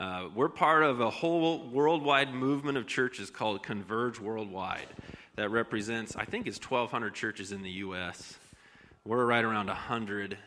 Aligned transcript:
Uh, 0.00 0.30
we're 0.34 0.48
part 0.48 0.82
of 0.82 0.98
a 1.02 1.10
whole 1.10 1.68
worldwide 1.68 2.32
movement 2.32 2.78
of 2.78 2.86
churches 2.86 3.28
called 3.28 3.62
Converge 3.62 4.18
Worldwide 4.18 4.86
that 5.36 5.50
represents, 5.50 6.16
I 6.16 6.24
think, 6.24 6.46
it's 6.46 6.58
1,200 6.58 7.14
churches 7.14 7.52
in 7.52 7.60
the 7.60 7.70
U.S. 7.70 8.38
We're 9.04 9.26
right 9.26 9.44
around 9.44 9.66
100 9.66 10.38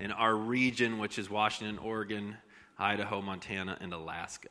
in 0.00 0.10
our 0.10 0.34
region, 0.34 0.98
which 0.98 1.18
is 1.18 1.28
Washington, 1.28 1.76
Oregon, 1.76 2.38
Idaho, 2.78 3.20
Montana, 3.20 3.76
and 3.78 3.92
Alaska. 3.92 4.48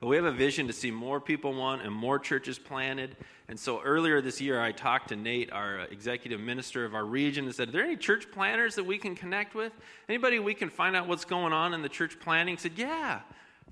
But 0.00 0.08
we 0.08 0.16
have 0.16 0.26
a 0.26 0.32
vision 0.32 0.66
to 0.66 0.74
see 0.74 0.90
more 0.90 1.18
people 1.18 1.54
want 1.54 1.80
and 1.80 1.90
more 1.90 2.18
churches 2.18 2.58
planted. 2.58 3.16
And 3.48 3.58
so 3.58 3.80
earlier 3.80 4.20
this 4.20 4.38
year, 4.38 4.60
I 4.60 4.72
talked 4.72 5.08
to 5.08 5.16
Nate, 5.16 5.50
our 5.50 5.78
executive 5.90 6.40
minister 6.40 6.84
of 6.84 6.94
our 6.94 7.06
region, 7.06 7.46
and 7.46 7.54
said, 7.54 7.70
Are 7.70 7.72
there 7.72 7.84
any 7.84 7.96
church 7.96 8.30
planters 8.30 8.74
that 8.74 8.84
we 8.84 8.98
can 8.98 9.14
connect 9.14 9.54
with? 9.54 9.72
Anybody 10.10 10.40
we 10.40 10.52
can 10.52 10.68
find 10.68 10.94
out 10.94 11.08
what's 11.08 11.24
going 11.24 11.54
on 11.54 11.72
in 11.72 11.80
the 11.80 11.88
church 11.88 12.20
planting? 12.20 12.56
He 12.56 12.60
said, 12.60 12.72
Yeah, 12.76 13.20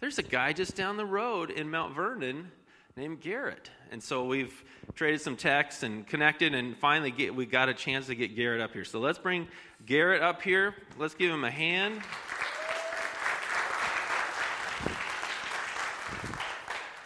there's 0.03 0.19
a 0.19 0.23
guy 0.23 0.53
just 0.53 0.75
down 0.75 0.97
the 0.97 1.07
road 1.07 1.49
in 1.49 1.71
Mount 1.71 1.95
Vernon 1.95 2.51
named 2.97 3.21
Garrett. 3.21 3.71
And 3.93 4.03
so 4.03 4.25
we've 4.25 4.65
traded 4.97 5.21
some 5.21 5.37
texts 5.37 5.85
and 5.85 6.05
connected, 6.05 6.57
and 6.57 6.77
finally 6.77 7.13
get, 7.13 7.37
we 7.37 7.47
got 7.47 7.69
a 7.69 7.75
chance 7.75 8.07
to 8.07 8.17
get 8.17 8.35
Garrett 8.35 8.61
up 8.61 8.73
here. 8.73 8.85
So 8.85 8.99
let's 8.99 9.21
bring 9.21 9.47
Garrett 9.87 10.21
up 10.21 10.43
here. 10.43 10.75
Let's 10.99 11.15
give 11.15 11.31
him 11.31 11.45
a 11.45 11.51
hand. 11.53 12.01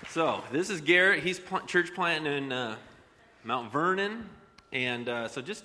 So 0.08 0.42
this 0.50 0.70
is 0.70 0.80
Garrett. 0.80 1.22
He's 1.22 1.38
pl- 1.38 1.66
church 1.66 1.94
planting 1.94 2.32
in 2.32 2.50
uh, 2.50 2.76
Mount 3.44 3.70
Vernon, 3.70 4.26
and 4.72 5.06
uh, 5.06 5.28
so 5.28 5.42
just 5.42 5.64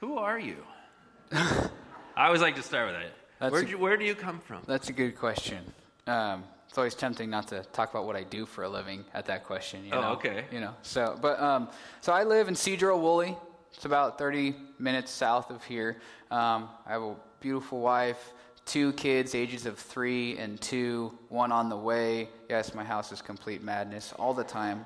who 0.00 0.16
are 0.16 0.38
you? 0.38 0.56
I 1.30 1.68
always 2.16 2.40
like 2.40 2.56
to 2.56 2.62
start 2.62 2.90
with 2.90 3.02
that. 3.38 3.52
Where, 3.52 3.64
where 3.76 3.96
do 3.98 4.06
you 4.06 4.14
come 4.14 4.40
from? 4.40 4.62
That's 4.66 4.88
a 4.88 4.94
good 4.94 5.18
question. 5.18 5.58
Um, 6.06 6.42
it's 6.70 6.78
always 6.78 6.94
tempting 6.94 7.28
not 7.28 7.48
to 7.48 7.64
talk 7.72 7.90
about 7.90 8.06
what 8.06 8.14
I 8.14 8.22
do 8.22 8.46
for 8.46 8.62
a 8.62 8.68
living 8.68 9.04
at 9.12 9.26
that 9.26 9.44
question. 9.44 9.84
You 9.84 9.90
oh, 9.92 10.00
know? 10.00 10.08
okay. 10.12 10.44
You 10.52 10.60
know, 10.60 10.72
so 10.82 11.18
but 11.20 11.40
um, 11.40 11.68
so 12.00 12.12
I 12.12 12.22
live 12.22 12.46
in 12.46 12.54
Sedro-Woolley. 12.54 13.36
It's 13.74 13.86
about 13.86 14.18
30 14.18 14.54
minutes 14.78 15.10
south 15.10 15.50
of 15.50 15.64
here. 15.64 16.00
Um, 16.30 16.68
I 16.86 16.92
have 16.92 17.02
a 17.02 17.16
beautiful 17.40 17.80
wife 17.80 18.32
two 18.66 18.92
kids, 18.92 19.34
ages 19.34 19.66
of 19.66 19.76
three 19.76 20.38
and 20.38 20.60
two, 20.60 21.12
one 21.28 21.50
on 21.50 21.68
the 21.68 21.76
way. 21.76 22.28
Yes, 22.48 22.72
my 22.72 22.84
house 22.84 23.10
is 23.10 23.20
complete 23.20 23.64
madness 23.64 24.12
all 24.16 24.32
the 24.32 24.44
time. 24.44 24.84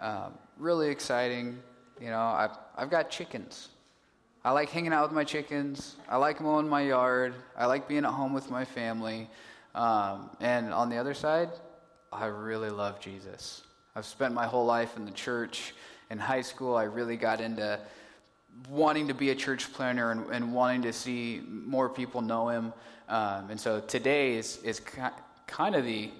Um, 0.00 0.32
really 0.56 0.88
exciting. 0.88 1.58
You 2.00 2.08
know, 2.08 2.20
I've, 2.20 2.56
I've 2.74 2.88
got 2.88 3.10
chickens. 3.10 3.68
I 4.46 4.52
like 4.52 4.70
hanging 4.70 4.94
out 4.94 5.02
with 5.02 5.12
my 5.12 5.24
chickens. 5.24 5.96
I 6.08 6.16
like 6.16 6.40
mowing 6.40 6.70
my 6.70 6.80
yard. 6.80 7.34
I 7.54 7.66
like 7.66 7.86
being 7.86 8.06
at 8.06 8.12
home 8.12 8.32
with 8.32 8.50
my 8.50 8.64
family. 8.64 9.28
Um, 9.78 10.30
and 10.40 10.74
on 10.74 10.90
the 10.90 10.96
other 10.96 11.14
side, 11.14 11.50
I 12.12 12.26
really 12.26 12.68
love 12.68 12.98
Jesus. 12.98 13.62
I've 13.94 14.06
spent 14.06 14.34
my 14.34 14.44
whole 14.44 14.66
life 14.66 14.96
in 14.96 15.04
the 15.04 15.12
church. 15.12 15.72
In 16.10 16.18
high 16.18 16.40
school, 16.40 16.74
I 16.74 16.82
really 16.82 17.16
got 17.16 17.40
into 17.40 17.78
wanting 18.68 19.06
to 19.06 19.14
be 19.14 19.30
a 19.30 19.36
church 19.36 19.72
planter 19.72 20.10
and, 20.10 20.26
and 20.30 20.52
wanting 20.52 20.82
to 20.82 20.92
see 20.92 21.42
more 21.46 21.88
people 21.88 22.22
know 22.22 22.48
him. 22.48 22.72
Um, 23.08 23.50
and 23.50 23.60
so 23.60 23.78
today 23.78 24.34
is, 24.34 24.58
is 24.64 24.80
kind 24.80 25.76
of 25.76 25.84
the, 25.84 26.10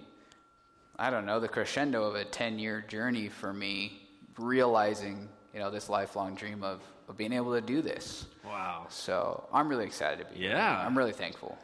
I 0.96 1.10
don't 1.10 1.26
know, 1.26 1.40
the 1.40 1.48
crescendo 1.48 2.04
of 2.04 2.14
a 2.14 2.24
10 2.24 2.60
year 2.60 2.84
journey 2.86 3.28
for 3.28 3.52
me, 3.52 4.06
realizing, 4.38 5.28
you 5.52 5.58
know, 5.58 5.68
this 5.68 5.88
lifelong 5.88 6.36
dream 6.36 6.62
of, 6.62 6.80
of 7.08 7.16
being 7.16 7.32
able 7.32 7.54
to 7.54 7.60
do 7.60 7.82
this. 7.82 8.26
Wow. 8.44 8.86
So 8.88 9.48
I'm 9.52 9.68
really 9.68 9.86
excited 9.86 10.28
to 10.28 10.32
be 10.32 10.44
yeah. 10.44 10.50
here. 10.50 10.86
I'm 10.86 10.96
really 10.96 11.12
thankful. 11.12 11.58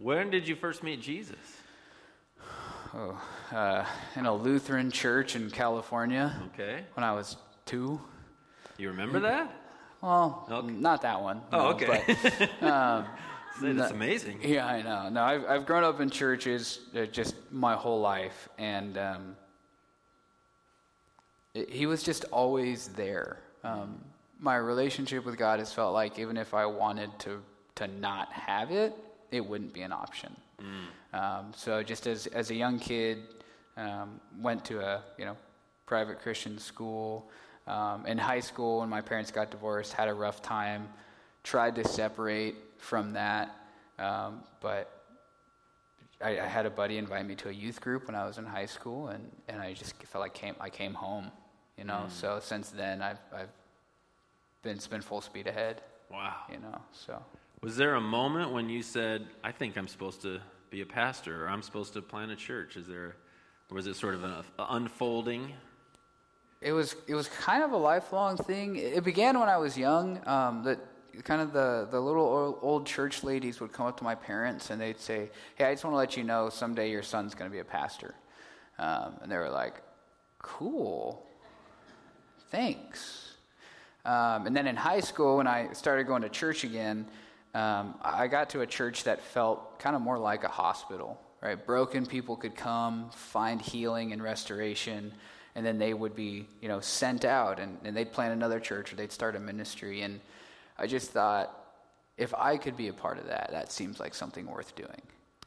When 0.00 0.30
did 0.30 0.46
you 0.46 0.54
first 0.54 0.84
meet 0.84 1.02
Jesus? 1.02 1.36
Oh, 2.94 3.20
uh, 3.52 3.84
in 4.14 4.26
a 4.26 4.34
Lutheran 4.34 4.92
church 4.92 5.34
in 5.34 5.50
California. 5.50 6.40
Okay. 6.54 6.84
When 6.94 7.02
I 7.02 7.12
was 7.12 7.36
two. 7.66 8.00
You 8.76 8.88
remember 8.90 9.18
that? 9.20 9.52
Well, 10.00 10.46
okay. 10.48 10.72
not 10.72 11.02
that 11.02 11.20
one. 11.20 11.42
Oh, 11.52 11.58
no, 11.58 11.68
okay. 11.70 12.04
But, 12.06 12.62
um, 12.62 13.06
that's 13.60 13.90
amazing. 13.90 14.38
Yeah, 14.42 14.66
I 14.66 14.82
know. 14.82 15.08
No, 15.08 15.22
I've, 15.22 15.44
I've 15.46 15.66
grown 15.66 15.82
up 15.82 16.00
in 16.00 16.10
churches 16.10 16.80
uh, 16.96 17.06
just 17.06 17.34
my 17.50 17.74
whole 17.74 18.00
life, 18.00 18.48
and 18.56 18.96
um, 18.96 19.36
it, 21.54 21.68
he 21.68 21.86
was 21.86 22.04
just 22.04 22.24
always 22.26 22.88
there. 22.88 23.38
Um, 23.64 23.98
my 24.38 24.56
relationship 24.56 25.24
with 25.24 25.36
God 25.36 25.58
has 25.58 25.72
felt 25.72 25.92
like 25.92 26.20
even 26.20 26.36
if 26.36 26.54
I 26.54 26.66
wanted 26.66 27.10
to 27.20 27.42
to 27.74 27.88
not 27.88 28.32
have 28.32 28.70
it, 28.70 28.94
it 29.30 29.44
wouldn't 29.44 29.72
be 29.72 29.82
an 29.82 29.92
option. 29.92 30.34
Mm. 30.60 31.18
Um, 31.18 31.52
so 31.54 31.82
just 31.82 32.06
as 32.06 32.26
as 32.28 32.50
a 32.50 32.54
young 32.54 32.78
kid, 32.78 33.18
um, 33.76 34.20
went 34.40 34.64
to 34.66 34.80
a 34.80 35.02
you 35.18 35.24
know 35.24 35.36
private 35.86 36.20
Christian 36.20 36.58
school. 36.58 37.30
Um, 37.66 38.06
in 38.06 38.16
high 38.16 38.40
school, 38.40 38.80
when 38.80 38.88
my 38.88 39.02
parents 39.02 39.30
got 39.30 39.50
divorced, 39.50 39.92
had 39.92 40.08
a 40.08 40.14
rough 40.14 40.40
time. 40.40 40.88
Tried 41.44 41.74
to 41.76 41.84
separate 41.86 42.56
from 42.78 43.12
that. 43.12 43.54
Um, 43.98 44.42
but 44.60 44.98
I, 46.22 46.40
I, 46.40 46.46
had 46.46 46.66
a 46.66 46.70
buddy 46.70 46.98
invite 46.98 47.26
me 47.26 47.34
to 47.36 47.48
a 47.48 47.52
youth 47.52 47.80
group 47.80 48.06
when 48.06 48.14
I 48.14 48.26
was 48.26 48.38
in 48.38 48.44
high 48.44 48.66
school, 48.66 49.08
and, 49.08 49.30
and 49.48 49.60
I 49.60 49.72
just 49.72 49.94
felt 50.04 50.22
like 50.22 50.34
came, 50.34 50.54
I 50.60 50.70
came 50.70 50.94
home, 50.94 51.30
you 51.76 51.84
know. 51.84 52.04
Mm. 52.06 52.10
So 52.10 52.38
since 52.40 52.70
then, 52.70 53.02
I've, 53.02 53.18
I've 53.34 53.50
been, 54.62 54.78
been 54.88 55.00
full 55.00 55.20
speed 55.20 55.46
ahead. 55.46 55.82
Wow. 56.10 56.36
You 56.50 56.58
know, 56.58 56.80
so. 56.92 57.20
Was 57.60 57.76
there 57.76 57.96
a 57.96 58.00
moment 58.00 58.52
when 58.52 58.68
you 58.68 58.82
said, 58.82 59.26
I 59.42 59.50
think 59.50 59.76
I'm 59.76 59.88
supposed 59.88 60.22
to 60.22 60.40
be 60.70 60.82
a 60.82 60.86
pastor, 60.86 61.44
or 61.44 61.48
I'm 61.48 61.62
supposed 61.62 61.92
to 61.94 62.02
plant 62.02 62.30
a 62.30 62.36
church? 62.36 62.76
Is 62.76 62.86
there, 62.86 63.16
or 63.68 63.74
was 63.74 63.88
it 63.88 63.96
sort 63.96 64.14
of 64.14 64.22
an 64.22 64.44
unfolding? 64.58 65.52
It 66.60 66.70
was, 66.70 66.94
it 67.08 67.16
was 67.16 67.26
kind 67.26 67.64
of 67.64 67.72
a 67.72 67.76
lifelong 67.76 68.36
thing. 68.36 68.76
It 68.76 69.02
began 69.02 69.40
when 69.40 69.48
I 69.48 69.56
was 69.56 69.76
young. 69.76 70.20
Um, 70.28 70.62
that 70.64 70.78
kind 71.24 71.42
of 71.42 71.52
the, 71.52 71.88
the 71.90 71.98
little 71.98 72.24
old, 72.24 72.58
old, 72.62 72.86
church 72.86 73.24
ladies 73.24 73.60
would 73.60 73.72
come 73.72 73.86
up 73.86 73.96
to 73.98 74.04
my 74.04 74.14
parents 74.14 74.70
and 74.70 74.80
they'd 74.80 75.00
say, 75.00 75.28
Hey, 75.56 75.64
I 75.64 75.72
just 75.72 75.84
want 75.84 75.94
to 75.94 75.98
let 75.98 76.16
you 76.16 76.22
know 76.22 76.50
someday 76.50 76.90
your 76.90 77.02
son's 77.02 77.34
going 77.34 77.50
to 77.50 77.52
be 77.52 77.60
a 77.60 77.64
pastor. 77.64 78.14
Um, 78.78 79.14
and 79.20 79.32
they 79.32 79.36
were 79.36 79.50
like, 79.50 79.82
Cool. 80.40 81.26
Thanks. 82.50 83.32
Um, 84.04 84.46
and 84.46 84.56
then 84.56 84.68
in 84.68 84.76
high 84.76 85.00
school, 85.00 85.38
when 85.38 85.48
I 85.48 85.72
started 85.72 86.06
going 86.06 86.22
to 86.22 86.28
church 86.28 86.62
again, 86.62 87.06
um, 87.54 87.94
I 88.02 88.26
got 88.28 88.50
to 88.50 88.60
a 88.60 88.66
church 88.66 89.04
that 89.04 89.22
felt 89.22 89.78
kind 89.78 89.96
of 89.96 90.02
more 90.02 90.18
like 90.18 90.44
a 90.44 90.48
hospital, 90.48 91.20
right? 91.40 91.64
Broken 91.64 92.06
people 92.06 92.36
could 92.36 92.54
come, 92.54 93.10
find 93.10 93.60
healing 93.60 94.12
and 94.12 94.22
restoration, 94.22 95.12
and 95.54 95.64
then 95.66 95.78
they 95.78 95.94
would 95.94 96.14
be, 96.14 96.46
you 96.60 96.68
know, 96.68 96.80
sent 96.80 97.24
out 97.24 97.58
and, 97.58 97.78
and 97.84 97.96
they'd 97.96 98.12
plant 98.12 98.32
another 98.32 98.60
church 98.60 98.92
or 98.92 98.96
they'd 98.96 99.12
start 99.12 99.34
a 99.34 99.40
ministry. 99.40 100.02
And 100.02 100.20
I 100.78 100.86
just 100.86 101.10
thought, 101.10 101.54
if 102.16 102.34
I 102.34 102.56
could 102.56 102.76
be 102.76 102.88
a 102.88 102.92
part 102.92 103.18
of 103.18 103.26
that, 103.26 103.50
that 103.52 103.72
seems 103.72 103.98
like 103.98 104.14
something 104.14 104.46
worth 104.46 104.74
doing. 104.76 105.02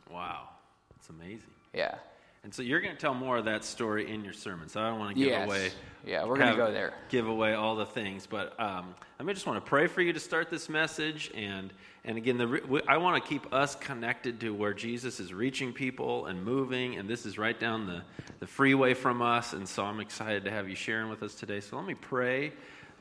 Wow, 0.10 0.50
that's 0.90 1.10
amazing. 1.10 1.52
Yeah. 1.74 1.96
And 2.44 2.54
so 2.54 2.64
you're 2.64 2.82
going 2.82 2.96
to 2.96 3.00
tell 3.00 3.14
more 3.14 3.38
of 3.38 3.46
that 3.46 3.64
story 3.64 4.12
in 4.12 4.24
your 4.24 4.34
sermon. 4.34 4.68
So 4.68 4.82
I 4.82 4.90
don't 4.90 4.98
want 4.98 5.16
to 5.16 5.22
give 5.22 5.30
yes. 5.30 5.46
away. 5.46 5.72
Yeah, 6.06 6.26
we're 6.26 6.38
going 6.38 6.50
to 6.50 6.58
go 6.58 6.72
there. 6.72 6.94
Give 7.10 7.28
away 7.28 7.54
all 7.54 7.76
the 7.76 7.86
things, 7.86 8.26
but 8.26 8.60
um, 8.60 8.96
I 9.20 9.34
just 9.34 9.46
want 9.46 9.64
to 9.64 9.70
pray 9.70 9.86
for 9.86 10.02
you 10.02 10.12
to 10.14 10.20
start 10.20 10.50
this 10.50 10.68
message, 10.68 11.30
and 11.36 11.72
and 12.04 12.18
again, 12.18 12.38
the, 12.38 12.82
I 12.88 12.98
want 12.98 13.24
to 13.24 13.30
keep 13.30 13.54
us 13.54 13.76
connected 13.76 14.40
to 14.42 14.54
where 14.54 14.74
Jesus 14.74 15.20
is 15.20 15.34
reaching 15.34 15.72
people 15.72 16.26
and 16.26 16.44
moving, 16.44 16.98
and 16.98 17.08
this 17.10 17.26
is 17.26 17.38
right 17.38 17.60
down 17.60 17.86
the 17.86 18.02
the 18.42 18.48
freeway 18.48 18.96
from 18.96 19.22
us, 19.22 19.54
and 19.54 19.70
so 19.70 19.86
I'm 19.86 20.00
excited 20.00 20.46
to 20.46 20.52
have 20.52 20.68
you 20.68 20.76
sharing 20.76 21.10
with 21.10 21.22
us 21.22 21.36
today. 21.36 21.60
So 21.60 21.78
let 21.78 21.86
me 21.86 21.94
pray 21.94 22.54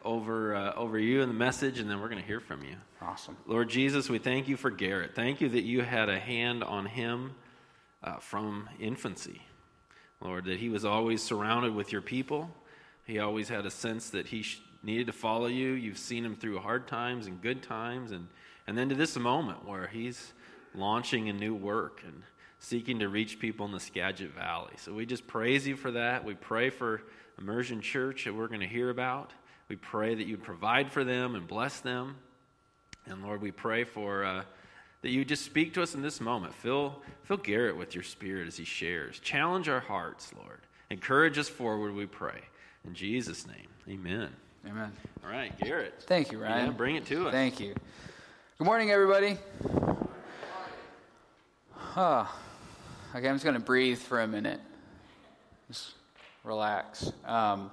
over 0.04 0.54
uh, 0.54 0.74
over 0.74 0.98
you 0.98 1.22
and 1.22 1.30
the 1.30 1.34
message, 1.36 1.78
and 1.78 1.90
then 1.90 1.98
we're 1.98 2.10
going 2.10 2.20
to 2.20 2.26
hear 2.26 2.40
from 2.40 2.62
you. 2.62 2.76
Awesome, 3.00 3.38
Lord 3.46 3.70
Jesus, 3.70 4.10
we 4.10 4.18
thank 4.18 4.48
you 4.48 4.58
for 4.58 4.70
Garrett. 4.70 5.14
Thank 5.14 5.40
you 5.40 5.48
that 5.48 5.62
you 5.62 5.80
had 5.80 6.10
a 6.10 6.18
hand 6.18 6.62
on 6.62 6.84
him 6.84 7.32
uh, 8.04 8.16
from 8.16 8.68
infancy, 8.78 9.40
Lord. 10.20 10.44
That 10.44 10.58
he 10.58 10.68
was 10.68 10.84
always 10.84 11.22
surrounded 11.22 11.74
with 11.74 11.90
your 11.90 12.02
people. 12.02 12.50
He 13.06 13.18
always 13.18 13.48
had 13.48 13.64
a 13.64 13.70
sense 13.70 14.10
that 14.10 14.26
he 14.26 14.42
sh- 14.42 14.60
needed 14.82 15.06
to 15.06 15.14
follow 15.14 15.46
you. 15.46 15.70
You've 15.70 15.96
seen 15.96 16.22
him 16.22 16.36
through 16.36 16.58
hard 16.58 16.86
times 16.86 17.26
and 17.26 17.40
good 17.40 17.62
times, 17.62 18.12
and 18.12 18.28
and 18.70 18.78
then 18.78 18.88
to 18.88 18.94
this 18.94 19.16
moment 19.16 19.66
where 19.66 19.88
he's 19.88 20.32
launching 20.76 21.28
a 21.28 21.32
new 21.32 21.56
work 21.56 22.04
and 22.06 22.22
seeking 22.60 23.00
to 23.00 23.08
reach 23.08 23.40
people 23.40 23.66
in 23.66 23.72
the 23.72 23.80
Skagit 23.80 24.32
Valley. 24.32 24.70
So 24.76 24.94
we 24.94 25.06
just 25.06 25.26
praise 25.26 25.66
you 25.66 25.74
for 25.74 25.90
that. 25.90 26.24
We 26.24 26.34
pray 26.34 26.70
for 26.70 27.02
Immersion 27.36 27.80
Church 27.80 28.26
that 28.26 28.32
we're 28.32 28.46
going 28.46 28.60
to 28.60 28.68
hear 28.68 28.90
about. 28.90 29.32
We 29.68 29.74
pray 29.74 30.14
that 30.14 30.24
you'd 30.24 30.44
provide 30.44 30.92
for 30.92 31.02
them 31.02 31.34
and 31.34 31.48
bless 31.48 31.80
them. 31.80 32.14
And 33.06 33.24
Lord, 33.24 33.42
we 33.42 33.50
pray 33.50 33.82
for 33.82 34.24
uh, 34.24 34.44
that 35.02 35.10
you 35.10 35.24
just 35.24 35.44
speak 35.44 35.74
to 35.74 35.82
us 35.82 35.96
in 35.96 36.02
this 36.02 36.20
moment. 36.20 36.54
Fill, 36.54 36.94
fill 37.24 37.38
Garrett 37.38 37.76
with 37.76 37.96
your 37.96 38.04
spirit 38.04 38.46
as 38.46 38.56
he 38.56 38.64
shares. 38.64 39.18
Challenge 39.18 39.68
our 39.68 39.80
hearts, 39.80 40.32
Lord. 40.40 40.60
Encourage 40.90 41.38
us 41.38 41.48
forward, 41.48 41.92
we 41.92 42.06
pray. 42.06 42.40
In 42.86 42.94
Jesus' 42.94 43.48
name, 43.48 43.66
amen. 43.88 44.28
Amen. 44.64 44.92
All 45.24 45.30
right, 45.32 45.58
Garrett. 45.58 46.04
Thank 46.06 46.30
you, 46.30 46.40
Ryan. 46.40 46.66
Yeah, 46.66 46.72
bring 46.72 46.94
it 46.94 47.06
to 47.06 47.26
us. 47.26 47.32
Thank 47.32 47.58
you. 47.58 47.74
Good 48.60 48.66
morning, 48.66 48.90
everybody. 48.90 49.38
Okay, 53.16 53.26
I'm 53.26 53.34
just 53.36 53.42
going 53.42 53.54
to 53.54 53.58
breathe 53.58 53.96
for 53.96 54.20
a 54.20 54.26
minute. 54.26 54.60
Just 55.68 55.92
relax. 56.44 57.10
Um, 57.24 57.70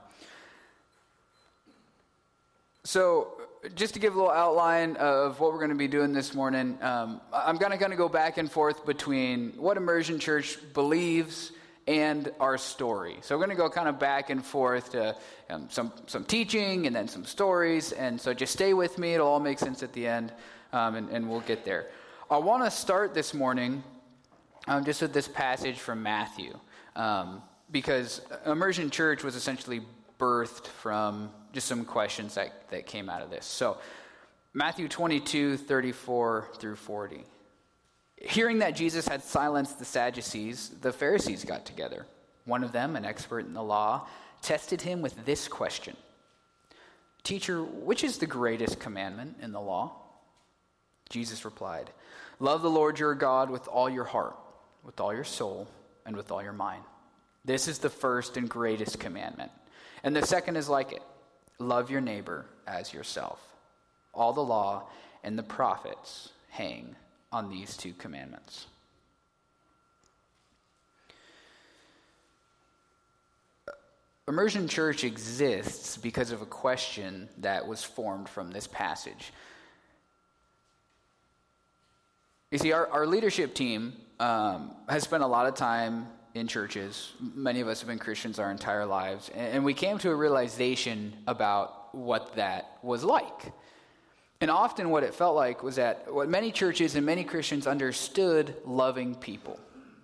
so, 2.86 3.34
just 3.76 3.96
to 3.96 4.00
give 4.00 4.16
a 4.16 4.18
little 4.18 4.32
outline 4.32 4.96
of 4.96 5.42
what 5.42 5.52
we're 5.52 5.60
going 5.60 5.72
to 5.72 5.76
be 5.76 5.90
doing 5.90 6.14
this 6.14 6.34
morning, 6.34 6.78
um, 6.82 7.20
I'm 7.34 7.58
kind 7.58 7.74
of 7.74 7.82
going 7.82 7.92
to 7.92 7.98
go 7.98 8.08
back 8.08 8.38
and 8.38 8.50
forth 8.50 8.86
between 8.86 9.50
what 9.58 9.76
Immersion 9.76 10.20
Church 10.20 10.58
believes 10.74 11.52
and 11.86 12.32
our 12.40 12.58
story. 12.58 13.18
So, 13.24 13.36
we're 13.36 13.46
going 13.46 13.58
to 13.58 13.62
go 13.62 13.70
kind 13.70 13.90
of 13.90 14.00
back 14.00 14.30
and 14.30 14.42
forth 14.42 14.94
to 14.94 15.18
um, 15.50 15.68
some, 15.70 15.92
some 16.06 16.24
teaching 16.24 16.88
and 16.88 16.96
then 16.96 17.10
some 17.10 17.26
stories. 17.26 17.92
And 17.92 18.22
so, 18.22 18.34
just 18.34 18.54
stay 18.54 18.74
with 18.74 18.98
me, 18.98 19.16
it'll 19.16 19.28
all 19.28 19.42
make 19.42 19.60
sense 19.60 19.84
at 19.84 19.92
the 19.92 20.08
end, 20.08 20.32
um, 20.74 20.96
and, 20.96 21.10
and, 21.10 21.30
we'll 21.30 21.42
get 21.42 21.66
there. 21.66 21.88
I 22.30 22.38
want 22.38 22.64
to 22.64 22.72
start 22.72 23.14
this 23.14 23.34
morning 23.34 23.84
um, 24.68 24.84
just 24.84 25.02
with 25.02 25.14
this 25.14 25.28
passage 25.28 25.80
from 25.80 26.04
Matthew, 26.04 26.58
um, 26.96 27.42
because 27.72 28.22
Immersion 28.46 28.90
Church 28.90 29.24
was 29.24 29.36
essentially 29.36 29.82
birthed 30.20 30.68
from 30.68 31.30
just 31.54 31.68
some 31.68 31.86
questions 31.86 32.36
that, 32.36 32.70
that 32.70 32.86
came 32.86 33.10
out 33.10 33.22
of 33.22 33.30
this. 33.30 33.46
So, 33.46 33.78
Matthew 34.54 34.88
22, 34.88 35.58
34 35.58 36.50
through 36.58 36.76
40. 36.76 37.24
Hearing 38.18 38.60
that 38.60 38.76
Jesus 38.76 39.08
had 39.08 39.24
silenced 39.24 39.78
the 39.78 39.86
Sadducees, 39.86 40.70
the 40.82 40.92
Pharisees 40.92 41.46
got 41.46 41.66
together. 41.66 42.08
One 42.46 42.64
of 42.64 42.72
them, 42.72 42.96
an 42.96 43.06
expert 43.06 43.46
in 43.46 43.54
the 43.54 43.62
law, 43.62 44.08
tested 44.42 44.82
him 44.82 45.02
with 45.02 45.26
this 45.26 45.48
question 45.48 45.96
Teacher, 47.24 47.62
which 47.62 48.04
is 48.04 48.18
the 48.18 48.26
greatest 48.26 48.80
commandment 48.80 49.36
in 49.42 49.52
the 49.52 49.60
law? 49.60 49.92
Jesus 51.10 51.46
replied, 51.46 51.90
Love 52.40 52.62
the 52.62 52.70
Lord 52.70 53.00
your 53.00 53.16
God 53.16 53.50
with 53.50 53.68
all 53.68 53.90
your 53.90 54.04
heart, 54.04 54.38
with 54.84 55.00
all 55.00 55.14
your 55.14 55.24
soul, 55.24 55.68
and 56.06 56.16
with 56.16 56.32
all 56.32 56.44
your 56.44 56.54
mind. 56.54 56.84
This 57.46 57.68
is 57.68 57.80
the 57.80 57.90
first 57.90 58.38
and 58.38 58.50
greatest 58.50 59.00
commandment. 59.00 59.52
And 60.04 60.16
the 60.16 60.26
second 60.26 60.58
is 60.58 60.70
like 60.70 60.92
it 60.92 61.02
love 61.60 61.90
your 61.90 62.02
neighbor 62.02 62.46
as 62.68 62.94
yourself. 62.94 63.42
All 64.14 64.34
the 64.34 64.44
law 64.44 64.88
and 65.24 65.38
the 65.38 65.44
prophets 65.44 66.30
hang 66.50 66.96
on 67.32 67.50
these 67.50 67.76
two 67.76 67.94
commandments. 67.94 68.68
Immersion 74.28 74.68
Church 74.68 75.06
exists 75.06 75.96
because 75.96 76.32
of 76.32 76.42
a 76.42 76.46
question 76.46 77.30
that 77.38 77.66
was 77.66 77.82
formed 77.82 78.28
from 78.28 78.52
this 78.52 78.68
passage. 78.68 79.32
You 82.50 82.58
see, 82.58 82.72
our, 82.72 82.88
our 82.88 83.06
leadership 83.06 83.54
team 83.54 83.94
um, 84.22 84.72
has 84.88 85.04
spent 85.04 85.22
a 85.22 85.28
lot 85.28 85.48
of 85.48 85.56
time 85.56 86.08
in 86.34 86.48
churches. 86.48 87.12
Many 87.20 87.60
of 87.60 87.68
us 87.68 87.82
have 87.82 87.90
been 87.90 88.00
Christians 88.00 88.40
our 88.40 88.52
entire 88.52 88.86
lives. 88.86 89.30
And 89.36 89.66
we 89.66 89.74
came 89.74 89.98
to 90.00 90.12
a 90.12 90.16
realization 90.16 91.14
about 91.28 91.94
what 91.94 92.36
that 92.36 92.78
was 92.82 93.04
like. 93.04 93.52
And 94.40 94.50
often, 94.50 94.92
what 94.92 95.04
it 95.04 95.14
felt 95.14 95.36
like 95.36 95.62
was 95.62 95.76
that 95.76 96.14
what 96.14 96.30
many 96.30 96.52
churches 96.52 96.96
and 96.96 97.06
many 97.06 97.24
Christians 97.24 97.68
understood 97.68 98.56
loving 98.66 99.16
people. 99.16 99.60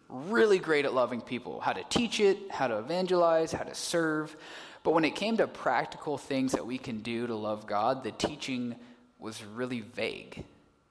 Really 0.09 0.59
great 0.59 0.85
at 0.85 0.93
loving 0.93 1.21
people, 1.21 1.59
how 1.61 1.71
to 1.71 1.83
teach 1.89 2.19
it, 2.19 2.51
how 2.51 2.67
to 2.67 2.77
evangelize, 2.77 3.51
how 3.51 3.63
to 3.63 3.75
serve. 3.75 4.35
But 4.83 4.93
when 4.93 5.05
it 5.05 5.15
came 5.15 5.37
to 5.37 5.47
practical 5.47 6.17
things 6.17 6.51
that 6.51 6.65
we 6.65 6.77
can 6.77 6.99
do 6.99 7.25
to 7.27 7.35
love 7.35 7.67
God, 7.67 8.03
the 8.03 8.11
teaching 8.11 8.75
was 9.17 9.43
really 9.45 9.81
vague, 9.81 10.43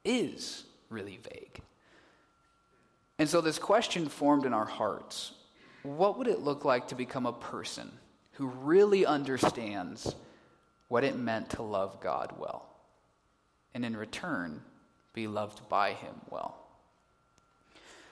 is 0.05 0.65
really 0.93 1.19
vague. 1.23 1.61
And 3.19 3.29
so 3.29 3.41
this 3.41 3.59
question 3.59 4.09
formed 4.09 4.45
in 4.47 4.53
our 4.53 4.65
hearts 4.65 5.33
what 5.83 6.17
would 6.19 6.29
it 6.29 6.41
look 6.41 6.65
like 6.65 6.89
to 6.89 6.95
become 6.95 7.27
a 7.27 7.33
person 7.33 7.91
who 8.33 8.47
really 8.47 9.05
understands 9.05 10.15
what 10.89 11.03
it 11.03 11.17
meant 11.17 11.51
to 11.51 11.63
love 11.63 12.01
God 12.01 12.33
well? 12.39 12.69
And 13.75 13.85
in 13.85 13.97
return, 13.97 14.63
be 15.13 15.27
loved 15.27 15.69
by 15.69 15.95
Him 15.95 16.15
well. 16.31 16.57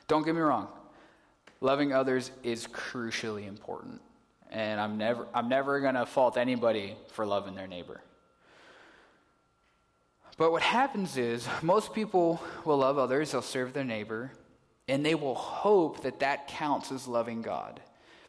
Don't 0.09 0.25
get 0.25 0.35
me 0.35 0.41
wrong, 0.41 0.69
loving 1.61 1.93
others 1.93 2.33
is 2.43 2.67
crucially 2.67 3.47
important. 3.47 4.01
And 4.51 4.81
I'm 4.81 4.99
never, 4.99 5.29
I'm 5.33 5.49
never 5.49 5.81
going 5.81 5.95
to 5.95 6.07
fault 6.07 6.37
anybody 6.37 6.97
for 7.13 7.25
loving 7.25 7.55
their 7.55 7.69
neighbor. 7.69 8.01
But 10.41 10.53
what 10.53 10.63
happens 10.63 11.19
is, 11.19 11.47
most 11.61 11.93
people 11.93 12.41
will 12.65 12.79
love 12.79 12.97
others, 12.97 13.33
they'll 13.33 13.43
serve 13.43 13.75
their 13.75 13.85
neighbor, 13.85 14.33
and 14.89 15.05
they 15.05 15.15
will 15.15 15.35
hope 15.35 16.03
that 16.05 16.21
that 16.21 16.49
counts 16.49 16.91
as 16.91 17.07
loving 17.07 17.43
God. 17.43 17.79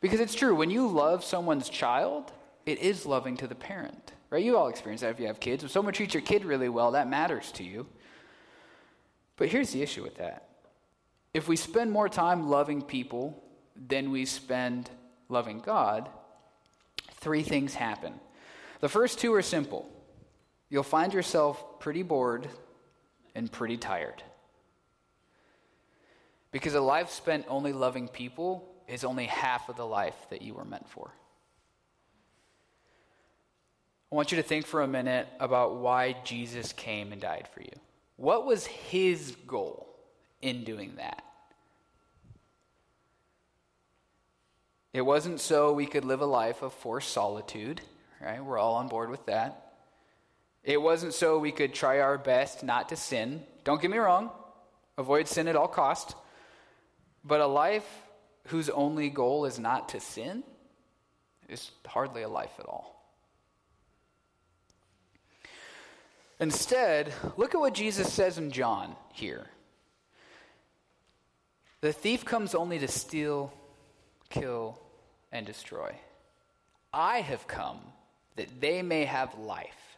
Because 0.02 0.20
it's 0.20 0.36
true, 0.36 0.54
when 0.54 0.70
you 0.70 0.90
love 0.90 1.24
someone's 1.24 1.70
child, 1.70 2.34
it 2.66 2.80
is 2.80 3.06
loving 3.06 3.38
to 3.38 3.48
the 3.48 3.56
parent, 3.56 4.12
right? 4.30 4.44
You 4.44 4.58
all 4.58 4.68
experience 4.68 5.00
that 5.00 5.12
if 5.12 5.22
you 5.22 5.28
have 5.28 5.40
kids. 5.40 5.64
If 5.64 5.72
someone 5.72 5.94
treats 5.94 6.14
your 6.14 6.22
kid 6.22 6.44
really 6.44 6.68
well, 6.68 6.92
that 6.92 7.08
matters 7.08 7.50
to 7.54 7.64
you. 7.64 7.88
But 9.38 9.48
here's 9.48 9.72
the 9.72 9.82
issue 9.82 10.04
with 10.04 10.18
that 10.18 10.50
if 11.34 11.48
we 11.48 11.56
spend 11.56 11.94
more 11.94 12.10
time 12.10 12.50
loving 12.50 12.82
people 12.82 13.42
than 13.88 14.12
we 14.12 14.26
spend 14.26 14.90
loving 15.30 15.60
God, 15.62 16.10
three 17.22 17.44
things 17.44 17.74
happen. 17.74 18.16
The 18.82 18.90
first 18.90 19.18
two 19.18 19.34
are 19.34 19.42
simple 19.42 19.90
you'll 20.72 20.82
find 20.82 21.14
yourself 21.14 21.80
pretty 21.80 22.02
bored 22.02 22.48
and 23.36 23.52
pretty 23.52 23.78
tired. 23.78 24.24
Because 26.52 26.74
a 26.74 26.82
life 26.82 27.12
spent 27.12 27.46
only 27.48 27.74
loving 27.74 28.08
people 28.08 28.74
is 28.88 29.04
only 29.04 29.26
half 29.26 29.70
of 29.70 29.76
the 29.76 29.86
life 29.86 30.16
that 30.32 30.42
you 30.42 30.54
were 30.54 30.66
meant 30.66 30.90
for. 30.90 31.12
I 34.12 34.16
want 34.16 34.32
you 34.32 34.38
to 34.38 34.44
think 34.44 34.66
for 34.66 34.82
a 34.82 34.88
minute 34.88 35.28
about 35.40 35.76
why 35.76 36.16
Jesus 36.24 36.74
came 36.74 37.12
and 37.12 37.22
died 37.22 37.48
for 37.54 37.62
you. 37.62 37.72
What 38.16 38.46
was 38.46 38.66
his 38.66 39.36
goal 39.48 39.88
in 40.42 40.64
doing 40.64 40.96
that? 40.98 41.24
It 44.94 45.02
wasn't 45.02 45.40
so 45.40 45.72
we 45.72 45.86
could 45.86 46.04
live 46.04 46.20
a 46.20 46.26
life 46.26 46.62
of 46.62 46.74
forced 46.74 47.12
solitude, 47.12 47.80
right? 48.22 48.44
We're 48.44 48.58
all 48.58 48.76
on 48.76 48.90
board 48.90 49.10
with 49.10 49.26
that. 49.28 49.71
It 50.64 50.82
wasn't 50.82 51.14
so 51.14 51.40
we 51.40 51.52
could 51.52 51.74
try 51.74 52.00
our 52.00 52.18
best 52.18 52.64
not 52.64 52.90
to 52.90 52.96
sin. 52.96 53.44
Don't 53.64 53.82
get 53.82 53.92
me 53.92 53.98
wrong, 53.98 54.30
avoid 54.98 55.28
sin 55.28 55.48
at 55.48 55.56
all 55.56 55.68
cost. 55.68 56.16
But 57.24 57.42
a 57.42 57.48
life 57.48 57.88
whose 58.48 58.70
only 58.70 59.10
goal 59.10 59.46
is 59.46 59.60
not 59.60 59.90
to 59.90 60.00
sin 60.00 60.44
is 61.50 61.72
hardly 61.86 62.22
a 62.22 62.30
life 62.30 62.54
at 62.60 62.66
all. 62.66 62.92
Instead, 66.40 67.14
look 67.38 67.54
at 67.54 67.62
what 67.62 67.74
Jesus 67.74 68.12
says 68.12 68.40
in 68.40 68.50
John 68.50 68.96
here. 69.14 69.48
The 71.82 71.94
thief 71.94 72.26
comes 72.26 72.56
only 72.56 72.80
to 72.80 72.88
steal, 72.88 73.54
kill, 74.30 74.80
and 75.32 75.46
destroy. 75.46 75.96
I 76.94 77.22
have 77.22 77.48
come 77.48 77.80
that 78.38 78.60
they 78.60 78.82
may 78.82 79.06
have 79.06 79.38
life 79.38 79.91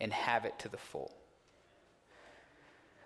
and 0.00 0.12
have 0.12 0.44
it 0.44 0.58
to 0.60 0.68
the 0.68 0.76
full. 0.76 1.14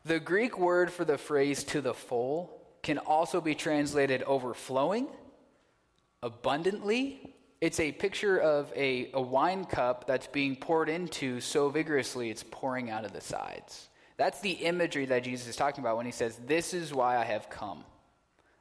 The 0.04 0.20
Greek 0.20 0.58
word 0.58 0.90
for 0.90 1.04
the 1.04 1.18
phrase 1.18 1.64
to 1.64 1.80
the 1.80 1.94
full 1.94 2.58
can 2.82 2.98
also 2.98 3.40
be 3.40 3.54
translated 3.54 4.22
overflowing, 4.22 5.08
abundantly. 6.22 7.34
It's 7.60 7.80
a 7.80 7.92
picture 7.92 8.38
of 8.38 8.72
a, 8.74 9.10
a 9.12 9.20
wine 9.20 9.64
cup 9.64 10.06
that's 10.06 10.26
being 10.26 10.56
poured 10.56 10.88
into 10.88 11.40
so 11.40 11.68
vigorously 11.68 12.30
it's 12.30 12.44
pouring 12.50 12.88
out 12.90 13.04
of 13.04 13.12
the 13.12 13.20
sides. 13.20 13.88
That's 14.16 14.40
the 14.40 14.52
imagery 14.52 15.06
that 15.06 15.24
Jesus 15.24 15.48
is 15.48 15.56
talking 15.56 15.82
about 15.82 15.96
when 15.96 16.06
he 16.06 16.12
says, 16.12 16.40
This 16.46 16.72
is 16.72 16.94
why 16.94 17.18
I 17.18 17.24
have 17.24 17.50
come. 17.50 17.84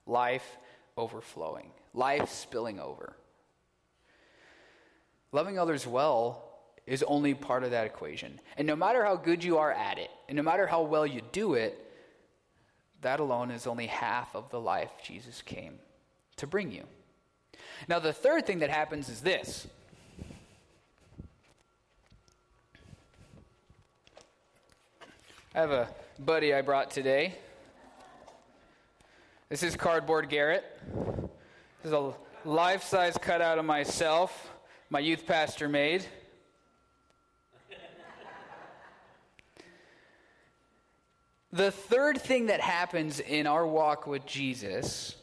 Life 0.06 0.58
overflowing, 0.98 1.72
life 1.94 2.30
spilling 2.30 2.80
over. 2.80 3.14
Loving 5.32 5.60
others 5.60 5.86
well 5.86 6.47
is 6.88 7.04
only 7.04 7.34
part 7.34 7.64
of 7.64 7.72
that 7.72 7.86
equation. 7.86 8.40
And 8.56 8.66
no 8.66 8.76
matter 8.76 9.04
how 9.04 9.18
good 9.18 9.44
you 9.44 9.58
are 9.58 9.72
at 9.72 10.00
it, 10.00 10.10
and 10.30 10.38
no 10.38 10.42
matter 10.42 10.66
how 10.66 10.82
well 10.82 11.06
you 11.06 11.22
do 11.34 11.54
it, 11.54 11.84
that 13.02 13.20
alone 13.20 13.52
is 13.52 13.68
only 13.68 13.88
half 13.88 14.36
of 14.36 14.50
the 14.50 14.60
life 14.60 14.90
Jesus 15.04 15.42
came 15.42 15.78
to 16.38 16.48
bring 16.48 16.72
you. 16.72 16.84
Now, 17.88 18.00
the 18.00 18.14
third 18.14 18.48
thing 18.48 18.60
that 18.60 18.70
happens 18.70 19.10
is 19.10 19.22
this. 19.22 19.68
I 25.54 25.60
have 25.60 25.72
a 25.72 25.90
buddy 26.20 26.54
I 26.54 26.62
brought 26.62 26.90
today. 26.90 27.36
This 29.50 29.64
is 29.64 29.76
Cardboard 29.76 30.30
Garrett. 30.30 30.64
This 31.82 31.86
is 31.86 31.94
a 31.94 32.14
life 32.46 32.84
size 32.84 33.18
cutout 33.20 33.58
of 33.58 33.66
myself, 33.66 34.52
my 34.90 35.00
youth 35.00 35.26
pastor 35.26 35.68
made. 35.68 36.06
The 41.52 41.72
third 41.72 42.22
thing 42.22 42.48
that 42.48 42.60
happens 42.60 43.20
in 43.20 43.48
our 43.48 43.66
walk 43.66 44.06
with 44.06 44.26
Jesus 44.26 45.16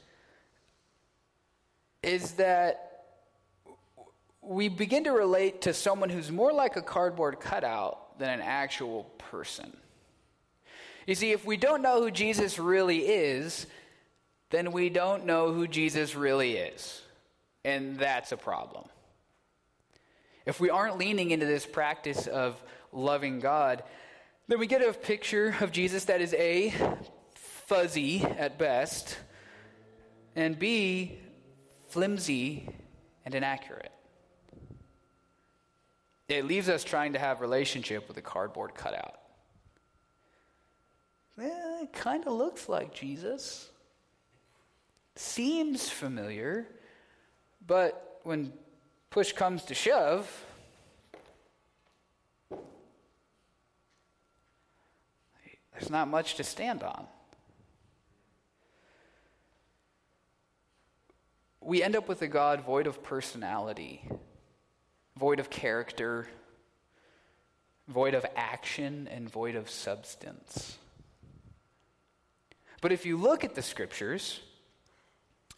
is 2.03 2.33
that 2.33 3.05
we 4.41 4.69
begin 4.69 5.05
to 5.05 5.13
relate 5.13 5.63
to 5.63 5.75
someone 5.75 6.11
who's 6.11 6.31
more 6.31 6.53
like 6.53 6.77
a 6.77 6.83
cardboard 6.83 7.41
cutout 7.41 8.19
than 8.19 8.29
an 8.31 8.41
actual 8.41 9.05
person. 9.19 9.77
You 11.07 11.15
see, 11.15 11.33
if 11.33 11.45
we 11.45 11.57
don't 11.57 11.83
know 11.83 12.03
who 12.03 12.11
Jesus 12.11 12.59
really 12.59 13.01
is, 13.01 13.67
then 14.51 14.73
we 14.73 14.89
don't 14.89 15.27
know 15.27 15.53
who 15.53 15.67
Jesus 15.67 16.15
really 16.15 16.57
is. 16.57 17.03
And 17.65 17.99
that's 17.99 18.33
a 18.33 18.37
problem. 18.37 18.85
If 20.47 20.61
we 20.61 20.71
aren't 20.71 20.99
leaning 20.99 21.31
into 21.31 21.47
this 21.47 21.67
practice 21.67 22.27
of 22.27 22.63
loving 22.93 23.41
God, 23.41 23.83
then 24.47 24.59
we 24.59 24.67
get 24.67 24.83
a 24.83 24.93
picture 24.93 25.57
of 25.61 25.73
Jesus 25.73 26.05
that 26.07 26.21
is 26.21 26.35
A, 26.35 26.75
fuzzy 27.35 28.23
at 28.23 28.59
best, 28.59 29.17
and 30.37 30.59
B, 30.59 31.19
flimsy 31.89 32.69
and 33.25 33.35
inaccurate. 33.35 33.93
It 36.29 36.45
leaves 36.47 36.69
us 36.69 36.85
trying 36.85 37.13
to 37.15 37.19
have 37.19 37.41
relationship 37.41 38.09
with 38.09 38.17
a 38.17 38.23
cardboard 38.23 38.75
cutout. 38.75 39.21
Well, 41.37 41.83
it 41.83 41.93
kind 41.93 42.27
of 42.27 42.33
looks 42.33 42.69
like 42.69 42.95
Jesus. 42.95 43.71
Seems 45.17 45.89
familiar, 45.89 46.67
but 47.67 48.21
when 48.25 48.53
push 49.11 49.33
comes 49.33 49.65
to 49.65 49.75
shove, 49.75 50.29
there's 55.75 55.91
not 55.91 56.09
much 56.09 56.37
to 56.37 56.45
stand 56.45 56.83
on. 56.83 57.07
We 61.61 61.83
end 61.83 61.97
up 61.97 62.09
with 62.09 62.23
a 62.23 62.29
God 62.29 62.63
void 62.63 62.87
of 62.87 63.03
personality 63.03 64.09
void 65.17 65.39
of 65.39 65.51
character, 65.51 66.27
void 67.89 68.15
of 68.15 68.27
action, 68.37 69.09
and 69.11 69.31
void 69.31 69.55
of 69.55 69.71
substance. 69.71 70.77
But 72.81 72.93
if 72.93 73.07
you 73.07 73.17
look 73.17 73.45
at 73.45 73.55
the 73.55 73.63
scriptures 73.63 74.41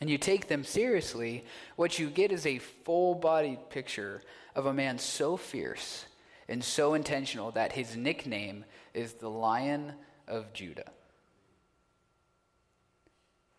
and 0.00 0.10
you 0.10 0.18
take 0.18 0.48
them 0.48 0.62
seriously, 0.62 1.44
what 1.76 1.98
you 1.98 2.10
get 2.10 2.32
is 2.32 2.46
a 2.46 2.58
full 2.58 3.14
bodied 3.14 3.70
picture 3.70 4.22
of 4.54 4.66
a 4.66 4.74
man 4.74 4.98
so 4.98 5.36
fierce 5.36 6.04
and 6.48 6.62
so 6.62 6.94
intentional 6.94 7.50
that 7.52 7.72
his 7.72 7.96
nickname 7.96 8.64
is 8.94 9.14
the 9.14 9.30
Lion 9.30 9.92
of 10.28 10.52
Judah. 10.52 10.90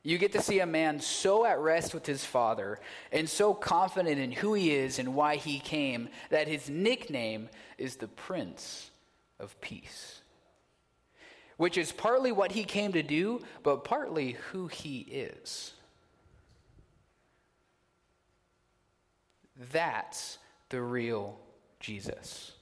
You 0.04 0.18
get 0.18 0.32
to 0.34 0.42
see 0.42 0.62
a 0.62 0.66
man 0.66 1.02
so 1.02 1.46
at 1.46 1.60
rest 1.60 1.94
with 1.94 2.06
his 2.06 2.24
father 2.24 2.80
and 3.12 3.30
so 3.30 3.54
confident 3.54 4.20
in 4.20 4.32
who 4.32 4.54
he 4.54 4.72
is 4.72 5.00
and 5.00 5.16
why 5.16 5.36
he 5.36 5.60
came 5.60 6.08
that 6.30 6.48
his 6.48 6.70
nickname 6.70 7.50
is 7.78 7.98
the 7.98 8.08
Prince 8.08 8.90
of 9.38 9.60
Peace. 9.60 10.22
Which 11.58 11.78
is 11.78 11.92
partly 11.92 12.32
what 12.32 12.54
he 12.54 12.64
came 12.64 12.94
to 12.94 13.04
do, 13.04 13.42
but 13.64 13.84
partly 13.84 14.38
who 14.52 14.68
he 14.68 15.00
is. 15.00 15.74
That's 19.74 20.38
the 20.70 20.82
real 20.82 21.38
Jesus. 21.82 22.54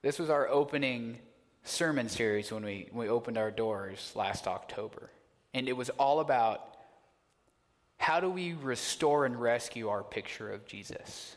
This 0.00 0.18
was 0.18 0.30
our 0.30 0.48
opening 0.48 1.18
sermon 1.64 2.08
series 2.08 2.50
when 2.52 2.64
we, 2.64 2.88
when 2.90 3.06
we 3.06 3.10
opened 3.10 3.38
our 3.38 3.50
doors 3.50 4.12
last 4.14 4.46
October. 4.46 5.10
And 5.54 5.68
it 5.68 5.76
was 5.76 5.90
all 5.90 6.20
about 6.20 6.76
how 7.98 8.20
do 8.20 8.28
we 8.28 8.54
restore 8.54 9.26
and 9.26 9.40
rescue 9.40 9.88
our 9.88 10.02
picture 10.02 10.52
of 10.52 10.66
Jesus? 10.66 11.36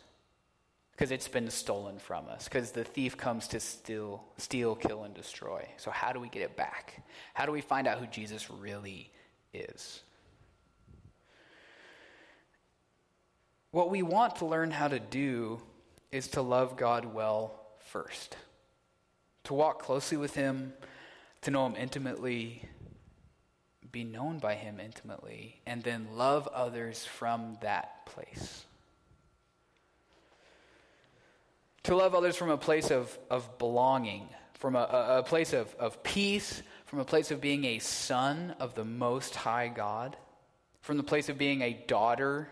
Because 0.91 1.11
it's 1.11 1.27
been 1.27 1.49
stolen 1.49 1.99
from 1.99 2.27
us. 2.27 2.45
Because 2.45 2.71
the 2.71 2.83
thief 2.83 3.17
comes 3.17 3.47
to 3.49 3.59
steal, 3.59 4.23
steal, 4.37 4.75
kill, 4.75 5.03
and 5.03 5.13
destroy. 5.13 5.67
So, 5.77 5.91
how 5.91 6.13
do 6.13 6.19
we 6.19 6.29
get 6.29 6.41
it 6.41 6.55
back? 6.55 7.05
How 7.33 7.45
do 7.45 7.51
we 7.51 7.61
find 7.61 7.85
out 7.85 7.99
who 7.99 8.07
Jesus 8.07 8.49
really 8.49 9.11
is? 9.53 10.01
What 13.71 13.91
we 13.91 14.01
want 14.01 14.37
to 14.37 14.45
learn 14.45 14.71
how 14.71 14.87
to 14.87 14.99
do 14.99 15.61
is 16.11 16.29
to 16.29 16.41
love 16.41 16.77
God 16.77 17.13
well 17.13 17.59
first 17.79 18.37
to 19.45 19.53
walk 19.53 19.81
closely 19.81 20.17
with 20.17 20.35
Him, 20.35 20.73
to 21.41 21.51
know 21.51 21.65
Him 21.65 21.75
intimately, 21.75 22.63
be 23.91 24.03
known 24.03 24.39
by 24.39 24.55
Him 24.55 24.79
intimately, 24.79 25.61
and 25.65 25.81
then 25.81 26.07
love 26.15 26.47
others 26.47 27.05
from 27.05 27.57
that 27.61 28.05
place. 28.05 28.65
To 31.83 31.95
love 31.95 32.15
others 32.15 32.35
from 32.35 32.49
a 32.49 32.57
place 32.57 32.91
of, 32.91 33.17
of 33.29 33.57
belonging, 33.57 34.27
from 34.55 34.75
a, 34.75 35.19
a 35.19 35.23
place 35.23 35.53
of, 35.53 35.73
of 35.75 36.01
peace, 36.03 36.63
from 36.85 36.99
a 36.99 37.05
place 37.05 37.31
of 37.31 37.39
being 37.39 37.65
a 37.65 37.79
son 37.79 38.55
of 38.59 38.73
the 38.73 38.85
Most 38.85 39.35
High 39.35 39.67
God, 39.67 40.17
from 40.81 40.97
the 40.97 41.03
place 41.03 41.29
of 41.29 41.37
being 41.37 41.61
a 41.61 41.73
daughter 41.87 42.49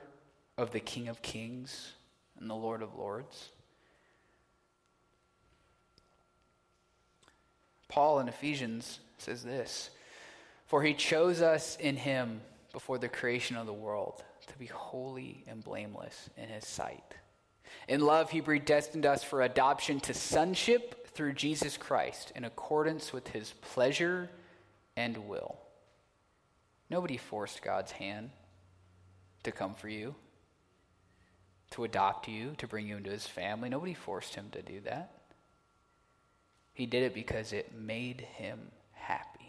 of 0.58 0.72
the 0.72 0.80
King 0.80 1.08
of 1.08 1.22
Kings 1.22 1.94
and 2.40 2.50
the 2.50 2.56
Lord 2.56 2.82
of 2.82 2.96
Lords. 2.96 3.50
Paul 7.94 8.22
in 8.22 8.28
Ephesians 8.28 9.00
says 9.20 9.44
this 9.44 9.92
For 10.66 10.82
he 10.82 10.96
chose 10.96 11.44
us 11.44 11.78
in 11.80 11.96
him 11.96 12.42
before 12.72 12.98
the 12.98 13.08
creation 13.08 13.56
of 13.56 13.68
the 13.68 13.74
world 13.74 14.24
to 14.48 14.58
be 14.58 14.66
holy 14.66 15.44
and 15.48 15.64
blameless 15.64 16.32
in 16.36 16.50
his 16.50 16.66
sight. 16.68 17.14
In 17.88 18.02
love, 18.02 18.32
he 18.32 18.42
predestined 18.42 19.06
us 19.06 19.24
for 19.24 19.44
adoption 19.44 20.00
to 20.02 20.14
sonship 20.16 21.08
through 21.10 21.34
Jesus 21.34 21.78
Christ 21.78 22.32
in 22.36 22.46
accordance 22.46 23.14
with 23.14 23.28
his 23.28 23.54
pleasure 23.62 24.28
and 24.98 25.30
will. 25.30 25.60
Nobody 26.90 27.18
forced 27.18 27.62
God's 27.62 27.92
hand 27.92 28.32
to 29.44 29.52
come 29.52 29.76
for 29.76 29.88
you, 29.88 30.16
to 31.72 31.84
adopt 31.84 32.28
you, 32.28 32.56
to 32.58 32.66
bring 32.66 32.88
you 32.88 32.98
into 32.98 33.12
his 33.12 33.28
family. 33.28 33.70
Nobody 33.70 33.94
forced 33.94 34.34
him 34.34 34.50
to 34.54 34.64
do 34.64 34.82
that. 34.82 35.12
He 36.74 36.86
did 36.86 37.04
it 37.04 37.14
because 37.14 37.54
it 37.54 37.76
made 37.76 38.22
him 38.22 38.60
happy. 38.92 39.44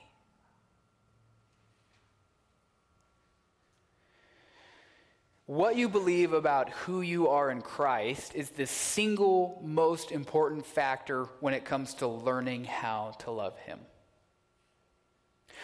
What 5.46 5.76
you 5.76 5.90
believe 5.90 6.32
about 6.32 6.70
who 6.70 7.02
you 7.02 7.28
are 7.28 7.50
in 7.50 7.60
Christ 7.60 8.34
is 8.34 8.48
the 8.48 8.66
single 8.66 9.60
most 9.62 10.10
important 10.10 10.64
factor 10.64 11.24
when 11.40 11.52
it 11.52 11.66
comes 11.66 11.92
to 11.94 12.08
learning 12.08 12.64
how 12.64 13.12
to 13.20 13.30
love 13.30 13.58
Him. 13.58 13.78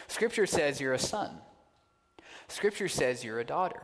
Scripture 0.07 0.47
says 0.47 0.81
you're 0.81 0.93
a 0.93 0.99
son, 0.99 1.39
Scripture 2.49 2.89
says 2.89 3.25
you're 3.25 3.41
a 3.41 3.45
daughter. 3.45 3.83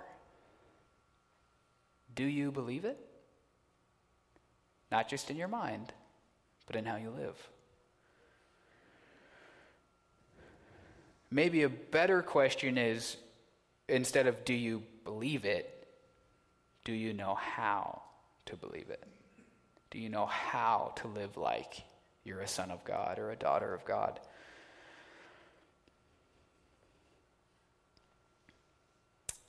Do 2.14 2.25
you 2.25 2.50
believe 2.50 2.85
it? 2.85 2.99
Not 4.90 5.09
just 5.09 5.30
in 5.30 5.37
your 5.37 5.49
mind, 5.49 5.92
but 6.66 6.76
in 6.76 6.85
how 6.85 6.97
you 6.97 7.11
live. 7.11 7.37
Maybe 11.30 11.62
a 11.62 11.68
better 11.68 12.23
question 12.23 12.78
is 12.78 13.16
instead 13.88 14.26
of 14.26 14.45
do 14.45 14.54
you 14.54 14.83
believe 15.04 15.45
it, 15.45 15.88
do 16.85 16.92
you 16.92 17.12
know 17.12 17.35
how 17.35 18.02
to 18.47 18.56
believe 18.56 18.90
it? 18.90 19.02
Do 19.90 19.99
you 19.99 20.09
know 20.09 20.26
how 20.26 20.92
to 20.97 21.09
live 21.09 21.37
like 21.37 21.83
you're 22.25 22.40
a 22.40 22.49
son 22.49 22.71
of 22.71 22.85
God 22.85 23.18
or 23.18 23.30
a 23.30 23.37
daughter 23.37 23.73
of 23.75 23.85
God? 23.85 24.21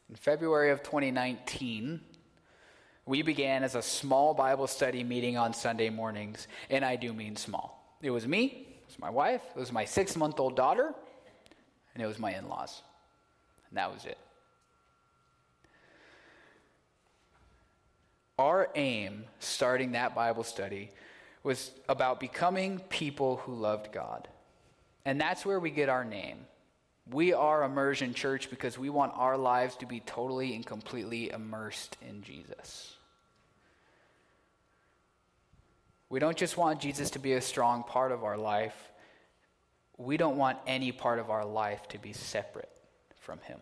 In 0.09 0.15
February 0.15 0.71
of 0.71 0.83
2019, 0.83 1.99
we 3.05 3.21
began 3.21 3.63
as 3.63 3.75
a 3.75 3.81
small 3.81 4.33
Bible 4.33 4.67
study 4.67 5.03
meeting 5.03 5.37
on 5.37 5.53
Sunday 5.53 5.89
mornings, 5.89 6.47
and 6.69 6.85
I 6.85 6.95
do 6.95 7.13
mean 7.13 7.35
small. 7.35 7.97
It 8.01 8.11
was 8.11 8.25
me, 8.25 8.67
it 8.81 8.87
was 8.87 8.99
my 8.99 9.09
wife, 9.09 9.41
it 9.55 9.59
was 9.59 9.71
my 9.71 9.85
six 9.85 10.15
month 10.15 10.39
old 10.39 10.55
daughter, 10.55 10.93
and 11.97 12.03
it 12.03 12.07
was 12.07 12.19
my 12.19 12.35
in 12.35 12.47
laws. 12.47 12.83
And 13.69 13.77
that 13.79 13.91
was 13.91 14.05
it. 14.05 14.19
Our 18.37 18.69
aim, 18.75 19.23
starting 19.39 19.93
that 19.93 20.13
Bible 20.13 20.43
study, 20.43 20.91
was 21.41 21.71
about 21.89 22.19
becoming 22.19 22.77
people 22.89 23.37
who 23.37 23.55
loved 23.55 23.91
God. 23.91 24.27
And 25.05 25.19
that's 25.19 25.43
where 25.43 25.59
we 25.59 25.71
get 25.71 25.89
our 25.89 26.05
name. 26.05 26.45
We 27.09 27.33
are 27.33 27.63
Immersion 27.63 28.13
Church 28.13 28.51
because 28.51 28.77
we 28.77 28.91
want 28.91 29.13
our 29.15 29.35
lives 29.35 29.75
to 29.77 29.87
be 29.87 29.99
totally 30.01 30.53
and 30.53 30.63
completely 30.63 31.31
immersed 31.31 31.97
in 32.07 32.21
Jesus. 32.21 32.95
We 36.09 36.19
don't 36.19 36.37
just 36.37 36.57
want 36.57 36.79
Jesus 36.79 37.09
to 37.11 37.19
be 37.19 37.33
a 37.33 37.41
strong 37.41 37.83
part 37.83 38.11
of 38.11 38.23
our 38.23 38.37
life, 38.37 38.91
we 39.97 40.17
don't 40.17 40.37
want 40.37 40.57
any 40.67 40.91
part 40.91 41.19
of 41.19 41.29
our 41.29 41.45
life 41.45 41.87
to 41.89 41.97
be 41.97 42.13
separate 42.13 42.69
from 43.19 43.39
Him. 43.39 43.59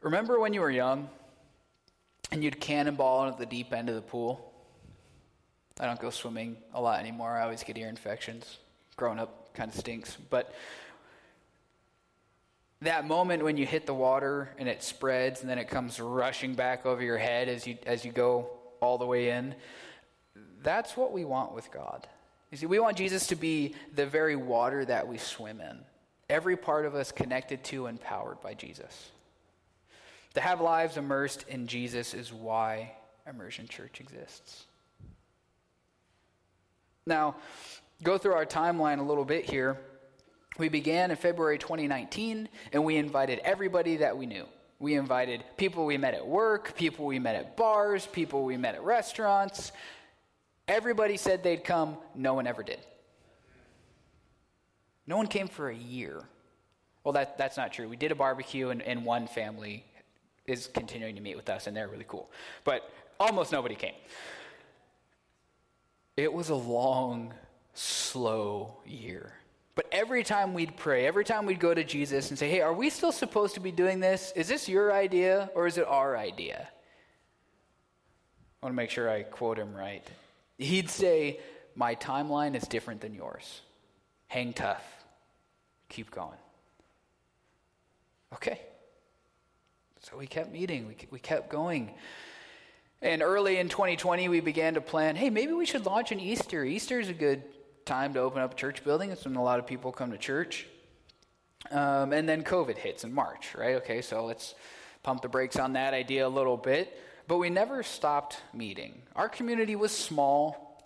Remember 0.00 0.40
when 0.40 0.54
you 0.54 0.62
were 0.62 0.70
young 0.70 1.10
and 2.32 2.42
you'd 2.42 2.58
cannonball 2.58 3.26
into 3.26 3.38
the 3.38 3.46
deep 3.46 3.72
end 3.72 3.90
of 3.90 3.94
the 3.94 4.02
pool? 4.02 4.52
I 5.78 5.86
don't 5.86 6.00
go 6.00 6.10
swimming 6.10 6.56
a 6.72 6.80
lot 6.80 7.00
anymore. 7.00 7.36
I 7.36 7.42
always 7.42 7.62
get 7.62 7.76
ear 7.76 7.88
infections. 7.88 8.58
Growing 8.96 9.18
up 9.18 9.54
kind 9.54 9.70
of 9.70 9.78
stinks. 9.78 10.16
But 10.28 10.54
that 12.82 13.06
moment 13.06 13.44
when 13.44 13.58
you 13.58 13.66
hit 13.66 13.84
the 13.84 13.94
water 13.94 14.50
and 14.58 14.68
it 14.68 14.82
spreads 14.82 15.42
and 15.42 15.50
then 15.50 15.58
it 15.58 15.68
comes 15.68 16.00
rushing 16.00 16.54
back 16.54 16.86
over 16.86 17.02
your 17.02 17.18
head 17.18 17.48
as 17.48 17.66
you 17.66 17.76
as 17.84 18.04
you 18.04 18.12
go 18.12 18.48
all 18.80 18.96
the 18.96 19.06
way 19.06 19.30
in, 19.30 19.54
that's 20.62 20.96
what 20.96 21.12
we 21.12 21.24
want 21.24 21.54
with 21.54 21.70
God. 21.70 22.06
You 22.50 22.58
see, 22.58 22.66
we 22.66 22.78
want 22.78 22.96
Jesus 22.96 23.28
to 23.28 23.36
be 23.36 23.74
the 23.94 24.06
very 24.06 24.36
water 24.36 24.84
that 24.84 25.06
we 25.06 25.18
swim 25.18 25.60
in. 25.60 25.78
Every 26.28 26.56
part 26.56 26.86
of 26.86 26.94
us 26.94 27.12
connected 27.12 27.64
to 27.64 27.86
and 27.86 28.00
powered 28.00 28.40
by 28.40 28.54
Jesus. 28.54 29.10
To 30.34 30.40
have 30.40 30.60
lives 30.60 30.96
immersed 30.96 31.44
in 31.48 31.66
Jesus 31.66 32.14
is 32.14 32.32
why 32.32 32.92
Immersion 33.28 33.66
Church 33.68 34.00
exists. 34.00 34.64
Now, 37.06 37.36
go 38.02 38.18
through 38.18 38.34
our 38.34 38.46
timeline 38.46 39.00
a 39.00 39.02
little 39.02 39.24
bit 39.24 39.44
here. 39.44 39.78
We 40.58 40.68
began 40.68 41.10
in 41.10 41.16
February 41.16 41.58
2019, 41.58 42.48
and 42.72 42.84
we 42.84 42.96
invited 42.96 43.40
everybody 43.40 43.98
that 43.98 44.16
we 44.16 44.26
knew. 44.26 44.46
We 44.78 44.94
invited 44.94 45.44
people 45.56 45.84
we 45.84 45.98
met 45.98 46.14
at 46.14 46.26
work, 46.26 46.76
people 46.76 47.06
we 47.06 47.18
met 47.18 47.34
at 47.34 47.56
bars, 47.56 48.06
people 48.06 48.44
we 48.44 48.56
met 48.56 48.74
at 48.74 48.82
restaurants. 48.82 49.72
Everybody 50.70 51.16
said 51.16 51.42
they'd 51.42 51.64
come, 51.64 51.96
no 52.14 52.34
one 52.34 52.46
ever 52.46 52.62
did. 52.62 52.78
No 55.04 55.16
one 55.16 55.26
came 55.26 55.48
for 55.48 55.68
a 55.68 55.74
year. 55.74 56.22
Well, 57.02 57.12
that, 57.14 57.36
that's 57.36 57.56
not 57.56 57.72
true. 57.72 57.88
We 57.88 57.96
did 57.96 58.12
a 58.12 58.14
barbecue, 58.14 58.68
and, 58.68 58.80
and 58.80 59.04
one 59.04 59.26
family 59.26 59.84
is 60.46 60.68
continuing 60.68 61.16
to 61.16 61.20
meet 61.20 61.34
with 61.34 61.50
us, 61.50 61.66
and 61.66 61.76
they're 61.76 61.88
really 61.88 62.04
cool. 62.06 62.30
But 62.62 62.88
almost 63.18 63.50
nobody 63.50 63.74
came. 63.74 63.94
It 66.16 66.32
was 66.32 66.50
a 66.50 66.54
long, 66.54 67.34
slow 67.74 68.76
year. 68.86 69.32
But 69.74 69.86
every 69.90 70.22
time 70.22 70.54
we'd 70.54 70.76
pray, 70.76 71.04
every 71.04 71.24
time 71.24 71.46
we'd 71.46 71.58
go 71.58 71.74
to 71.74 71.82
Jesus 71.82 72.30
and 72.30 72.38
say, 72.38 72.48
Hey, 72.48 72.60
are 72.60 72.72
we 72.72 72.90
still 72.90 73.10
supposed 73.10 73.54
to 73.54 73.60
be 73.60 73.72
doing 73.72 73.98
this? 73.98 74.32
Is 74.36 74.46
this 74.46 74.68
your 74.68 74.92
idea 74.92 75.50
or 75.56 75.66
is 75.66 75.78
it 75.78 75.86
our 75.88 76.16
idea? 76.16 76.68
I 78.62 78.66
want 78.66 78.72
to 78.72 78.76
make 78.76 78.90
sure 78.90 79.10
I 79.10 79.24
quote 79.24 79.58
him 79.58 79.74
right. 79.74 80.06
He'd 80.60 80.90
say, 80.90 81.40
My 81.74 81.94
timeline 81.94 82.54
is 82.54 82.64
different 82.64 83.00
than 83.00 83.14
yours. 83.14 83.62
Hang 84.28 84.52
tough. 84.52 84.84
Keep 85.88 86.10
going. 86.10 86.38
Okay. 88.34 88.60
So 90.02 90.16
we 90.16 90.26
kept 90.26 90.52
meeting, 90.52 90.94
we, 91.10 91.18
kept 91.18 91.50
going. 91.50 91.90
And 93.02 93.22
early 93.22 93.58
in 93.58 93.68
2020, 93.68 94.28
we 94.28 94.40
began 94.40 94.74
to 94.74 94.80
plan 94.80 95.16
hey, 95.16 95.30
maybe 95.30 95.52
we 95.52 95.66
should 95.66 95.84
launch 95.84 96.12
an 96.12 96.20
Easter. 96.20 96.64
Easter 96.64 97.00
is 97.00 97.08
a 97.08 97.14
good 97.14 97.42
time 97.84 98.14
to 98.14 98.20
open 98.20 98.40
up 98.40 98.52
a 98.52 98.56
church 98.56 98.84
building. 98.84 99.10
It's 99.10 99.24
when 99.24 99.36
a 99.36 99.42
lot 99.42 99.58
of 99.58 99.66
people 99.66 99.92
come 99.92 100.10
to 100.12 100.18
church. 100.18 100.66
Um, 101.70 102.12
and 102.12 102.28
then 102.28 102.42
COVID 102.42 102.76
hits 102.76 103.04
in 103.04 103.12
March, 103.12 103.54
right? 103.54 103.76
Okay, 103.76 104.00
so 104.00 104.24
let's 104.24 104.54
pump 105.02 105.22
the 105.22 105.28
brakes 105.28 105.56
on 105.56 105.74
that 105.74 105.92
idea 105.92 106.26
a 106.26 106.28
little 106.28 106.56
bit. 106.56 106.96
But 107.30 107.38
we 107.38 107.48
never 107.48 107.84
stopped 107.84 108.40
meeting. 108.52 109.02
Our 109.14 109.28
community 109.28 109.76
was 109.76 109.92
small, 109.92 110.82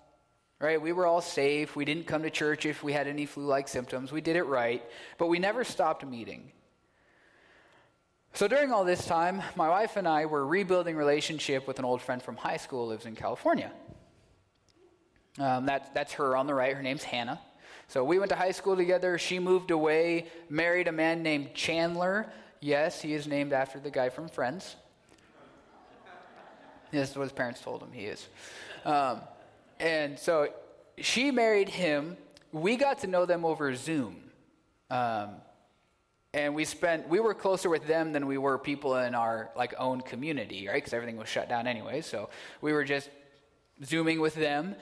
right? 0.61 0.79
We 0.79 0.93
were 0.93 1.07
all 1.07 1.23
safe. 1.23 1.75
We 1.75 1.87
didn't 1.87 2.07
come 2.07 2.23
to 2.23 2.29
church 2.29 2.67
if 2.67 2.85
we 2.85 2.93
had 2.93 3.07
any 3.07 3.25
flu 3.25 3.47
like 3.47 3.67
symptoms. 3.67 4.13
We 4.13 4.21
did 4.21 4.37
it 4.37 4.43
right. 4.43 4.83
But 5.17 5.29
we 5.29 5.39
never 5.39 5.65
stopped 5.65 6.05
meeting. 6.05 6.53
So 8.35 8.47
during 8.47 8.73
all 8.73 8.85
this 8.85 9.07
time, 9.07 9.41
my 9.57 9.71
wife 9.71 9.97
and 9.97 10.07
I 10.07 10.27
were 10.27 10.47
rebuilding 10.47 10.97
relationship 10.97 11.67
with 11.67 11.79
an 11.79 11.87
old 11.87 12.03
friend 12.03 12.23
from 12.23 12.37
high 12.37 12.59
school 12.59 12.89
lives 12.89 13.07
in 13.07 13.17
California. 13.17 13.73
Um, 15.39 15.65
that, 15.65 15.95
that's 15.95 16.13
her 16.13 16.37
on 16.37 16.47
the 16.47 16.53
right. 16.53 16.77
Her 16.77 16.83
name's 16.83 17.05
Hannah. 17.05 17.41
So 17.89 18.05
we 18.05 18.19
went 18.19 18.29
to 18.29 18.37
high 18.37 18.53
school 18.53 18.77
together. 18.77 19.17
She 19.17 19.39
moved 19.39 19.71
away, 19.71 20.27
married 20.51 20.89
a 20.89 20.93
man 20.93 21.23
named 21.23 21.55
Chandler. 21.55 22.31
Yes, 22.61 23.01
he 23.01 23.15
is 23.15 23.27
named 23.27 23.55
after 23.55 23.81
the 23.81 23.91
guy 23.91 24.11
from 24.11 24.29
Friends. 24.29 24.77
This 26.95 27.11
is 27.11 27.17
what 27.17 27.25
his 27.25 27.33
parents 27.33 27.61
told 27.61 27.83
him 27.83 27.93
he 27.93 28.07
is. 28.07 28.29
Um, 28.85 29.21
and 29.81 30.19
so 30.19 30.49
she 30.99 31.31
married 31.31 31.69
him. 31.69 32.17
We 32.53 32.77
got 32.77 33.01
to 33.01 33.07
know 33.07 33.27
them 33.27 33.45
over 33.45 33.75
Zoom. 33.75 34.17
Um, 34.91 35.31
and 36.35 36.55
we 36.55 36.65
spent 36.65 37.09
we 37.09 37.21
were 37.21 37.33
closer 37.33 37.71
with 37.71 37.87
them 37.87 38.13
than 38.13 38.27
we 38.27 38.37
were 38.37 38.59
people 38.59 38.97
in 38.97 39.15
our 39.15 39.51
like 39.57 39.73
own 39.79 40.01
community 40.01 40.67
right 40.67 40.75
because 40.75 40.93
everything 40.93 41.17
was 41.17 41.29
shut 41.29 41.49
down 41.49 41.67
anyway 41.67 42.01
so 42.01 42.29
we 42.61 42.73
were 42.73 42.85
just 42.85 43.09
zooming 43.85 44.21
with 44.21 44.35
them 44.35 44.75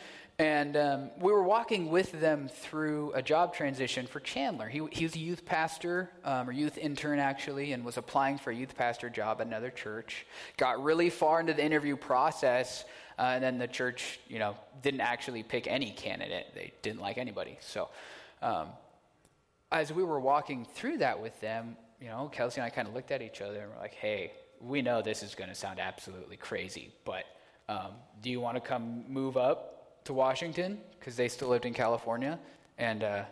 and 0.42 0.76
um, 0.76 1.10
we 1.20 1.30
were 1.30 1.44
walking 1.44 1.88
with 1.88 2.10
them 2.20 2.48
through 2.48 3.12
a 3.14 3.22
job 3.22 3.54
transition 3.54 4.08
for 4.08 4.18
chandler. 4.18 4.68
He, 4.68 4.82
he 4.90 5.04
was 5.04 5.14
a 5.14 5.20
youth 5.20 5.46
pastor 5.46 6.10
um, 6.24 6.48
or 6.48 6.52
youth 6.52 6.78
intern 6.78 7.20
actually 7.20 7.72
and 7.72 7.84
was 7.84 7.96
applying 7.96 8.38
for 8.38 8.50
a 8.50 8.54
youth 8.54 8.74
pastor 8.74 9.08
job 9.08 9.40
at 9.40 9.46
another 9.46 9.70
church. 9.70 10.26
Got 10.56 10.82
really 10.82 11.10
far 11.10 11.38
into 11.38 11.54
the 11.54 11.64
interview 11.64 11.94
process 11.94 12.84
uh, 13.20 13.22
and 13.34 13.44
then 13.44 13.56
the 13.56 13.68
church 13.68 14.18
you 14.26 14.40
know 14.40 14.56
didn't 14.82 15.02
actually 15.02 15.44
pick 15.44 15.68
any 15.68 15.92
candidate. 15.92 16.46
They 16.56 16.72
didn't 16.82 17.00
like 17.00 17.18
anybody. 17.18 17.58
So 17.60 17.88
um, 18.42 18.66
as 19.70 19.92
we 19.92 20.02
were 20.02 20.18
walking 20.18 20.66
through 20.74 20.98
that 20.98 21.22
with 21.22 21.40
them, 21.40 21.76
you 22.00 22.08
know, 22.08 22.28
Kelsey 22.32 22.60
and 22.60 22.66
I 22.66 22.70
kind 22.70 22.88
of 22.88 22.94
looked 22.94 23.12
at 23.12 23.22
each 23.22 23.42
other 23.42 23.60
and 23.60 23.70
were 23.70 23.78
like, 23.78 23.94
hey, 23.94 24.32
we 24.60 24.82
know 24.82 25.02
this 25.02 25.22
is 25.22 25.36
going 25.36 25.50
to 25.50 25.54
sound 25.54 25.78
absolutely 25.78 26.36
crazy, 26.36 26.92
but 27.04 27.26
um, 27.68 27.92
do 28.20 28.28
you 28.28 28.40
want 28.40 28.56
to 28.56 28.60
come 28.60 29.04
move 29.08 29.36
up 29.36 29.81
to 30.04 30.12
Washington? 30.12 30.78
Because 30.98 31.16
they 31.16 31.28
still 31.28 31.48
lived 31.48 31.64
in 31.64 31.74
California. 31.74 32.38
And 32.78 33.02
uh, 33.02 33.24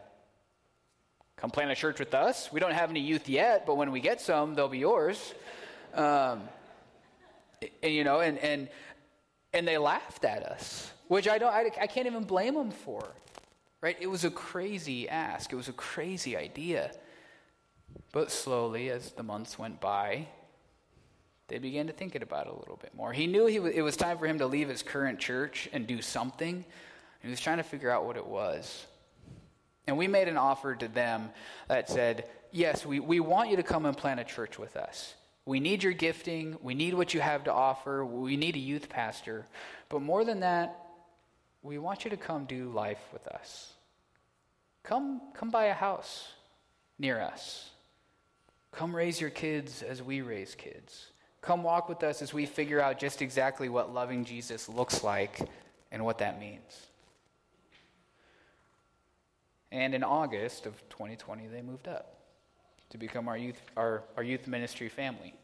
come 1.36 1.50
plant 1.50 1.70
a 1.70 1.74
church 1.74 1.98
with 1.98 2.14
us. 2.14 2.52
We 2.52 2.60
don't 2.60 2.72
have 2.72 2.90
any 2.90 3.00
youth 3.00 3.28
yet, 3.28 3.66
but 3.66 3.76
when 3.76 3.90
we 3.90 4.00
get 4.00 4.20
some, 4.20 4.54
they'll 4.54 4.68
be 4.68 4.78
yours. 4.78 5.34
Um, 5.94 6.42
and, 7.82 7.92
you 7.92 8.04
know, 8.04 8.20
and, 8.20 8.38
and, 8.38 8.68
and 9.52 9.66
they 9.66 9.78
laughed 9.78 10.24
at 10.24 10.42
us, 10.42 10.90
which 11.08 11.28
I, 11.28 11.38
don't, 11.38 11.52
I, 11.52 11.70
I 11.80 11.86
can't 11.86 12.06
even 12.06 12.24
blame 12.24 12.54
them 12.54 12.70
for. 12.70 13.04
Right? 13.80 13.96
It 13.98 14.08
was 14.08 14.24
a 14.24 14.30
crazy 14.30 15.08
ask, 15.08 15.52
it 15.52 15.56
was 15.56 15.68
a 15.68 15.72
crazy 15.72 16.36
idea. 16.36 16.92
But 18.12 18.30
slowly, 18.30 18.90
as 18.90 19.12
the 19.12 19.22
months 19.22 19.58
went 19.58 19.80
by, 19.80 20.28
they 21.50 21.58
began 21.58 21.88
to 21.88 21.92
think 21.92 22.14
about 22.14 22.46
it 22.46 22.52
a 22.52 22.56
little 22.56 22.78
bit 22.80 22.94
more. 22.94 23.12
He 23.12 23.26
knew 23.26 23.46
he 23.46 23.56
w- 23.56 23.74
it 23.74 23.82
was 23.82 23.96
time 23.96 24.16
for 24.16 24.26
him 24.26 24.38
to 24.38 24.46
leave 24.46 24.68
his 24.68 24.82
current 24.82 25.18
church 25.18 25.68
and 25.72 25.86
do 25.86 26.00
something. 26.00 26.64
He 27.22 27.28
was 27.28 27.40
trying 27.40 27.58
to 27.58 27.62
figure 27.62 27.90
out 27.90 28.06
what 28.06 28.16
it 28.16 28.26
was. 28.26 28.86
And 29.86 29.98
we 29.98 30.06
made 30.06 30.28
an 30.28 30.36
offer 30.36 30.74
to 30.76 30.88
them 30.88 31.30
that 31.68 31.90
said, 31.90 32.24
Yes, 32.52 32.86
we, 32.86 32.98
we 33.00 33.20
want 33.20 33.50
you 33.50 33.56
to 33.56 33.62
come 33.62 33.84
and 33.84 33.96
plant 33.96 34.18
a 34.18 34.24
church 34.24 34.58
with 34.58 34.76
us. 34.76 35.14
We 35.44 35.60
need 35.60 35.82
your 35.82 35.92
gifting. 35.92 36.56
We 36.62 36.74
need 36.74 36.94
what 36.94 37.14
you 37.14 37.20
have 37.20 37.44
to 37.44 37.52
offer. 37.52 38.04
We 38.04 38.36
need 38.36 38.56
a 38.56 38.60
youth 38.60 38.88
pastor. 38.88 39.46
But 39.88 40.02
more 40.02 40.24
than 40.24 40.40
that, 40.40 40.76
we 41.62 41.78
want 41.78 42.04
you 42.04 42.10
to 42.10 42.16
come 42.16 42.44
do 42.44 42.70
life 42.70 43.00
with 43.12 43.26
us. 43.28 43.72
Come, 44.82 45.20
come 45.34 45.50
buy 45.50 45.66
a 45.66 45.74
house 45.74 46.28
near 46.98 47.20
us. 47.20 47.70
Come 48.72 48.94
raise 48.94 49.20
your 49.20 49.30
kids 49.30 49.82
as 49.82 50.02
we 50.02 50.20
raise 50.20 50.54
kids. 50.54 51.09
Come 51.40 51.62
walk 51.62 51.88
with 51.88 52.02
us 52.02 52.20
as 52.22 52.34
we 52.34 52.46
figure 52.46 52.80
out 52.80 52.98
just 52.98 53.22
exactly 53.22 53.68
what 53.68 53.92
loving 53.92 54.24
Jesus 54.24 54.68
looks 54.68 55.02
like 55.02 55.40
and 55.90 56.04
what 56.04 56.18
that 56.18 56.38
means. 56.38 56.86
And 59.72 59.94
in 59.94 60.02
August 60.02 60.66
of 60.66 60.76
2020, 60.90 61.46
they 61.46 61.62
moved 61.62 61.88
up 61.88 62.16
to 62.90 62.98
become 62.98 63.28
our 63.28 63.38
youth, 63.38 63.60
our, 63.76 64.02
our 64.16 64.22
youth 64.22 64.46
ministry 64.46 64.88
family. 64.88 65.34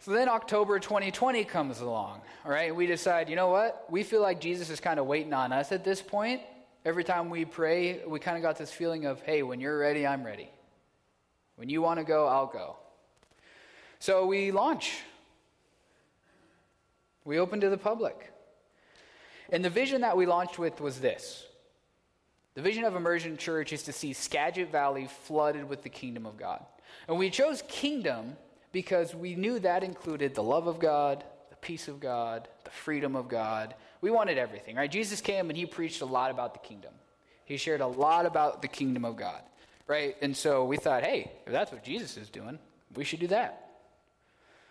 So 0.00 0.12
then 0.12 0.28
October 0.28 0.78
2020 0.78 1.44
comes 1.44 1.80
along, 1.80 2.20
all 2.44 2.50
right? 2.52 2.74
We 2.74 2.86
decide, 2.86 3.28
you 3.28 3.34
know 3.34 3.48
what? 3.48 3.86
We 3.88 4.04
feel 4.04 4.20
like 4.20 4.40
Jesus 4.40 4.70
is 4.70 4.78
kind 4.78 5.00
of 5.00 5.06
waiting 5.06 5.32
on 5.32 5.52
us 5.52 5.72
at 5.72 5.82
this 5.82 6.00
point. 6.00 6.42
Every 6.84 7.02
time 7.02 7.30
we 7.30 7.44
pray, 7.44 8.02
we 8.06 8.20
kind 8.20 8.36
of 8.36 8.42
got 8.42 8.56
this 8.56 8.70
feeling 8.70 9.06
of, 9.06 9.20
hey, 9.22 9.42
when 9.42 9.60
you're 9.60 9.78
ready, 9.78 10.06
I'm 10.06 10.22
ready. 10.22 10.50
When 11.56 11.68
you 11.68 11.82
want 11.82 11.98
to 11.98 12.04
go, 12.04 12.26
I'll 12.26 12.46
go. 12.46 12.76
So 13.98 14.26
we 14.26 14.50
launch. 14.50 15.00
We 17.24 17.38
open 17.38 17.60
to 17.60 17.70
the 17.70 17.78
public. 17.78 18.32
And 19.50 19.64
the 19.64 19.70
vision 19.70 20.02
that 20.02 20.16
we 20.16 20.26
launched 20.26 20.58
with 20.58 20.80
was 20.80 21.00
this 21.00 21.44
the 22.54 22.62
vision 22.62 22.84
of 22.84 22.96
Immersion 22.96 23.36
Church 23.36 23.72
is 23.72 23.82
to 23.82 23.92
see 23.92 24.14
Skagit 24.14 24.72
Valley 24.72 25.08
flooded 25.24 25.68
with 25.68 25.82
the 25.82 25.90
kingdom 25.90 26.24
of 26.24 26.38
God. 26.38 26.64
And 27.06 27.18
we 27.18 27.28
chose 27.28 27.62
kingdom 27.68 28.36
because 28.72 29.14
we 29.14 29.34
knew 29.34 29.58
that 29.58 29.84
included 29.84 30.34
the 30.34 30.42
love 30.42 30.66
of 30.66 30.78
God, 30.78 31.22
the 31.50 31.56
peace 31.56 31.86
of 31.86 32.00
God, 32.00 32.48
the 32.64 32.70
freedom 32.70 33.14
of 33.14 33.28
God. 33.28 33.74
We 34.00 34.10
wanted 34.10 34.38
everything, 34.38 34.76
right? 34.76 34.90
Jesus 34.90 35.20
came 35.20 35.50
and 35.50 35.56
he 35.56 35.66
preached 35.66 36.00
a 36.00 36.06
lot 36.06 36.30
about 36.30 36.54
the 36.54 36.60
kingdom. 36.60 36.92
He 37.44 37.58
shared 37.58 37.82
a 37.82 37.86
lot 37.86 38.24
about 38.24 38.62
the 38.62 38.68
kingdom 38.68 39.04
of 39.04 39.16
God. 39.16 39.42
Right? 39.86 40.16
And 40.20 40.36
so 40.36 40.64
we 40.64 40.76
thought, 40.76 41.02
hey, 41.02 41.30
if 41.46 41.52
that's 41.52 41.72
what 41.72 41.84
Jesus 41.84 42.16
is 42.16 42.28
doing, 42.28 42.58
we 42.94 43.04
should 43.04 43.20
do 43.20 43.28
that. 43.28 43.66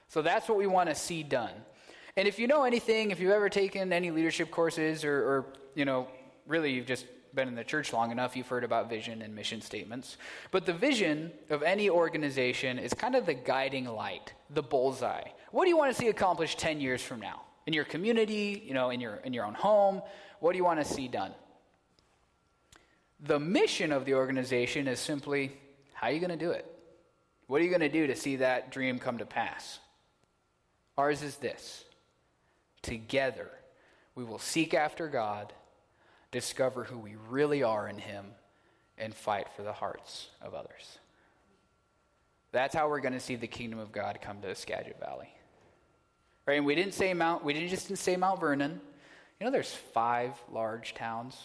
So 0.08 0.22
that's 0.22 0.48
what 0.48 0.58
we 0.58 0.68
want 0.68 0.90
to 0.90 0.96
see 0.96 1.24
done. 1.24 1.54
And 2.18 2.28
if 2.28 2.40
you 2.40 2.48
know 2.48 2.64
anything, 2.64 3.12
if 3.12 3.20
you've 3.20 3.32
ever 3.32 3.50
taken 3.50 3.92
any 3.92 4.12
leadership 4.12 4.52
courses 4.52 5.04
or, 5.04 5.18
or 5.18 5.46
you 5.74 5.86
know, 5.86 6.08
really 6.48 6.72
you've 6.72 6.86
just 6.86 7.06
been 7.34 7.48
in 7.50 7.56
the 7.56 7.64
church 7.64 7.92
long 7.92 8.12
enough, 8.12 8.36
you've 8.38 8.48
heard 8.48 8.64
about 8.64 8.90
vision 8.90 9.22
and 9.22 9.36
mission 9.36 9.62
statements. 9.62 10.18
But 10.52 10.66
the 10.66 10.74
vision 10.74 11.32
of 11.50 11.64
any 11.64 11.90
organization 11.90 12.80
is 12.80 12.94
kind 12.94 13.16
of 13.16 13.26
the 13.26 13.34
guiding 13.34 13.86
light, 13.86 14.34
the 14.50 14.64
bullseye. 14.64 15.28
What 15.52 15.66
do 15.66 15.70
you 15.70 15.78
want 15.78 15.94
to 15.94 16.00
see 16.00 16.08
accomplished 16.08 16.58
10 16.60 16.80
years 16.80 17.02
from 17.02 17.20
now? 17.20 17.42
In 17.66 17.74
your 17.74 17.84
community, 17.84 18.64
you 18.66 18.74
know, 18.74 18.92
in 18.92 19.02
your, 19.02 19.16
in 19.18 19.34
your 19.34 19.46
own 19.46 19.56
home, 19.56 20.02
what 20.40 20.54
do 20.54 20.58
you 20.58 20.64
want 20.64 20.80
to 20.80 20.86
see 20.86 21.08
done? 21.08 21.34
The 23.28 23.40
mission 23.40 23.92
of 23.92 24.06
the 24.06 24.14
organization 24.14 24.88
is 24.88 25.00
simply 25.00 25.52
how 25.94 26.08
are 26.08 26.12
you 26.12 26.20
going 26.20 26.38
to 26.38 26.46
do 26.46 26.52
it? 26.52 26.66
What 27.48 27.62
are 27.62 27.64
you 27.64 27.70
going 27.70 27.82
to 27.82 27.90
do 27.90 28.08
to 28.08 28.16
see 28.16 28.38
that 28.38 28.72
dream 28.72 29.00
come 29.00 29.20
to 29.20 29.26
pass? 29.26 29.80
Ours 30.98 31.22
is 31.22 31.38
this 31.38 31.84
together 32.82 33.50
we 34.16 34.24
will 34.24 34.40
seek 34.40 34.74
after 34.74 35.08
God 35.08 35.52
discover 36.36 36.84
who 36.84 36.98
we 36.98 37.16
really 37.30 37.64
are 37.64 37.88
in 37.88 37.98
Him, 37.98 38.26
and 38.98 39.16
fight 39.16 39.48
for 39.56 39.64
the 39.64 39.72
hearts 39.72 40.28
of 40.42 40.54
others. 40.54 41.00
That's 42.52 42.76
how 42.76 42.90
we're 42.90 43.00
going 43.00 43.14
to 43.14 43.22
see 43.22 43.38
the 43.38 43.48
kingdom 43.48 43.80
of 43.80 43.94
God 43.94 44.20
come 44.22 44.42
to 44.42 44.54
Skagit 44.54 45.00
Valley. 45.00 45.30
Right? 46.46 46.58
And 46.58 46.66
we 46.66 46.76
didn't 46.76 46.94
say 46.94 47.14
Mount, 47.14 47.46
we 47.46 47.54
didn't 47.54 47.70
just 47.70 47.96
say 47.96 48.18
Mount 48.18 48.42
Vernon. 48.42 48.82
You 49.40 49.46
know, 49.46 49.52
there's 49.52 49.74
five 49.94 50.34
large 50.52 50.94
towns 50.94 51.38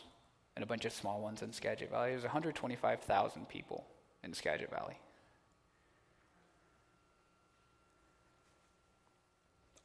and 0.61 0.64
a 0.64 0.68
bunch 0.68 0.85
of 0.85 0.92
small 0.92 1.23
ones 1.23 1.40
in 1.40 1.55
Skagit 1.55 1.90
Valley. 1.90 2.11
There's 2.11 2.23
125,000 2.23 3.49
people 3.49 3.87
in 4.23 4.35
Skagit 4.35 4.68
Valley. 4.68 4.99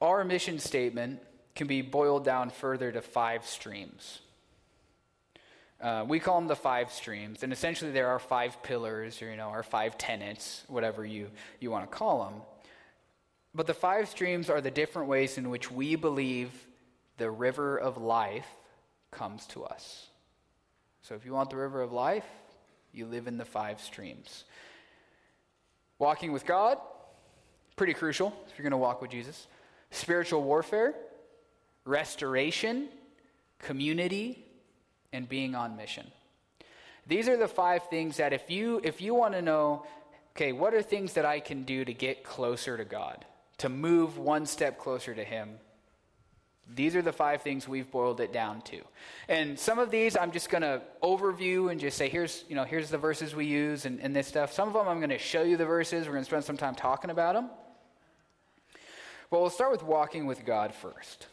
Our 0.01 0.25
mission 0.25 0.59
statement 0.59 1.21
can 1.55 1.67
be 1.67 1.81
boiled 1.81 2.25
down 2.25 2.49
further 2.49 2.91
to 2.91 3.01
five 3.01 3.45
streams. 3.45 4.19
Uh, 5.79 6.03
we 6.05 6.19
call 6.19 6.41
them 6.41 6.49
the 6.49 6.57
five 6.57 6.91
streams, 6.91 7.41
and 7.41 7.53
essentially 7.53 7.91
there 7.91 8.09
are 8.09 8.19
five 8.19 8.61
pillars, 8.61 9.21
or 9.21 9.29
you 9.29 9.37
know, 9.37 9.47
our 9.47 9.63
five 9.63 9.97
tenets, 9.97 10.65
whatever 10.67 11.05
you, 11.05 11.29
you 11.61 11.71
want 11.71 11.89
to 11.89 11.97
call 11.97 12.25
them. 12.25 12.41
But 13.53 13.65
the 13.65 13.73
five 13.73 14.09
streams 14.09 14.49
are 14.49 14.59
the 14.59 14.71
different 14.71 15.07
ways 15.07 15.37
in 15.37 15.49
which 15.49 15.71
we 15.71 15.95
believe 15.95 16.51
the 17.15 17.31
river 17.31 17.77
of 17.77 17.95
life 17.95 18.49
comes 19.09 19.47
to 19.47 19.63
us. 19.63 20.09
So 21.07 21.13
if 21.13 21.23
you 21.23 21.33
want 21.33 21.51
the 21.51 21.55
river 21.55 21.83
of 21.83 21.91
life, 21.91 22.25
you 22.91 23.05
live 23.05 23.27
in 23.27 23.37
the 23.37 23.45
five 23.45 23.79
streams. 23.79 24.43
Walking 25.99 26.31
with 26.31 26.47
God, 26.47 26.79
pretty 27.75 27.93
crucial 27.93 28.33
if 28.47 28.57
you're 28.57 28.63
going 28.63 28.71
to 28.71 28.77
walk 28.77 29.03
with 29.03 29.11
Jesus. 29.11 29.45
Spiritual 29.91 30.41
warfare, 30.41 30.95
restoration, 31.85 32.89
community, 33.59 34.47
and 35.13 35.29
being 35.29 35.53
on 35.53 35.77
mission. 35.77 36.07
These 37.05 37.29
are 37.29 37.37
the 37.37 37.47
five 37.47 37.87
things 37.89 38.17
that 38.17 38.33
if 38.33 38.49
you 38.49 38.81
if 38.83 38.99
you 38.99 39.13
want 39.13 39.35
to 39.35 39.43
know, 39.43 39.85
okay, 40.35 40.53
what 40.53 40.73
are 40.73 40.81
things 40.81 41.13
that 41.13 41.23
I 41.23 41.39
can 41.39 41.65
do 41.65 41.85
to 41.85 41.93
get 41.93 42.23
closer 42.23 42.77
to 42.77 42.83
God, 42.83 43.25
to 43.59 43.69
move 43.69 44.17
one 44.17 44.47
step 44.47 44.79
closer 44.79 45.13
to 45.13 45.23
him? 45.23 45.59
These 46.73 46.95
are 46.95 47.01
the 47.01 47.13
five 47.13 47.41
things 47.41 47.67
we've 47.67 47.89
boiled 47.91 48.19
it 48.19 48.33
down 48.33 48.61
to. 48.63 48.81
And 49.27 49.59
some 49.59 49.77
of 49.77 49.91
these 49.91 50.17
I'm 50.17 50.31
just 50.31 50.49
going 50.49 50.63
to 50.63 50.81
overview 51.03 51.71
and 51.71 51.79
just 51.79 51.97
say, 51.97 52.09
here's, 52.09 52.43
you 52.49 52.55
know, 52.55 52.63
here's 52.63 52.89
the 52.89 52.97
verses 52.97 53.35
we 53.35 53.45
use 53.45 53.85
and, 53.85 53.99
and 54.01 54.15
this 54.15 54.27
stuff. 54.27 54.51
Some 54.51 54.67
of 54.67 54.73
them 54.73 54.87
I'm 54.87 54.97
going 54.97 55.09
to 55.11 55.19
show 55.19 55.43
you 55.43 55.57
the 55.57 55.65
verses. 55.65 56.07
We're 56.07 56.13
going 56.13 56.23
to 56.23 56.29
spend 56.29 56.43
some 56.43 56.57
time 56.57 56.73
talking 56.73 57.11
about 57.11 57.35
them. 57.35 57.49
But 59.29 59.41
we'll 59.41 59.49
start 59.49 59.71
with 59.71 59.83
walking 59.83 60.25
with 60.25 60.45
God 60.45 60.73
first. 60.73 61.27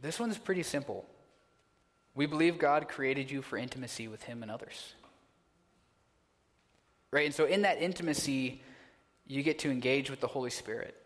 This 0.00 0.18
one's 0.18 0.38
pretty 0.38 0.62
simple. 0.62 1.06
We 2.14 2.26
believe 2.26 2.58
God 2.58 2.88
created 2.88 3.30
you 3.30 3.42
for 3.42 3.56
intimacy 3.56 4.08
with 4.08 4.22
Him 4.22 4.42
and 4.42 4.50
others. 4.50 4.94
Right? 7.10 7.26
And 7.26 7.34
so, 7.34 7.44
in 7.44 7.62
that 7.62 7.80
intimacy, 7.82 8.62
you 9.26 9.42
get 9.42 9.60
to 9.60 9.70
engage 9.70 10.10
with 10.10 10.20
the 10.20 10.26
Holy 10.26 10.50
Spirit, 10.50 10.96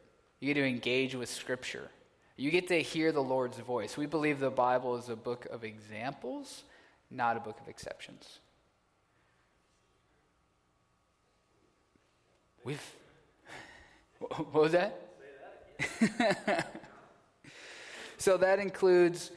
you 0.44 0.52
get 0.52 0.61
to 0.61 0.66
engage 0.66 1.14
with 1.14 1.28
Scripture, 1.28 1.88
you 2.37 2.50
get 2.50 2.68
to 2.68 2.83
hear 2.83 3.12
the 3.12 3.22
Lord's 3.22 3.59
voice. 3.59 3.96
We 3.96 4.07
believe 4.07 4.40
the 4.40 4.50
Bible 4.50 4.96
is 4.96 5.09
a 5.09 5.16
book 5.16 5.46
of 5.50 5.64
examples, 5.64 6.64
not 7.11 7.37
a 7.37 7.40
book 7.40 7.59
of 7.61 7.68
exceptions. 7.68 8.40
We've. 12.64 12.83
What 14.28 14.54
was 14.54 14.72
that? 14.72 15.00
So 18.24 18.38
that 18.38 18.59
includes 18.59 19.30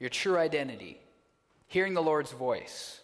your 0.00 0.10
true 0.10 0.36
identity, 0.36 0.98
hearing 1.68 1.94
the 1.94 2.02
Lord's 2.02 2.32
voice, 2.32 3.00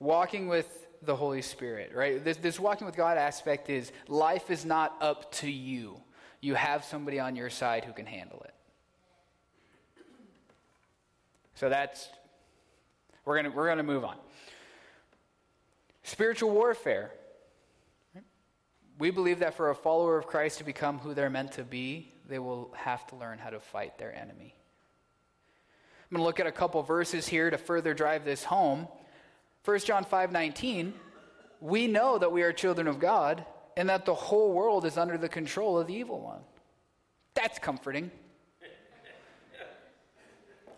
walking 0.00 0.48
with 0.48 0.86
the 1.00 1.16
Holy 1.16 1.40
Spirit, 1.40 1.92
right? 1.94 2.22
This, 2.22 2.36
this 2.36 2.60
walking 2.60 2.86
with 2.86 2.94
God 2.94 3.16
aspect 3.16 3.70
is 3.70 3.90
life 4.06 4.50
is 4.50 4.66
not 4.66 4.94
up 5.00 5.32
to 5.36 5.50
you. 5.50 6.02
You 6.40 6.54
have 6.54 6.84
somebody 6.84 7.18
on 7.18 7.36
your 7.36 7.50
side 7.50 7.84
who 7.84 7.92
can 7.92 8.06
handle 8.06 8.42
it. 8.44 8.54
So 11.54 11.68
that's, 11.68 12.08
we're 13.24 13.34
going 13.34 13.50
to 13.50 13.56
we're 13.56 13.66
going 13.66 13.78
to 13.78 13.82
move 13.82 14.04
on. 14.04 14.16
Spiritual 16.04 16.50
warfare. 16.50 17.10
We 18.98 19.10
believe 19.10 19.40
that 19.40 19.54
for 19.54 19.70
a 19.70 19.74
follower 19.74 20.16
of 20.18 20.26
Christ 20.26 20.58
to 20.58 20.64
become 20.64 20.98
who 20.98 21.14
they're 21.14 21.30
meant 21.30 21.52
to 21.52 21.64
be, 21.64 22.12
they 22.28 22.38
will 22.38 22.72
have 22.76 23.06
to 23.08 23.16
learn 23.16 23.38
how 23.38 23.50
to 23.50 23.60
fight 23.60 23.98
their 23.98 24.14
enemy. 24.14 24.54
I'm 26.10 26.16
going 26.16 26.22
to 26.22 26.26
look 26.26 26.40
at 26.40 26.46
a 26.46 26.52
couple 26.52 26.82
verses 26.82 27.28
here 27.28 27.50
to 27.50 27.58
further 27.58 27.92
drive 27.92 28.24
this 28.24 28.44
home. 28.44 28.88
1 29.64 29.80
John 29.80 30.04
5:19, 30.04 30.92
we 31.60 31.86
know 31.86 32.18
that 32.18 32.32
we 32.32 32.42
are 32.42 32.52
children 32.52 32.86
of 32.86 32.98
God 32.98 33.44
and 33.78 33.88
that 33.88 34.04
the 34.04 34.14
whole 34.14 34.52
world 34.52 34.84
is 34.84 34.98
under 34.98 35.16
the 35.16 35.28
control 35.28 35.78
of 35.78 35.86
the 35.86 35.94
evil 35.94 36.20
one. 36.20 36.40
That's 37.34 37.60
comforting. 37.60 38.10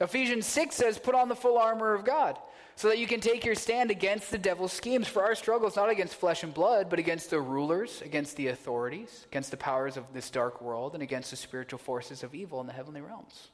Ephesians 0.03 0.45
6 0.47 0.77
says, 0.77 0.99
Put 0.99 1.15
on 1.15 1.31
the 1.31 1.35
full 1.35 1.57
armor 1.57 1.95
of 1.95 2.05
God 2.05 2.39
so 2.77 2.89
that 2.89 2.99
you 2.99 3.07
can 3.07 3.21
take 3.21 3.47
your 3.47 3.55
stand 3.55 3.91
against 3.91 4.31
the 4.31 4.37
devil's 4.37 4.73
schemes. 4.73 5.09
For 5.09 5.23
our 5.23 5.35
struggle 5.35 5.67
is 5.67 5.77
not 5.77 5.89
against 5.89 6.15
flesh 6.15 6.43
and 6.43 6.53
blood, 6.53 6.91
but 6.91 6.99
against 6.99 7.31
the 7.31 7.41
rulers, 7.41 8.03
against 8.03 8.37
the 8.37 8.49
authorities, 8.49 9.25
against 9.31 9.51
the 9.51 9.57
powers 9.57 9.97
of 9.97 10.05
this 10.13 10.29
dark 10.29 10.61
world, 10.61 10.93
and 10.93 11.03
against 11.03 11.31
the 11.31 11.37
spiritual 11.37 11.79
forces 11.79 12.23
of 12.23 12.35
evil 12.35 12.61
in 12.61 12.67
the 12.67 12.73
heavenly 12.75 13.01
realms. 13.01 13.49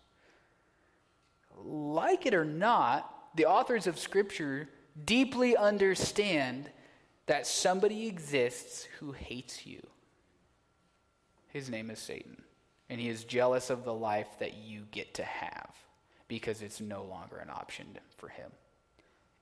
Like 1.57 2.27
it 2.27 2.35
or 2.35 2.45
not, 2.45 3.13
the 3.37 3.47
authors 3.47 3.87
of 3.87 3.97
Scripture 3.97 4.69
deeply 5.05 5.57
understand 5.57 6.69
that 7.27 7.47
somebody 7.47 8.07
exists 8.07 8.87
who 8.99 9.12
hates 9.12 9.67
you. 9.67 9.85
His 11.49 11.69
name 11.69 11.91
is 11.91 11.99
Satan, 11.99 12.43
and 12.89 13.01
he 13.01 13.09
is 13.09 13.25
jealous 13.25 13.71
of 13.71 13.85
the 13.85 13.95
life 13.95 14.29
that 14.39 14.55
you 14.55 14.83
get 14.91 15.15
to 15.15 15.25
have 15.25 15.75
because 16.29 16.62
it's 16.62 16.81
no 16.81 17.05
longer 17.05 17.37
an 17.37 17.51
option 17.51 17.87
for 18.17 18.29
him. 18.29 18.51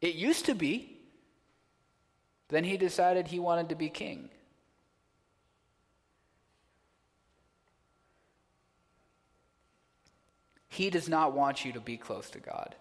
It 0.01 0.15
used 0.15 0.47
to 0.47 0.55
be. 0.55 0.99
Then 2.49 2.65
he 2.65 2.77
decided 2.77 3.27
he 3.27 3.39
wanted 3.39 3.71
to 3.71 3.75
be 3.75 3.89
king. 3.89 4.29
He 10.69 10.91
does 10.91 11.09
not 11.09 11.35
want 11.35 11.65
you 11.65 11.73
to 11.73 11.81
be 11.81 11.97
close 11.97 12.29
to 12.31 12.41
God. 12.41 12.75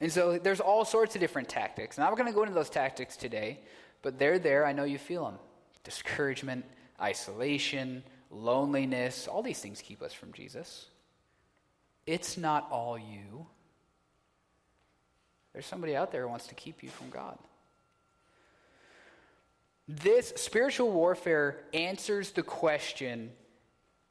And 0.00 0.10
so 0.10 0.38
there's 0.38 0.60
all 0.60 0.84
sorts 0.84 1.14
of 1.14 1.20
different 1.20 1.48
tactics. 1.48 1.96
And 1.96 2.04
I'm 2.04 2.14
going 2.14 2.26
to 2.26 2.32
go 2.32 2.42
into 2.42 2.54
those 2.54 2.70
tactics 2.70 3.16
today, 3.16 3.60
but 4.02 4.18
they're 4.18 4.38
there. 4.38 4.64
I 4.64 4.72
know 4.72 4.84
you 4.84 4.98
feel 4.98 5.24
them 5.24 5.38
discouragement, 5.82 6.64
isolation, 7.00 8.02
loneliness. 8.30 9.26
All 9.26 9.42
these 9.42 9.60
things 9.60 9.80
keep 9.80 10.02
us 10.02 10.12
from 10.12 10.32
Jesus. 10.32 10.86
It's 12.06 12.36
not 12.36 12.68
all 12.70 12.98
you. 12.98 13.46
There's 15.52 15.66
somebody 15.66 15.96
out 15.96 16.12
there 16.12 16.22
who 16.22 16.28
wants 16.28 16.46
to 16.48 16.54
keep 16.54 16.82
you 16.82 16.90
from 16.90 17.10
God. 17.10 17.38
This 19.88 20.32
spiritual 20.36 20.92
warfare 20.92 21.58
answers 21.74 22.30
the 22.30 22.42
question 22.42 23.32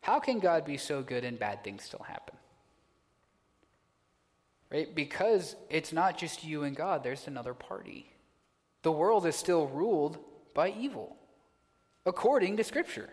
how 0.01 0.19
can 0.19 0.39
God 0.39 0.65
be 0.65 0.77
so 0.77 1.01
good 1.01 1.23
and 1.25 1.37
bad 1.37 1.63
things 1.63 1.83
still 1.83 2.05
happen? 2.07 2.35
Right? 4.71 4.93
Because 4.93 5.55
it's 5.69 5.91
not 5.91 6.17
just 6.17 6.43
you 6.43 6.63
and 6.63 6.75
God, 6.75 7.03
there's 7.03 7.27
another 7.27 7.53
party. 7.53 8.11
The 8.81 8.91
world 8.91 9.25
is 9.25 9.35
still 9.35 9.67
ruled 9.67 10.17
by 10.53 10.69
evil, 10.71 11.17
according 12.05 12.57
to 12.57 12.63
Scripture. 12.63 13.09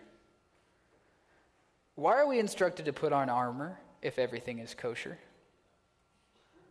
Why 1.95 2.13
are 2.13 2.27
we 2.27 2.39
instructed 2.39 2.85
to 2.85 2.93
put 2.93 3.11
on 3.11 3.29
armor 3.29 3.79
if 4.01 4.19
everything 4.19 4.59
is 4.59 4.73
kosher? 4.73 5.17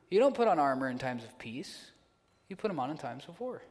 You 0.09 0.21
don't 0.21 0.35
put 0.35 0.49
on 0.49 0.59
armor 0.59 0.89
in 0.89 0.99
times 0.99 1.25
of 1.25 1.39
peace. 1.39 1.91
You 2.49 2.57
put 2.57 2.69
them 2.69 2.79
on 2.79 2.91
in 2.91 2.97
times 2.97 3.25
of 3.29 3.39
war. 3.41 3.63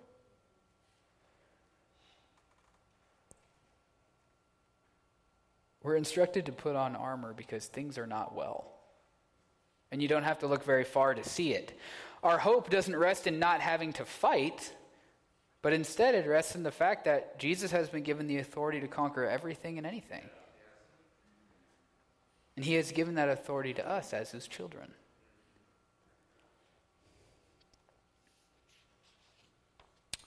We're 5.81 5.95
instructed 5.95 6.47
to 6.47 6.51
put 6.51 6.75
on 6.75 6.95
armor 6.95 7.33
because 7.33 7.67
things 7.67 7.97
are 7.97 8.07
not 8.07 8.35
well. 8.35 8.71
And 9.91 10.01
you 10.01 10.07
don't 10.07 10.23
have 10.23 10.39
to 10.39 10.47
look 10.47 10.63
very 10.63 10.83
far 10.83 11.13
to 11.13 11.23
see 11.23 11.53
it. 11.53 11.77
Our 12.23 12.39
hope 12.39 12.69
doesn't 12.69 12.95
rest 12.95 13.27
in 13.27 13.37
not 13.37 13.61
having 13.61 13.93
to 13.93 14.03
fight, 14.03 14.73
but 15.65 15.73
instead 15.73 16.13
it 16.13 16.27
rests 16.27 16.53
in 16.53 16.61
the 16.61 16.69
fact 16.69 17.05
that 17.05 17.39
Jesus 17.39 17.71
has 17.71 17.89
been 17.89 18.03
given 18.03 18.27
the 18.27 18.37
authority 18.37 18.79
to 18.81 18.87
conquer 18.87 19.25
everything 19.25 19.79
and 19.79 19.87
anything. 19.87 20.21
And 22.55 22.63
he 22.63 22.75
has 22.75 22.91
given 22.91 23.15
that 23.15 23.29
authority 23.29 23.73
to 23.73 23.89
us 23.89 24.13
as 24.13 24.29
his 24.29 24.47
children. 24.47 24.91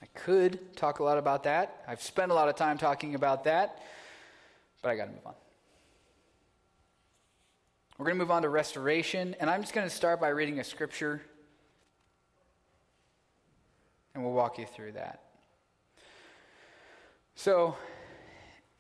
I 0.02 0.06
could 0.12 0.74
talk 0.74 0.98
a 0.98 1.04
lot 1.04 1.18
about 1.18 1.44
that. 1.44 1.84
I've 1.86 2.02
spent 2.02 2.32
a 2.32 2.34
lot 2.34 2.48
of 2.48 2.56
time 2.56 2.76
talking 2.76 3.14
about 3.14 3.44
that, 3.44 3.80
but 4.82 4.88
I 4.88 4.96
got 4.96 5.04
to 5.04 5.12
move 5.12 5.24
on. 5.24 5.34
We're 7.96 8.06
going 8.06 8.18
to 8.18 8.24
move 8.24 8.32
on 8.32 8.42
to 8.42 8.48
restoration, 8.48 9.36
and 9.38 9.48
I'm 9.48 9.60
just 9.60 9.72
going 9.72 9.88
to 9.88 9.94
start 9.94 10.20
by 10.20 10.30
reading 10.30 10.58
a 10.58 10.64
scripture, 10.64 11.22
and 14.16 14.24
we'll 14.24 14.32
walk 14.32 14.58
you 14.58 14.66
through 14.66 14.94
that. 14.94 15.22
So, 17.38 17.76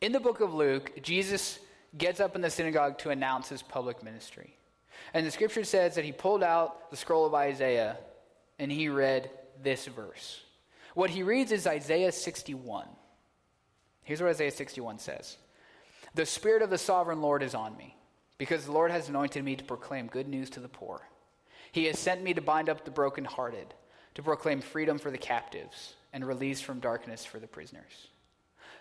in 0.00 0.10
the 0.10 0.18
book 0.18 0.40
of 0.40 0.52
Luke, 0.52 1.00
Jesus 1.00 1.60
gets 1.96 2.18
up 2.18 2.34
in 2.34 2.42
the 2.42 2.50
synagogue 2.50 2.98
to 2.98 3.10
announce 3.10 3.48
his 3.48 3.62
public 3.62 4.02
ministry. 4.02 4.56
And 5.14 5.24
the 5.24 5.30
scripture 5.30 5.62
says 5.62 5.94
that 5.94 6.04
he 6.04 6.10
pulled 6.10 6.42
out 6.42 6.90
the 6.90 6.96
scroll 6.96 7.24
of 7.24 7.34
Isaiah 7.34 7.98
and 8.58 8.72
he 8.72 8.88
read 8.88 9.30
this 9.62 9.86
verse. 9.86 10.40
What 10.94 11.08
he 11.08 11.22
reads 11.22 11.52
is 11.52 11.68
Isaiah 11.68 12.10
61. 12.10 12.88
Here's 14.02 14.20
what 14.20 14.30
Isaiah 14.30 14.50
61 14.50 14.98
says 14.98 15.36
The 16.16 16.26
Spirit 16.26 16.62
of 16.62 16.70
the 16.70 16.78
sovereign 16.78 17.22
Lord 17.22 17.44
is 17.44 17.54
on 17.54 17.76
me 17.76 17.96
because 18.38 18.64
the 18.64 18.72
Lord 18.72 18.90
has 18.90 19.08
anointed 19.08 19.44
me 19.44 19.54
to 19.54 19.62
proclaim 19.62 20.08
good 20.08 20.26
news 20.26 20.50
to 20.50 20.60
the 20.60 20.66
poor. 20.68 21.02
He 21.70 21.84
has 21.84 21.96
sent 21.96 22.24
me 22.24 22.34
to 22.34 22.40
bind 22.40 22.68
up 22.68 22.84
the 22.84 22.90
brokenhearted, 22.90 23.72
to 24.16 24.22
proclaim 24.24 24.60
freedom 24.60 24.98
for 24.98 25.12
the 25.12 25.16
captives, 25.16 25.94
and 26.12 26.26
release 26.26 26.60
from 26.60 26.80
darkness 26.80 27.24
for 27.24 27.38
the 27.38 27.46
prisoners, 27.46 28.08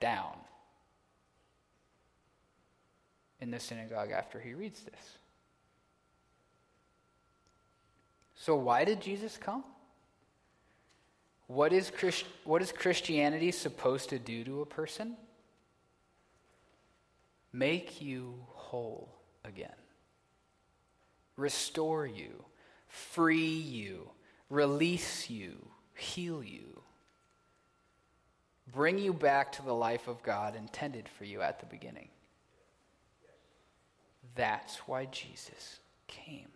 down 0.00 0.36
in 3.40 3.50
the 3.50 3.60
synagogue 3.60 4.10
after 4.10 4.40
he 4.40 4.54
reads 4.54 4.80
this. 4.82 5.18
So, 8.34 8.56
why 8.56 8.84
did 8.84 9.00
Jesus 9.00 9.36
come? 9.36 9.64
What 11.46 11.72
is, 11.72 11.90
Christ- 11.90 12.26
what 12.44 12.60
is 12.60 12.72
Christianity 12.72 13.52
supposed 13.52 14.10
to 14.10 14.18
do 14.18 14.44
to 14.44 14.62
a 14.62 14.66
person? 14.66 15.16
Make 17.52 18.02
you 18.02 18.34
whole 18.48 19.08
again. 19.44 19.74
Restore 21.36 22.06
you, 22.06 22.44
free 22.88 23.46
you, 23.46 24.10
release 24.50 25.30
you, 25.30 25.68
heal 25.94 26.42
you, 26.42 26.82
bring 28.72 28.98
you 28.98 29.12
back 29.12 29.52
to 29.52 29.62
the 29.62 29.74
life 29.74 30.08
of 30.08 30.22
God 30.22 30.56
intended 30.56 31.08
for 31.08 31.24
you 31.24 31.40
at 31.40 31.60
the 31.60 31.66
beginning. 31.66 32.08
That's 34.34 34.76
why 34.86 35.06
Jesus 35.06 35.80
came. 36.06 36.48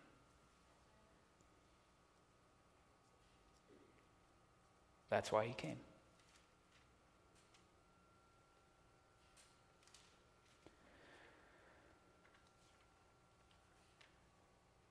That's 5.08 5.32
why 5.32 5.46
he 5.46 5.54
came. 5.54 5.76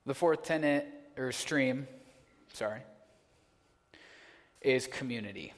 The 0.05 0.15
fourth 0.15 0.43
tenet 0.43 0.87
or 1.17 1.31
stream, 1.31 1.87
sorry, 2.53 2.81
is 4.61 4.87
community. 4.87 5.53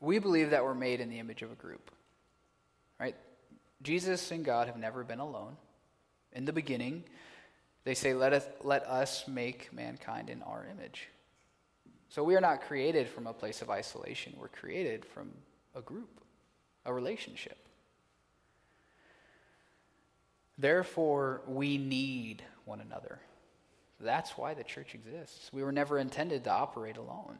We 0.00 0.18
believe 0.18 0.50
that 0.50 0.64
we're 0.64 0.74
made 0.74 1.00
in 1.00 1.10
the 1.10 1.18
image 1.18 1.42
of 1.42 1.50
a 1.50 1.56
group. 1.56 1.90
Right? 3.00 3.16
Jesus 3.82 4.30
and 4.30 4.44
God 4.44 4.66
have 4.66 4.76
never 4.76 5.04
been 5.04 5.20
alone. 5.20 5.56
In 6.32 6.44
the 6.44 6.52
beginning, 6.52 7.04
they 7.84 7.94
say, 7.94 8.12
let 8.14 8.32
us, 8.32 8.46
let 8.62 8.84
us 8.86 9.26
make 9.26 9.72
mankind 9.72 10.30
in 10.30 10.42
our 10.42 10.66
image. 10.70 11.08
So 12.10 12.22
we 12.24 12.36
are 12.36 12.40
not 12.40 12.62
created 12.62 13.08
from 13.08 13.26
a 13.26 13.32
place 13.32 13.62
of 13.62 13.70
isolation. 13.70 14.34
We're 14.38 14.48
created 14.48 15.04
from 15.04 15.30
a 15.74 15.80
group, 15.80 16.20
a 16.84 16.92
relationship. 16.92 17.58
Therefore, 20.56 21.42
we 21.46 21.78
need 21.78 22.42
one 22.64 22.80
another. 22.80 23.20
That's 24.00 24.36
why 24.36 24.54
the 24.54 24.64
church 24.64 24.94
exists. 24.94 25.50
We 25.52 25.62
were 25.62 25.72
never 25.72 25.98
intended 25.98 26.44
to 26.44 26.52
operate 26.52 26.96
alone. 26.96 27.38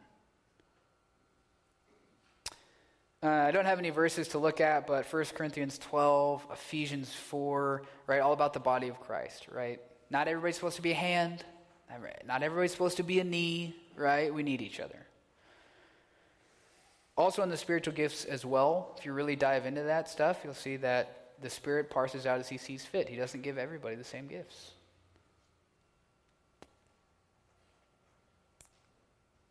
Uh, 3.21 3.27
I 3.27 3.51
don't 3.51 3.65
have 3.65 3.81
any 3.81 3.91
verses 3.91 4.29
to 4.29 4.39
look 4.39 4.61
at, 4.61 4.87
but 4.87 5.13
1 5.13 5.25
Corinthians 5.35 5.77
12, 5.79 6.47
Ephesians 6.53 7.13
4, 7.13 7.83
right? 8.07 8.21
All 8.21 8.33
about 8.33 8.53
the 8.53 8.61
body 8.61 8.89
of 8.89 9.01
Christ, 9.01 9.47
right? 9.51 9.81
Not 10.09 10.29
everybody's 10.29 10.55
supposed 10.55 10.77
to 10.77 10.83
be 10.83 10.93
a 10.93 10.95
hand. 10.95 11.45
Not 12.27 12.43
everybody's 12.43 12.73
supposed 12.73 12.99
to 12.99 13.03
be 13.03 13.19
a 13.19 13.25
knee, 13.25 13.75
right? 13.97 14.33
We 14.33 14.43
need 14.43 14.63
each 14.63 14.79
other. 14.79 15.07
Also, 17.17 17.43
in 17.43 17.49
the 17.49 17.57
spiritual 17.57 17.95
gifts 17.95 18.25
as 18.25 18.45
well, 18.45 18.95
if 18.97 19.05
you 19.05 19.13
really 19.13 19.35
dive 19.35 19.67
into 19.67 19.83
that 19.83 20.09
stuff, 20.09 20.39
you'll 20.45 20.55
see 20.55 20.77
that 20.77 21.33
the 21.43 21.51
Spirit 21.51 21.91
parses 21.91 22.27
out 22.27 22.39
as 22.39 22.49
He 22.49 22.59
sees 22.59 22.85
fit. 22.85 23.09
He 23.09 23.17
doesn't 23.17 23.43
give 23.43 23.59
everybody 23.59 23.97
the 23.97 24.05
same 24.05 24.29
gifts. 24.29 24.73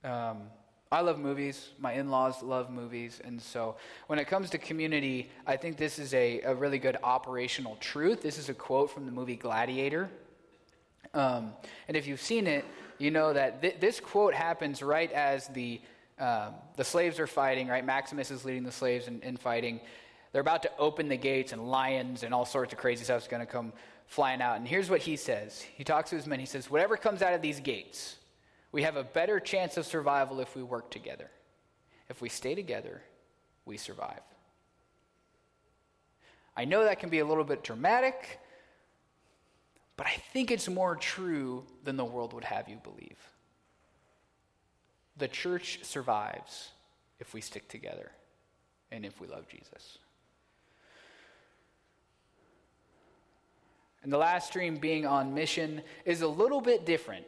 Um, 0.05 0.43
I 0.91 1.01
love 1.01 1.19
movies. 1.19 1.69
My 1.79 1.93
in 1.93 2.09
laws 2.09 2.41
love 2.41 2.69
movies. 2.69 3.19
And 3.23 3.41
so 3.41 3.75
when 4.07 4.19
it 4.19 4.25
comes 4.27 4.49
to 4.51 4.57
community, 4.57 5.29
I 5.45 5.57
think 5.57 5.77
this 5.77 5.99
is 5.99 6.13
a, 6.13 6.41
a 6.41 6.55
really 6.55 6.79
good 6.79 6.97
operational 7.03 7.75
truth. 7.79 8.21
This 8.21 8.37
is 8.37 8.49
a 8.49 8.53
quote 8.53 8.91
from 8.91 9.05
the 9.05 9.11
movie 9.11 9.35
Gladiator. 9.35 10.09
Um, 11.13 11.53
and 11.87 11.97
if 11.97 12.07
you've 12.07 12.21
seen 12.21 12.47
it, 12.47 12.63
you 12.99 13.11
know 13.11 13.33
that 13.33 13.61
th- 13.61 13.79
this 13.79 13.99
quote 13.99 14.33
happens 14.33 14.81
right 14.81 15.11
as 15.11 15.47
the, 15.49 15.81
um, 16.19 16.53
the 16.75 16.83
slaves 16.83 17.19
are 17.19 17.27
fighting, 17.27 17.67
right? 17.67 17.85
Maximus 17.85 18.31
is 18.31 18.45
leading 18.45 18.63
the 18.63 18.71
slaves 18.71 19.07
in, 19.07 19.21
in 19.21 19.37
fighting. 19.37 19.81
They're 20.31 20.41
about 20.41 20.63
to 20.63 20.71
open 20.77 21.07
the 21.07 21.17
gates, 21.17 21.53
and 21.53 21.69
lions 21.69 22.23
and 22.23 22.33
all 22.33 22.45
sorts 22.45 22.73
of 22.73 22.79
crazy 22.79 23.03
stuff 23.03 23.21
is 23.21 23.27
going 23.27 23.39
to 23.39 23.51
come 23.51 23.73
flying 24.07 24.41
out. 24.41 24.57
And 24.57 24.67
here's 24.67 24.89
what 24.89 25.01
he 25.01 25.15
says 25.15 25.61
He 25.61 25.83
talks 25.83 26.09
to 26.11 26.15
his 26.15 26.27
men. 26.27 26.39
He 26.39 26.45
says, 26.45 26.69
Whatever 26.69 26.97
comes 26.97 27.21
out 27.21 27.33
of 27.33 27.41
these 27.41 27.59
gates, 27.59 28.17
we 28.71 28.83
have 28.83 28.95
a 28.95 29.03
better 29.03 29.39
chance 29.39 29.77
of 29.77 29.85
survival 29.85 30.39
if 30.39 30.55
we 30.55 30.63
work 30.63 30.91
together. 30.91 31.29
If 32.09 32.21
we 32.21 32.29
stay 32.29 32.55
together, 32.55 33.01
we 33.65 33.77
survive. 33.77 34.21
I 36.55 36.65
know 36.65 36.83
that 36.83 36.99
can 36.99 37.09
be 37.09 37.19
a 37.19 37.25
little 37.25 37.43
bit 37.43 37.63
dramatic, 37.63 38.39
but 39.95 40.07
I 40.07 40.15
think 40.33 40.51
it's 40.51 40.67
more 40.67 40.95
true 40.95 41.63
than 41.83 41.97
the 41.97 42.05
world 42.05 42.33
would 42.33 42.43
have 42.43 42.67
you 42.67 42.77
believe. 42.77 43.17
The 45.17 45.27
church 45.27 45.79
survives 45.83 46.69
if 47.19 47.33
we 47.33 47.41
stick 47.41 47.67
together 47.67 48.11
and 48.91 49.05
if 49.05 49.19
we 49.19 49.27
love 49.27 49.47
Jesus. 49.47 49.97
And 54.03 54.13
the 54.13 54.17
last 54.17 54.47
stream, 54.47 54.77
being 54.77 55.05
on 55.05 55.33
mission, 55.33 55.81
is 56.05 56.21
a 56.21 56.27
little 56.27 56.61
bit 56.61 56.85
different. 56.85 57.25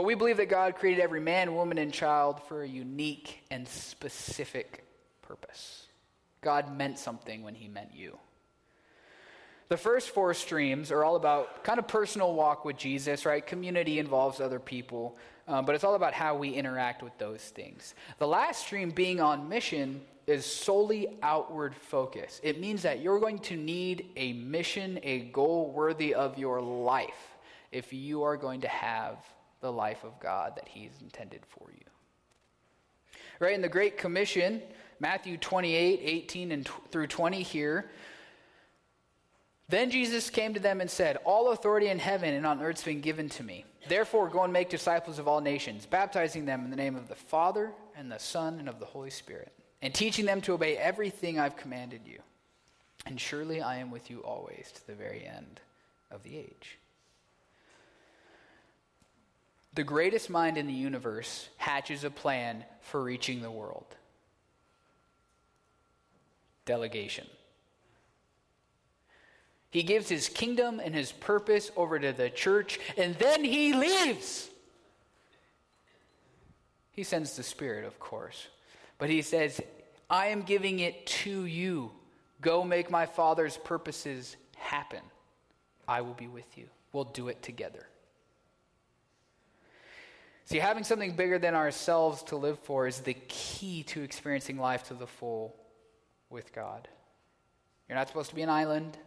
But 0.00 0.06
we 0.06 0.14
believe 0.14 0.38
that 0.38 0.48
God 0.48 0.76
created 0.76 1.02
every 1.02 1.20
man, 1.20 1.54
woman, 1.54 1.76
and 1.76 1.92
child 1.92 2.40
for 2.44 2.62
a 2.62 2.66
unique 2.66 3.42
and 3.50 3.68
specific 3.68 4.82
purpose. 5.20 5.88
God 6.40 6.74
meant 6.74 6.98
something 6.98 7.42
when 7.42 7.54
He 7.54 7.68
meant 7.68 7.90
you. 7.94 8.18
The 9.68 9.76
first 9.76 10.08
four 10.08 10.32
streams 10.32 10.90
are 10.90 11.04
all 11.04 11.16
about 11.16 11.64
kind 11.64 11.78
of 11.78 11.86
personal 11.86 12.32
walk 12.32 12.64
with 12.64 12.78
Jesus, 12.78 13.26
right? 13.26 13.46
Community 13.46 13.98
involves 13.98 14.40
other 14.40 14.58
people, 14.58 15.18
um, 15.46 15.66
but 15.66 15.74
it's 15.74 15.84
all 15.84 15.96
about 15.96 16.14
how 16.14 16.34
we 16.34 16.48
interact 16.48 17.02
with 17.02 17.18
those 17.18 17.42
things. 17.42 17.94
The 18.16 18.26
last 18.26 18.64
stream, 18.64 18.92
being 18.92 19.20
on 19.20 19.50
mission, 19.50 20.00
is 20.26 20.46
solely 20.46 21.18
outward 21.22 21.74
focus. 21.74 22.40
It 22.42 22.58
means 22.58 22.80
that 22.84 23.02
you're 23.02 23.20
going 23.20 23.40
to 23.40 23.56
need 23.58 24.12
a 24.16 24.32
mission, 24.32 24.98
a 25.02 25.18
goal 25.18 25.70
worthy 25.70 26.14
of 26.14 26.38
your 26.38 26.62
life 26.62 27.36
if 27.70 27.92
you 27.92 28.22
are 28.22 28.38
going 28.38 28.62
to 28.62 28.68
have 28.68 29.18
the 29.60 29.72
life 29.72 30.04
of 30.04 30.18
God 30.20 30.54
that 30.56 30.68
He's 30.68 30.92
intended 31.00 31.42
for 31.46 31.68
you. 31.72 31.84
Right 33.38 33.54
in 33.54 33.62
the 33.62 33.68
Great 33.68 33.96
Commission, 33.96 34.62
Matthew 34.98 35.36
28 35.36 36.00
18 36.02 36.52
and 36.52 36.68
through 36.90 37.06
20 37.06 37.42
here. 37.42 37.90
Then 39.68 39.90
Jesus 39.90 40.30
came 40.30 40.54
to 40.54 40.60
them 40.60 40.80
and 40.80 40.90
said, 40.90 41.16
All 41.24 41.52
authority 41.52 41.88
in 41.88 41.98
heaven 41.98 42.34
and 42.34 42.44
on 42.44 42.60
earth 42.60 42.78
has 42.78 42.84
been 42.84 43.00
given 43.00 43.28
to 43.30 43.42
me. 43.42 43.64
Therefore, 43.88 44.28
go 44.28 44.42
and 44.42 44.52
make 44.52 44.68
disciples 44.68 45.18
of 45.18 45.28
all 45.28 45.40
nations, 45.40 45.86
baptizing 45.86 46.44
them 46.44 46.64
in 46.64 46.70
the 46.70 46.76
name 46.76 46.96
of 46.96 47.08
the 47.08 47.14
Father 47.14 47.72
and 47.96 48.10
the 48.10 48.18
Son 48.18 48.58
and 48.58 48.68
of 48.68 48.80
the 48.80 48.86
Holy 48.86 49.10
Spirit, 49.10 49.52
and 49.80 49.94
teaching 49.94 50.26
them 50.26 50.40
to 50.42 50.52
obey 50.52 50.76
everything 50.76 51.38
I've 51.38 51.56
commanded 51.56 52.02
you. 52.04 52.18
And 53.06 53.18
surely 53.18 53.62
I 53.62 53.78
am 53.78 53.90
with 53.90 54.10
you 54.10 54.20
always 54.20 54.70
to 54.74 54.86
the 54.86 54.94
very 54.94 55.24
end 55.24 55.60
of 56.10 56.22
the 56.24 56.36
age. 56.36 56.78
The 59.74 59.84
greatest 59.84 60.30
mind 60.30 60.56
in 60.56 60.66
the 60.66 60.72
universe 60.72 61.48
hatches 61.56 62.04
a 62.04 62.10
plan 62.10 62.64
for 62.80 63.02
reaching 63.02 63.42
the 63.42 63.50
world 63.50 63.86
delegation. 66.66 67.26
He 69.70 69.82
gives 69.82 70.08
his 70.08 70.28
kingdom 70.28 70.80
and 70.82 70.94
his 70.94 71.10
purpose 71.10 71.70
over 71.76 71.98
to 71.98 72.12
the 72.12 72.30
church, 72.30 72.78
and 72.96 73.14
then 73.16 73.42
he 73.42 73.72
leaves. 73.72 74.48
He 76.92 77.02
sends 77.02 77.36
the 77.36 77.42
Spirit, 77.42 77.84
of 77.84 77.98
course. 77.98 78.48
But 78.98 79.10
he 79.10 79.22
says, 79.22 79.60
I 80.08 80.26
am 80.26 80.42
giving 80.42 80.80
it 80.80 81.06
to 81.06 81.44
you. 81.44 81.92
Go 82.40 82.64
make 82.64 82.90
my 82.90 83.06
Father's 83.06 83.56
purposes 83.56 84.36
happen. 84.56 85.00
I 85.88 86.00
will 86.02 86.14
be 86.14 86.28
with 86.28 86.58
you. 86.58 86.66
We'll 86.92 87.04
do 87.04 87.28
it 87.28 87.42
together. 87.42 87.86
See, 90.50 90.58
having 90.58 90.82
something 90.82 91.14
bigger 91.14 91.38
than 91.38 91.54
ourselves 91.54 92.24
to 92.24 92.36
live 92.36 92.58
for 92.58 92.88
is 92.88 92.98
the 92.98 93.14
key 93.28 93.84
to 93.84 94.02
experiencing 94.02 94.58
life 94.58 94.82
to 94.88 94.94
the 94.94 95.06
full 95.06 95.54
with 96.28 96.52
God. 96.52 96.88
You're 97.88 97.96
not 97.96 98.08
supposed 98.08 98.30
to 98.30 98.34
be 98.34 98.42
an 98.42 98.48
island, 98.48 98.98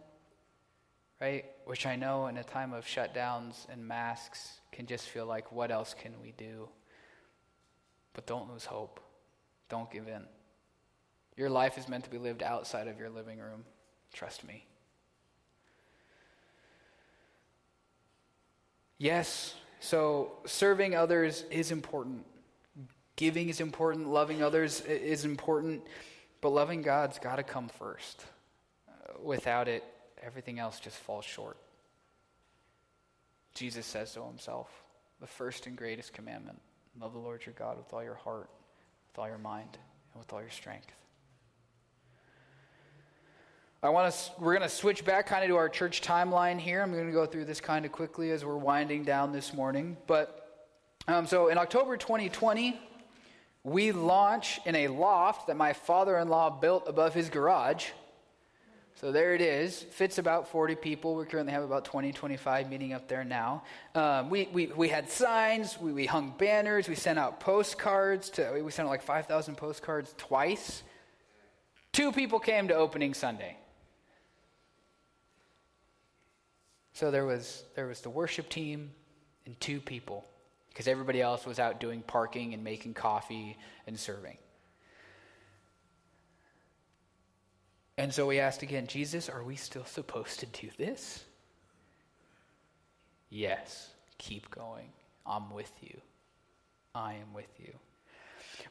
right? 1.20 1.44
Which 1.66 1.84
I 1.84 1.96
know 1.96 2.28
in 2.28 2.38
a 2.38 2.44
time 2.44 2.72
of 2.72 2.86
shutdowns 2.86 3.68
and 3.70 3.86
masks 3.86 4.58
can 4.72 4.86
just 4.86 5.06
feel 5.06 5.26
like, 5.26 5.52
what 5.52 5.70
else 5.70 5.92
can 5.92 6.14
we 6.22 6.32
do? 6.38 6.66
But 8.14 8.24
don't 8.24 8.50
lose 8.50 8.64
hope. 8.64 8.98
Don't 9.68 9.90
give 9.90 10.08
in. 10.08 10.22
Your 11.36 11.50
life 11.50 11.76
is 11.76 11.90
meant 11.90 12.04
to 12.04 12.10
be 12.10 12.16
lived 12.16 12.42
outside 12.42 12.88
of 12.88 12.98
your 12.98 13.10
living 13.10 13.38
room. 13.38 13.66
Trust 14.14 14.44
me. 14.48 14.64
Yes, 18.96 19.56
so 19.84 20.32
serving 20.46 20.96
others 20.96 21.44
is 21.50 21.70
important. 21.70 22.24
Giving 23.16 23.50
is 23.50 23.60
important. 23.60 24.08
Loving 24.08 24.42
others 24.42 24.80
is 24.80 25.26
important. 25.26 25.82
But 26.40 26.48
loving 26.50 26.80
God's 26.80 27.18
got 27.18 27.36
to 27.36 27.42
come 27.42 27.68
first. 27.68 28.24
Uh, 28.88 29.12
without 29.22 29.68
it, 29.68 29.84
everything 30.22 30.58
else 30.58 30.80
just 30.80 30.96
falls 30.96 31.26
short. 31.26 31.58
Jesus 33.52 33.84
says 33.84 34.10
so 34.10 34.26
himself 34.26 34.70
the 35.20 35.26
first 35.26 35.66
and 35.66 35.76
greatest 35.76 36.14
commandment 36.14 36.58
love 36.98 37.12
the 37.12 37.18
Lord 37.18 37.44
your 37.44 37.54
God 37.58 37.76
with 37.76 37.92
all 37.92 38.02
your 38.02 38.14
heart, 38.14 38.48
with 39.10 39.18
all 39.18 39.28
your 39.28 39.36
mind, 39.36 39.76
and 40.14 40.18
with 40.18 40.32
all 40.32 40.40
your 40.40 40.48
strength. 40.48 41.03
I 43.84 43.90
want 43.90 44.14
to, 44.14 44.32
we're 44.40 44.56
going 44.56 44.66
to 44.66 44.74
switch 44.74 45.04
back 45.04 45.26
kind 45.26 45.44
of 45.44 45.50
to 45.50 45.56
our 45.56 45.68
church 45.68 46.00
timeline 46.00 46.58
here. 46.58 46.80
I'm 46.80 46.90
going 46.90 47.04
to 47.04 47.12
go 47.12 47.26
through 47.26 47.44
this 47.44 47.60
kind 47.60 47.84
of 47.84 47.92
quickly 47.92 48.30
as 48.30 48.42
we're 48.42 48.56
winding 48.56 49.04
down 49.04 49.30
this 49.30 49.52
morning. 49.52 49.98
But 50.06 50.66
um, 51.06 51.26
so 51.26 51.48
in 51.48 51.58
October 51.58 51.98
2020, 51.98 52.80
we 53.62 53.92
launch 53.92 54.58
in 54.64 54.74
a 54.74 54.88
loft 54.88 55.48
that 55.48 55.58
my 55.58 55.74
father 55.74 56.16
in 56.16 56.28
law 56.28 56.48
built 56.48 56.84
above 56.86 57.12
his 57.12 57.28
garage. 57.28 57.88
So 58.94 59.12
there 59.12 59.34
it 59.34 59.42
is. 59.42 59.82
Fits 59.82 60.16
about 60.16 60.48
40 60.48 60.76
people. 60.76 61.14
We 61.16 61.26
currently 61.26 61.52
have 61.52 61.62
about 61.62 61.84
20, 61.84 62.10
25 62.10 62.70
meeting 62.70 62.94
up 62.94 63.06
there 63.06 63.22
now. 63.22 63.64
Um, 63.94 64.30
we, 64.30 64.48
we, 64.50 64.66
we 64.68 64.88
had 64.88 65.10
signs, 65.10 65.78
we, 65.78 65.92
we 65.92 66.06
hung 66.06 66.32
banners, 66.38 66.88
we 66.88 66.94
sent 66.94 67.18
out 67.18 67.38
postcards. 67.38 68.30
To, 68.30 68.62
we 68.64 68.70
sent 68.70 68.86
out 68.86 68.92
like 68.92 69.02
5,000 69.02 69.56
postcards 69.56 70.14
twice. 70.16 70.82
Two 71.92 72.12
people 72.12 72.38
came 72.38 72.68
to 72.68 72.74
opening 72.74 73.12
Sunday. 73.12 73.58
So 76.94 77.10
there 77.10 77.26
was, 77.26 77.64
there 77.74 77.86
was 77.86 78.00
the 78.00 78.10
worship 78.10 78.48
team 78.48 78.92
and 79.46 79.58
two 79.60 79.80
people 79.80 80.24
because 80.68 80.86
everybody 80.88 81.20
else 81.20 81.44
was 81.44 81.58
out 81.58 81.80
doing 81.80 82.02
parking 82.02 82.54
and 82.54 82.62
making 82.62 82.94
coffee 82.94 83.58
and 83.86 83.98
serving. 83.98 84.38
And 87.98 88.12
so 88.12 88.26
we 88.26 88.38
asked 88.40 88.62
again, 88.62 88.86
Jesus, 88.86 89.28
are 89.28 89.42
we 89.42 89.56
still 89.56 89.84
supposed 89.84 90.40
to 90.40 90.46
do 90.46 90.68
this? 90.78 91.24
Yes, 93.28 93.90
keep 94.18 94.50
going. 94.50 94.88
I'm 95.26 95.52
with 95.52 95.72
you. 95.80 96.00
I 96.94 97.14
am 97.14 97.32
with 97.34 97.50
you. 97.58 97.72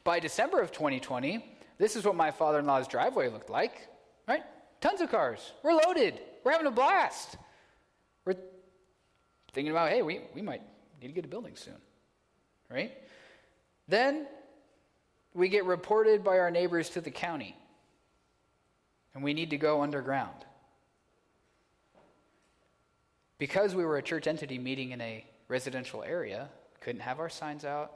By 0.06 0.20
December 0.20 0.62
of 0.62 0.72
2020, 0.72 1.46
this 1.78 1.98
is 1.98 2.06
what 2.06 2.16
my 2.16 2.32
father 2.32 2.60
in 2.60 2.66
law's 2.66 2.88
driveway 2.88 3.30
looked 3.30 3.50
like, 3.50 3.88
right? 4.28 4.44
Tons 4.80 5.02
of 5.02 5.12
cars. 5.12 5.52
We're 5.62 5.74
loaded. 5.74 6.20
We're 6.44 6.52
having 6.52 6.68
a 6.68 6.72
blast. 6.72 7.38
We're 8.26 8.36
thinking 9.54 9.72
about, 9.72 9.90
hey, 9.90 10.02
we, 10.02 10.22
we 10.34 10.42
might 10.42 10.62
need 11.02 11.08
to 11.08 11.14
get 11.14 11.26
a 11.26 11.28
building 11.28 11.56
soon, 11.56 11.78
right? 12.70 12.92
Then 13.88 14.28
we 15.34 15.50
get 15.50 15.66
reported 15.66 16.24
by 16.24 16.40
our 16.40 16.52
neighbors 16.52 16.90
to 16.92 17.02
the 17.02 17.12
county, 17.12 17.56
and 19.14 19.24
we 19.24 19.34
need 19.34 19.50
to 19.50 19.58
go 19.58 19.82
underground. 19.82 20.46
Because 23.38 23.76
we 23.76 23.84
were 23.84 23.98
a 23.98 24.04
church 24.04 24.28
entity 24.28 24.58
meeting 24.58 24.92
in 24.92 25.02
a 25.02 25.26
residential 25.48 26.04
area, 26.04 26.50
couldn't 26.80 27.02
have 27.02 27.20
our 27.20 27.30
signs 27.30 27.66
out, 27.66 27.92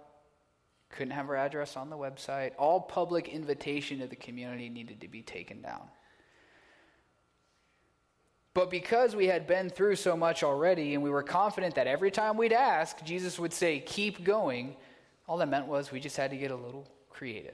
couldn't 0.89 1.11
have 1.11 1.29
our 1.29 1.35
address 1.35 1.77
on 1.77 1.89
the 1.89 1.97
website. 1.97 2.51
All 2.57 2.81
public 2.81 3.29
invitation 3.29 3.99
to 3.99 4.07
the 4.07 4.15
community 4.15 4.69
needed 4.69 5.01
to 5.01 5.07
be 5.07 5.21
taken 5.21 5.61
down. 5.61 5.83
But 8.57 8.71
because 8.71 9.15
we 9.15 9.27
had 9.27 9.45
been 9.45 9.69
through 9.69 9.97
so 9.97 10.17
much 10.17 10.41
already 10.41 10.95
and 10.95 11.03
we 11.03 11.11
were 11.11 11.21
confident 11.21 11.75
that 11.75 11.85
every 11.85 12.09
time 12.09 12.37
we'd 12.37 12.51
ask, 12.51 13.03
Jesus 13.03 13.37
would 13.37 13.53
say, 13.53 13.81
Keep 13.81 14.23
going, 14.23 14.75
all 15.27 15.37
that 15.37 15.47
meant 15.47 15.67
was 15.67 15.91
we 15.91 15.99
just 15.99 16.17
had 16.17 16.31
to 16.31 16.37
get 16.37 16.49
a 16.49 16.55
little 16.55 16.87
creative. 17.11 17.53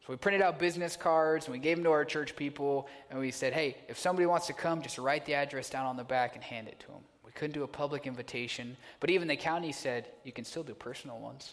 So 0.00 0.06
we 0.08 0.16
printed 0.16 0.40
out 0.40 0.58
business 0.58 0.96
cards 0.96 1.44
and 1.44 1.52
we 1.52 1.58
gave 1.58 1.76
them 1.76 1.84
to 1.84 1.90
our 1.90 2.02
church 2.02 2.34
people 2.34 2.88
and 3.10 3.20
we 3.20 3.30
said, 3.30 3.52
Hey, 3.52 3.76
if 3.88 3.98
somebody 3.98 4.24
wants 4.24 4.46
to 4.46 4.54
come, 4.54 4.80
just 4.80 4.96
write 4.96 5.26
the 5.26 5.34
address 5.34 5.68
down 5.68 5.84
on 5.84 5.98
the 5.98 6.04
back 6.04 6.34
and 6.34 6.42
hand 6.42 6.66
it 6.66 6.80
to 6.80 6.86
them. 6.86 7.02
We 7.26 7.32
couldn't 7.32 7.52
do 7.52 7.64
a 7.64 7.68
public 7.68 8.06
invitation, 8.06 8.74
but 9.00 9.10
even 9.10 9.28
the 9.28 9.36
county 9.36 9.70
said, 9.70 10.08
You 10.24 10.32
can 10.32 10.46
still 10.46 10.62
do 10.62 10.72
personal 10.72 11.18
ones. 11.18 11.52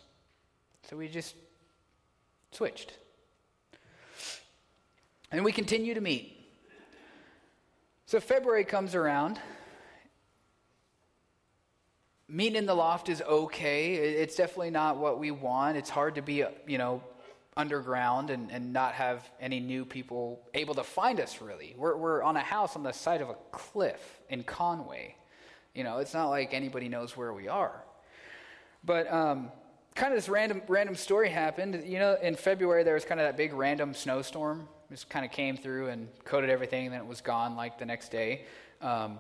So 0.90 0.96
we 0.96 1.10
just 1.10 1.36
switched. 2.54 2.94
And 5.34 5.44
we 5.44 5.52
continue 5.52 5.96
to 5.96 6.00
meet. 6.00 6.35
So 8.08 8.20
February 8.20 8.66
comes 8.66 8.94
around. 8.94 9.40
Meeting 12.28 12.56
in 12.56 12.66
the 12.68 12.76
loft 12.76 13.10
is 13.10 13.22
okay. 13.22 13.96
It's 13.96 14.36
definitely 14.36 14.70
not 14.70 14.98
what 14.98 15.18
we 15.20 15.32
want. 15.32 15.76
It's 15.78 15.90
hard 15.90 16.16
to 16.16 16.22
be, 16.22 16.44
you 16.68 16.78
know, 16.78 17.02
underground 17.58 18.30
and, 18.30 18.52
and 18.52 18.72
not 18.72 18.94
have 18.94 19.28
any 19.40 19.60
new 19.60 19.86
people 19.86 20.40
able 20.54 20.76
to 20.76 20.84
find 20.84 21.20
us, 21.20 21.42
really. 21.42 21.74
We're, 21.78 21.96
we're 21.96 22.22
on 22.22 22.36
a 22.38 22.42
house 22.42 22.76
on 22.76 22.84
the 22.84 22.92
side 22.92 23.22
of 23.22 23.30
a 23.30 23.36
cliff 23.52 24.20
in 24.30 24.44
Conway. 24.44 25.16
You 25.74 25.84
know, 25.84 25.98
it's 25.98 26.14
not 26.14 26.30
like 26.30 26.54
anybody 26.54 26.90
knows 26.90 27.18
where 27.18 27.34
we 27.34 27.48
are. 27.48 27.84
But 28.84 29.12
um, 29.12 29.52
kind 29.96 30.14
of 30.14 30.18
this 30.18 30.30
random, 30.30 30.62
random 30.68 30.96
story 30.96 31.30
happened. 31.30 31.84
You 31.88 31.98
know, 31.98 32.18
in 32.22 32.36
February, 32.36 32.84
there 32.84 32.94
was 32.94 33.06
kind 33.06 33.20
of 33.20 33.26
that 33.26 33.36
big 33.36 33.54
random 33.54 33.96
snowstorm 33.96 34.68
just 34.90 35.10
kind 35.10 35.26
of 35.26 35.32
came 35.32 35.58
through 35.58 35.88
and 35.88 36.08
coated 36.24 36.50
everything, 36.50 36.86
and 36.86 36.94
then 36.94 37.02
it 37.02 37.08
was 37.08 37.22
gone 37.22 37.56
like 37.56 37.78
the 37.78 37.86
next 37.86 38.10
day. 38.10 38.46
Um, 38.82 39.20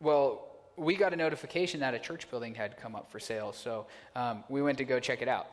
well, 0.00 0.48
we 0.76 0.96
got 0.96 1.12
a 1.12 1.16
notification 1.16 1.80
that 1.80 1.94
a 1.94 1.98
church 1.98 2.28
building 2.30 2.54
had 2.54 2.76
come 2.76 2.96
up 2.96 3.10
for 3.10 3.20
sale, 3.20 3.52
so 3.52 3.86
um, 4.16 4.44
we 4.48 4.62
went 4.62 4.78
to 4.78 4.84
go 4.84 4.98
check 4.98 5.22
it 5.22 5.28
out. 5.28 5.46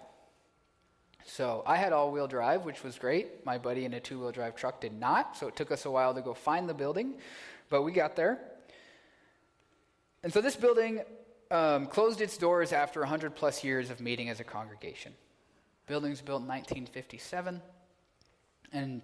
So 1.26 1.64
I 1.68 1.76
had 1.78 1.94
all 1.94 2.12
wheel 2.12 2.28
drive, 2.28 2.66
which 2.66 2.84
was 2.84 2.98
great. 2.98 3.46
My 3.46 3.58
buddy 3.58 3.86
in 3.86 3.94
a 3.94 4.00
two 4.00 4.20
wheel 4.20 4.32
drive 4.32 4.56
truck 4.56 4.82
did 4.82 4.94
not, 4.94 5.38
so 5.38 5.48
it 5.48 5.56
took 5.56 5.72
us 5.72 5.86
a 5.86 5.92
while 5.92 6.14
to 6.14 6.22
go 6.22 6.34
find 6.34 6.68
the 6.68 6.74
building. 6.74 7.14
But 7.70 7.84
we 7.84 7.92
got 7.92 8.16
there. 8.16 8.40
And 10.24 10.34
so 10.34 10.42
this 10.42 10.56
building 10.56 11.02
um, 11.52 11.88
closed 11.88 12.22
its 12.22 12.38
doors 12.38 12.74
after 12.74 13.00
100 13.02 13.36
plus 13.36 13.64
years 13.64 13.90
of 13.90 14.00
meeting 14.00 14.30
as 14.30 14.40
a 14.40 14.44
congregation. 14.44 15.14
Building's 15.88 16.22
built 16.22 16.42
in 16.42 16.48
1957. 16.48 17.62
And 18.72 19.02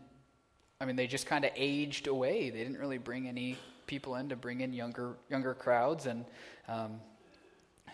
I 0.80 0.86
mean, 0.86 0.96
they 0.96 1.08
just 1.08 1.26
kind 1.26 1.46
of 1.46 1.52
aged 1.56 2.08
away. 2.08 2.50
They 2.50 2.60
didn't 2.60 2.78
really 2.78 2.98
bring 2.98 3.28
any 3.28 3.58
people 3.88 4.16
in 4.16 4.30
to 4.30 4.36
bring 4.36 4.62
in 4.62 4.74
younger 4.74 5.16
younger 5.30 5.54
crowds, 5.54 6.06
and 6.06 6.26
um, 6.68 7.00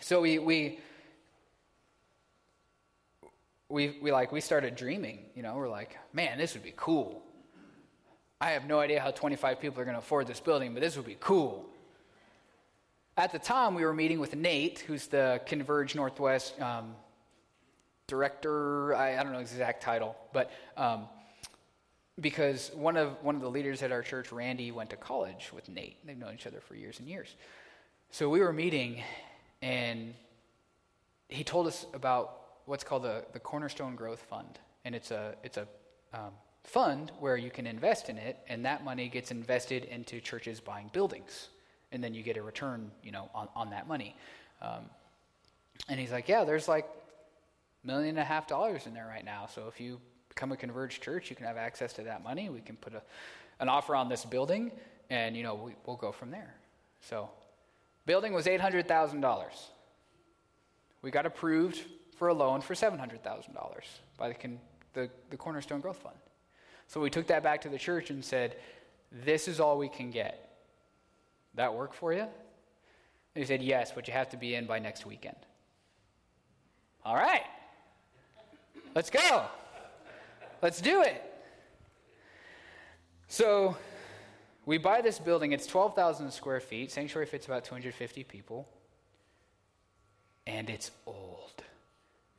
so 0.00 0.20
we 0.20 0.38
we 0.38 0.78
we 3.68 3.98
we 4.02 4.12
like 4.12 4.32
we 4.32 4.40
started 4.40 4.76
dreaming. 4.76 5.20
You 5.34 5.42
know, 5.42 5.54
we're 5.56 5.68
like, 5.68 5.96
man, 6.12 6.38
this 6.38 6.54
would 6.54 6.62
be 6.62 6.74
cool. 6.76 7.22
I 8.40 8.50
have 8.50 8.66
no 8.66 8.78
idea 8.80 9.00
how 9.00 9.10
25 9.10 9.60
people 9.60 9.80
are 9.80 9.84
going 9.84 9.94
to 9.94 10.00
afford 10.00 10.26
this 10.26 10.40
building, 10.40 10.74
but 10.74 10.82
this 10.82 10.96
would 10.96 11.06
be 11.06 11.16
cool. 11.18 11.64
At 13.16 13.32
the 13.32 13.38
time, 13.38 13.74
we 13.74 13.84
were 13.84 13.94
meeting 13.94 14.18
with 14.18 14.34
Nate, 14.34 14.80
who's 14.80 15.06
the 15.06 15.40
Converge 15.46 15.94
Northwest 15.94 16.60
um, 16.60 16.96
director. 18.06 18.94
I, 18.94 19.18
I, 19.18 19.22
don't 19.22 19.32
know 19.32 19.38
his 19.38 19.52
exact 19.52 19.82
title, 19.82 20.16
but 20.32 20.50
um, 20.76 21.06
because 22.20 22.70
one 22.74 22.96
of 22.96 23.22
one 23.22 23.34
of 23.34 23.40
the 23.40 23.50
leaders 23.50 23.82
at 23.82 23.90
our 23.90 24.02
church, 24.02 24.30
Randy, 24.32 24.70
went 24.70 24.90
to 24.90 24.96
college 24.96 25.50
with 25.52 25.68
Nate. 25.68 26.04
They've 26.06 26.16
known 26.16 26.34
each 26.34 26.46
other 26.46 26.60
for 26.60 26.74
years 26.74 26.98
and 27.00 27.08
years. 27.08 27.34
So 28.10 28.28
we 28.28 28.40
were 28.40 28.52
meeting, 28.52 29.02
and 29.62 30.14
he 31.28 31.42
told 31.42 31.66
us 31.66 31.86
about 31.92 32.40
what's 32.66 32.84
called 32.84 33.02
the, 33.02 33.24
the 33.32 33.40
Cornerstone 33.40 33.96
Growth 33.96 34.20
Fund, 34.30 34.58
and 34.84 34.94
it's 34.94 35.10
a 35.10 35.34
it's 35.42 35.56
a 35.56 35.66
um, 36.12 36.30
fund 36.62 37.10
where 37.18 37.36
you 37.36 37.50
can 37.50 37.66
invest 37.66 38.08
in 38.08 38.16
it, 38.16 38.38
and 38.48 38.64
that 38.64 38.84
money 38.84 39.08
gets 39.08 39.30
invested 39.30 39.84
into 39.84 40.20
churches 40.20 40.60
buying 40.60 40.90
buildings, 40.92 41.48
and 41.90 42.02
then 42.02 42.14
you 42.14 42.22
get 42.22 42.36
a 42.36 42.42
return, 42.42 42.92
you 43.02 43.10
know, 43.10 43.28
on 43.34 43.48
on 43.56 43.70
that 43.70 43.88
money. 43.88 44.14
Um, 44.62 44.84
and 45.88 45.98
he's 45.98 46.12
like, 46.12 46.28
yeah, 46.28 46.44
there's 46.44 46.68
like 46.68 46.86
million 47.82 48.10
and 48.10 48.18
a 48.18 48.24
half 48.24 48.46
dollars 48.46 48.86
in 48.86 48.94
there 48.94 49.06
right 49.06 49.24
now. 49.24 49.46
So 49.52 49.66
if 49.68 49.80
you 49.80 50.00
become 50.34 50.52
a 50.52 50.56
converged 50.56 51.02
church, 51.02 51.30
you 51.30 51.36
can 51.36 51.46
have 51.46 51.56
access 51.56 51.92
to 51.94 52.02
that 52.02 52.22
money. 52.22 52.48
We 52.48 52.60
can 52.60 52.76
put 52.76 52.94
a, 52.94 53.02
an 53.60 53.68
offer 53.68 53.94
on 53.94 54.08
this 54.08 54.24
building, 54.24 54.72
and 55.10 55.36
you 55.36 55.42
know 55.42 55.54
we, 55.54 55.72
we'll 55.86 55.96
go 55.96 56.12
from 56.12 56.30
there. 56.30 56.54
So, 57.00 57.30
building 58.04 58.32
was 58.32 58.46
eight 58.46 58.60
hundred 58.60 58.88
thousand 58.88 59.20
dollars. 59.20 59.70
We 61.02 61.10
got 61.10 61.26
approved 61.26 61.80
for 62.16 62.28
a 62.28 62.34
loan 62.34 62.60
for 62.60 62.74
seven 62.74 62.98
hundred 62.98 63.22
thousand 63.22 63.54
dollars 63.54 63.84
by 64.18 64.28
the, 64.28 64.36
the 64.94 65.10
the 65.30 65.36
Cornerstone 65.36 65.80
Growth 65.80 65.98
Fund. 65.98 66.16
So 66.88 67.00
we 67.00 67.10
took 67.10 67.28
that 67.28 67.42
back 67.42 67.62
to 67.62 67.68
the 67.68 67.78
church 67.78 68.10
and 68.10 68.24
said, 68.24 68.56
"This 69.12 69.46
is 69.46 69.60
all 69.60 69.78
we 69.78 69.88
can 69.88 70.10
get. 70.10 70.58
That 71.54 71.74
work 71.74 71.94
for 71.94 72.12
you?" 72.12 72.22
And 72.22 72.30
he 73.34 73.44
said, 73.44 73.62
"Yes, 73.62 73.92
but 73.94 74.08
you 74.08 74.14
have 74.14 74.30
to 74.30 74.36
be 74.36 74.56
in 74.56 74.66
by 74.66 74.80
next 74.80 75.06
weekend." 75.06 75.36
All 77.04 77.14
right, 77.14 77.44
let's 78.94 79.10
go. 79.10 79.46
Let's 80.64 80.80
do 80.80 81.02
it. 81.02 81.22
So 83.28 83.76
we 84.64 84.78
buy 84.78 85.02
this 85.02 85.18
building. 85.18 85.52
It's 85.52 85.66
12,000 85.66 86.30
square 86.30 86.58
feet. 86.58 86.90
Sanctuary 86.90 87.26
fits 87.26 87.44
about 87.44 87.64
250 87.64 88.24
people. 88.24 88.66
And 90.46 90.70
it's 90.70 90.90
old. 91.04 91.62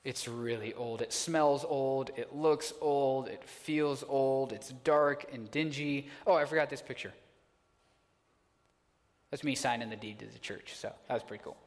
It's 0.04 0.28
really 0.28 0.74
old. 0.74 1.04
It 1.04 1.14
smells 1.14 1.64
old. 1.64 2.10
It 2.18 2.36
looks 2.36 2.74
old. 2.82 3.28
It 3.28 3.44
feels 3.44 4.04
old. 4.04 4.54
It's 4.54 4.70
dark 4.70 5.28
and 5.32 5.52
dingy. 5.52 6.08
Oh, 6.26 6.34
I 6.34 6.46
forgot 6.46 6.72
this 6.72 6.82
picture. 6.82 7.14
That's 9.30 9.44
me 9.44 9.54
signing 9.54 9.92
the 9.92 9.96
deed 9.96 10.18
to 10.18 10.26
the 10.26 10.40
church. 10.40 10.74
So 10.74 10.92
that 11.08 11.14
was 11.14 11.22
pretty 11.22 11.44
cool. 11.44 11.58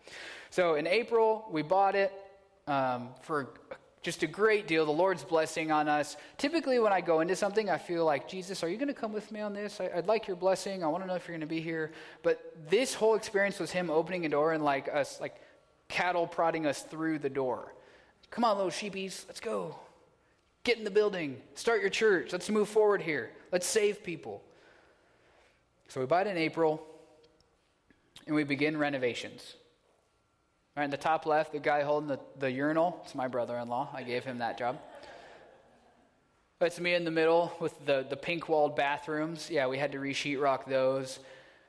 So 0.51 0.75
in 0.75 0.89
April, 0.89 1.47
we 1.53 1.63
bought 1.63 1.95
it 1.95 2.13
um, 2.67 3.11
for 3.23 3.51
just 4.03 4.23
a 4.23 4.27
great 4.27 4.67
deal. 4.67 4.87
The 4.87 4.93
Lord's 4.93 5.25
blessing 5.25 5.73
on 5.73 5.89
us. 5.89 6.17
Typically, 6.37 6.79
when 6.79 6.93
I 6.93 7.01
go 7.01 7.21
into 7.21 7.35
something, 7.35 7.69
I 7.69 7.79
feel 7.79 8.05
like, 8.05 8.29
Jesus, 8.29 8.63
are 8.63 8.69
you 8.69 8.77
going 8.77 8.89
to 8.89 8.95
come 8.95 9.13
with 9.13 9.31
me 9.33 9.41
on 9.41 9.53
this? 9.53 9.81
I, 9.81 9.91
would 9.97 10.07
like 10.07 10.29
your 10.29 10.37
blessing. 10.37 10.85
I 10.85 10.87
want 10.87 11.03
to 11.03 11.09
know 11.09 11.15
if 11.15 11.27
you're 11.27 11.37
going 11.37 11.49
to 11.49 11.53
be 11.53 11.61
here. 11.61 11.91
But 12.23 12.55
this 12.69 12.95
whole 12.95 13.15
experience 13.15 13.59
was 13.59 13.71
Him 13.71 13.91
opening 13.91 14.25
a 14.25 14.29
door 14.29 14.53
and 14.53 14.65
like 14.65 14.89
us, 14.89 15.21
like 15.21 15.37
cattle 15.89 16.27
prodding 16.27 16.67
us 16.67 16.83
through 16.83 17.19
the 17.19 17.31
door. 17.31 17.75
Come 18.31 18.45
on, 18.45 18.57
little 18.57 18.71
sheepies, 18.71 19.25
let's 19.27 19.41
go. 19.41 19.77
Get 20.65 20.79
in 20.79 20.85
the 20.85 20.91
building. 20.91 21.41
Start 21.55 21.81
your 21.81 21.91
church. 21.91 22.33
Let's 22.33 22.51
move 22.51 22.69
forward 22.69 23.03
here. 23.03 23.31
Let's 23.51 23.67
save 23.67 24.05
people. 24.05 24.43
So 25.89 26.01
we 26.01 26.07
buy 26.07 26.21
it 26.21 26.27
in 26.27 26.37
April, 26.37 26.87
and 28.27 28.37
we 28.37 28.45
begin 28.45 28.77
renovations. 28.77 29.55
Right 30.79 30.85
in 30.85 30.91
the 30.93 30.97
top 30.97 31.27
left, 31.27 31.51
the 31.51 31.59
guy 31.59 31.83
holding 31.83 32.07
the, 32.07 32.21
the 32.39 32.53
urinal, 32.53 33.01
it's 33.03 33.13
my 33.13 33.27
brother 33.27 33.57
in 33.57 33.69
law. 33.69 33.89
I 33.93 34.05
gave 34.05 34.25
him 34.25 34.39
that 34.39 34.57
job. 34.57 34.79
That's 36.61 36.79
me 36.79 36.95
in 36.95 37.05
the 37.05 37.11
middle 37.11 37.53
with 37.59 37.75
the, 37.85 38.07
the 38.09 38.17
pink 38.17 38.49
walled 38.49 38.77
bathrooms. 38.77 39.51
Yeah, 39.51 39.67
we 39.67 39.77
had 39.77 39.91
to 39.91 39.99
re 39.99 40.15
sheetrock 40.15 40.67
those. 40.67 41.19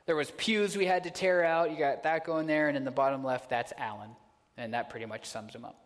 There 0.06 0.16
was 0.16 0.30
pews 0.38 0.78
we 0.78 0.86
had 0.86 1.06
to 1.06 1.10
tear 1.10 1.44
out. 1.44 1.72
You 1.72 1.78
got 1.80 2.04
that 2.04 2.24
going 2.24 2.46
there. 2.46 2.68
And 2.68 2.78
in 2.78 2.84
the 2.84 2.92
bottom 2.92 3.24
left, 3.24 3.50
that's 3.50 3.74
Alan. 3.80 4.12
And 4.58 4.76
that 4.76 4.92
pretty 4.92 5.08
much 5.08 5.26
sums 5.26 5.56
him 5.56 5.66
up. 5.66 5.84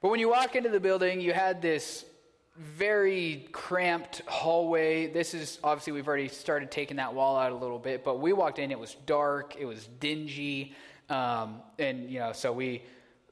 but 0.00 0.10
when 0.10 0.18
you 0.18 0.28
walk 0.28 0.56
into 0.56 0.70
the 0.70 0.80
building, 0.80 1.20
you 1.20 1.32
had 1.32 1.62
this 1.62 2.04
very 2.56 3.48
cramped 3.52 4.22
hallway. 4.26 5.06
This 5.06 5.34
is 5.34 5.58
obviously 5.64 5.92
we've 5.94 6.06
already 6.06 6.28
started 6.28 6.70
taking 6.70 6.98
that 6.98 7.14
wall 7.14 7.38
out 7.38 7.52
a 7.52 7.54
little 7.54 7.78
bit, 7.78 8.04
but 8.04 8.20
we 8.20 8.32
walked 8.32 8.58
in. 8.58 8.70
It 8.70 8.78
was 8.78 8.96
dark. 9.06 9.56
It 9.58 9.64
was 9.64 9.88
dingy, 10.00 10.74
um, 11.08 11.62
and 11.78 12.10
you 12.10 12.18
know, 12.18 12.32
so 12.32 12.52
we 12.52 12.82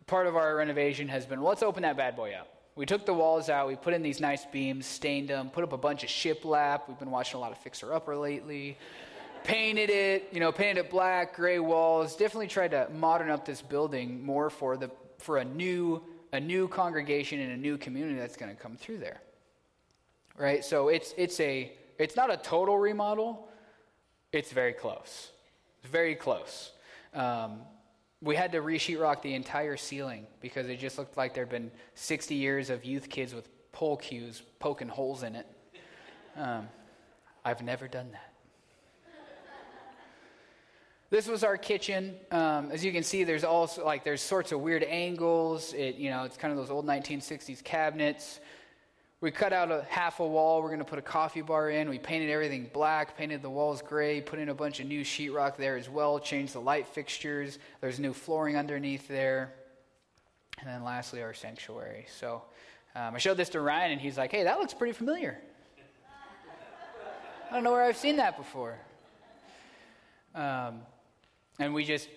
part 0.06 0.26
of 0.26 0.36
our 0.36 0.56
renovation 0.56 1.06
has 1.08 1.26
been 1.26 1.42
let's 1.42 1.62
open 1.62 1.82
that 1.82 1.96
bad 1.96 2.16
boy 2.16 2.32
up. 2.32 2.48
We 2.76 2.86
took 2.86 3.04
the 3.04 3.12
walls 3.12 3.50
out. 3.50 3.68
We 3.68 3.76
put 3.76 3.92
in 3.92 4.02
these 4.02 4.20
nice 4.20 4.46
beams, 4.46 4.86
stained 4.86 5.28
them, 5.28 5.50
put 5.50 5.64
up 5.64 5.72
a 5.72 5.78
bunch 5.78 6.02
of 6.02 6.08
shiplap. 6.08 6.82
We've 6.88 6.98
been 6.98 7.10
watching 7.10 7.36
a 7.36 7.40
lot 7.40 7.52
of 7.52 7.58
Fixer 7.58 7.92
Upper 7.92 8.16
lately. 8.16 8.78
painted 9.44 9.90
it, 9.90 10.28
you 10.32 10.40
know, 10.40 10.52
painted 10.52 10.86
it 10.86 10.90
black, 10.90 11.34
gray 11.34 11.58
walls. 11.58 12.16
Definitely 12.16 12.48
tried 12.48 12.70
to 12.72 12.88
modern 12.94 13.30
up 13.30 13.44
this 13.44 13.60
building 13.60 14.24
more 14.24 14.50
for 14.50 14.76
the 14.76 14.90
for 15.18 15.38
a 15.38 15.44
new 15.44 16.02
a 16.32 16.40
new 16.40 16.68
congregation 16.68 17.40
and 17.40 17.52
a 17.52 17.56
new 17.56 17.76
community 17.76 18.18
that's 18.18 18.36
going 18.36 18.54
to 18.54 18.60
come 18.60 18.76
through 18.76 18.98
there. 18.98 19.20
Right? 20.36 20.64
So 20.64 20.88
it's 20.88 21.14
it's 21.16 21.38
a 21.40 21.72
it's 21.98 22.16
not 22.16 22.32
a 22.32 22.36
total 22.36 22.78
remodel. 22.78 23.48
It's 24.32 24.52
very 24.52 24.72
close. 24.72 25.30
It's 25.82 25.90
very 25.90 26.14
close. 26.14 26.72
Um, 27.14 27.60
we 28.22 28.36
had 28.36 28.52
to 28.52 28.60
re-sheetrock 28.60 29.22
the 29.22 29.34
entire 29.34 29.76
ceiling 29.76 30.26
because 30.40 30.68
it 30.68 30.78
just 30.78 30.98
looked 30.98 31.16
like 31.16 31.34
there'd 31.34 31.48
been 31.48 31.70
60 31.94 32.34
years 32.34 32.70
of 32.70 32.84
youth 32.84 33.08
kids 33.08 33.34
with 33.34 33.48
pole 33.72 33.96
cues 33.96 34.42
poking 34.58 34.88
holes 34.88 35.22
in 35.22 35.34
it. 35.36 35.46
Um, 36.36 36.68
I've 37.44 37.62
never 37.62 37.88
done 37.88 38.10
that. 38.12 38.29
This 41.10 41.26
was 41.26 41.42
our 41.42 41.56
kitchen. 41.56 42.14
Um, 42.30 42.70
as 42.70 42.84
you 42.84 42.92
can 42.92 43.02
see, 43.02 43.24
there's 43.24 43.42
also 43.42 43.84
like 43.84 44.04
there's 44.04 44.22
sorts 44.22 44.52
of 44.52 44.60
weird 44.60 44.84
angles. 44.84 45.74
It 45.74 45.96
you 45.96 46.08
know 46.08 46.22
it's 46.22 46.36
kind 46.36 46.52
of 46.52 46.58
those 46.58 46.70
old 46.70 46.86
1960s 46.86 47.64
cabinets. 47.64 48.38
We 49.20 49.32
cut 49.32 49.52
out 49.52 49.72
a 49.72 49.84
half 49.88 50.20
a 50.20 50.26
wall. 50.26 50.62
We're 50.62 50.68
going 50.68 50.78
to 50.78 50.84
put 50.84 51.00
a 51.00 51.02
coffee 51.02 51.42
bar 51.42 51.68
in. 51.68 51.90
We 51.90 51.98
painted 51.98 52.30
everything 52.30 52.70
black, 52.72 53.18
painted 53.18 53.42
the 53.42 53.50
walls 53.50 53.82
gray, 53.82 54.20
put 54.22 54.38
in 54.38 54.48
a 54.48 54.54
bunch 54.54 54.80
of 54.80 54.86
new 54.86 55.04
sheetrock 55.04 55.56
there 55.56 55.76
as 55.76 55.90
well. 55.90 56.18
Changed 56.20 56.54
the 56.54 56.60
light 56.60 56.86
fixtures. 56.86 57.58
There's 57.80 57.98
new 57.98 58.14
flooring 58.14 58.56
underneath 58.56 59.08
there. 59.08 59.52
And 60.60 60.68
then 60.68 60.84
lastly, 60.84 61.22
our 61.22 61.34
sanctuary. 61.34 62.06
So 62.18 62.42
um, 62.94 63.16
I 63.16 63.18
showed 63.18 63.36
this 63.36 63.50
to 63.50 63.60
Ryan, 63.60 63.92
and 63.92 64.00
he's 64.00 64.16
like, 64.16 64.30
"Hey, 64.30 64.44
that 64.44 64.60
looks 64.60 64.74
pretty 64.74 64.92
familiar." 64.92 65.38
I 67.50 67.54
don't 67.54 67.64
know 67.64 67.72
where 67.72 67.82
I've 67.82 67.96
seen 67.96 68.16
that 68.18 68.36
before. 68.38 68.78
Um, 70.36 70.82
and 71.60 71.74
we 71.74 71.84
just 71.84 72.08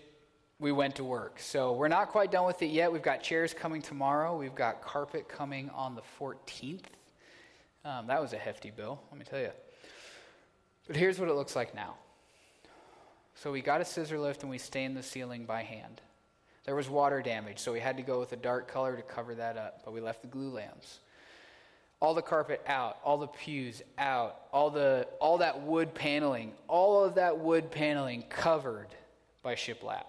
we 0.59 0.71
went 0.71 0.95
to 0.95 1.03
work. 1.03 1.39
So 1.39 1.73
we're 1.73 1.89
not 1.89 2.09
quite 2.09 2.31
done 2.31 2.45
with 2.45 2.61
it 2.61 2.67
yet. 2.67 2.91
We've 2.91 3.01
got 3.01 3.21
chairs 3.21 3.53
coming 3.53 3.81
tomorrow. 3.81 4.37
We've 4.37 4.55
got 4.55 4.81
carpet 4.81 5.27
coming 5.27 5.69
on 5.71 5.93
the 5.93 6.01
14th. 6.19 6.85
Um, 7.83 8.07
that 8.07 8.21
was 8.21 8.31
a 8.31 8.37
hefty 8.37 8.71
bill, 8.71 9.01
let 9.11 9.19
me 9.19 9.25
tell 9.25 9.39
you. 9.39 9.51
But 10.87 10.95
here's 10.95 11.19
what 11.19 11.27
it 11.27 11.33
looks 11.33 11.55
like 11.55 11.75
now. 11.75 11.95
So 13.35 13.51
we 13.51 13.61
got 13.61 13.81
a 13.81 13.85
scissor 13.85 14.17
lift 14.17 14.43
and 14.43 14.49
we 14.49 14.57
stained 14.57 14.95
the 14.95 15.03
ceiling 15.03 15.43
by 15.45 15.63
hand. 15.63 15.99
There 16.65 16.75
was 16.75 16.89
water 16.89 17.21
damage, 17.21 17.59
so 17.59 17.73
we 17.73 17.81
had 17.81 17.97
to 17.97 18.03
go 18.03 18.21
with 18.21 18.31
a 18.31 18.37
dark 18.37 18.69
color 18.69 18.95
to 18.95 19.01
cover 19.01 19.35
that 19.35 19.57
up, 19.57 19.81
but 19.83 19.93
we 19.93 19.99
left 19.99 20.21
the 20.21 20.29
glulams. 20.29 20.99
All 21.99 22.13
the 22.13 22.21
carpet 22.21 22.61
out, 22.67 22.99
all 23.03 23.17
the 23.17 23.27
pews 23.27 23.81
out, 23.97 24.43
all 24.53 24.69
the 24.69 25.07
all 25.19 25.39
that 25.39 25.61
wood 25.61 25.93
paneling, 25.93 26.53
all 26.69 27.03
of 27.03 27.15
that 27.15 27.37
wood 27.37 27.69
paneling 27.69 28.23
covered 28.29 28.87
by 29.43 29.55
shiplap 29.55 30.05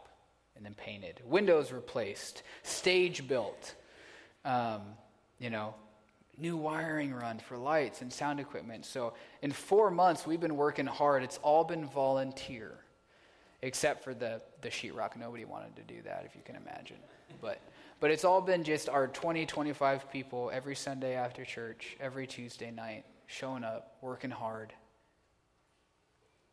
and 0.57 0.65
then 0.65 0.75
painted. 0.75 1.21
Windows 1.25 1.73
replaced, 1.73 2.43
stage 2.63 3.27
built, 3.27 3.75
um, 4.45 4.83
you 5.39 5.51
know, 5.51 5.75
new 6.39 6.57
wiring 6.57 7.13
run 7.13 7.39
for 7.39 7.57
lights 7.57 8.03
and 8.03 8.13
sound 8.13 8.41
equipment. 8.41 8.85
So 8.85 9.15
in 9.43 9.53
four 9.53 9.91
months, 9.91 10.27
we've 10.27 10.41
been 10.41 10.57
working 10.57 10.87
hard. 10.87 11.23
It's 11.23 11.39
all 11.39 11.65
been 11.65 11.87
volunteer, 11.87 12.73
except 13.63 14.05
for 14.05 14.15
the, 14.15 14.41
the 14.63 14.69
sheetrock. 14.69 15.17
Nobody 15.17 15.45
wanted 15.45 15.77
to 15.77 15.83
do 15.83 16.03
that, 16.03 16.25
if 16.25 16.35
you 16.35 16.43
can 16.45 16.57
imagine. 16.57 16.97
But, 17.41 17.61
but 18.01 18.11
it's 18.11 18.25
all 18.25 18.41
been 18.41 18.65
just 18.65 18.89
our 18.89 19.09
20, 19.09 19.47
25 19.47 20.11
people 20.11 20.51
every 20.53 20.77
Sunday 20.77 21.15
after 21.15 21.45
church, 21.45 21.97
every 22.01 22.27
Tuesday 22.27 22.71
night, 22.71 23.05
showing 23.27 23.65
up, 23.65 23.97
working 24.01 24.31
hard, 24.31 24.73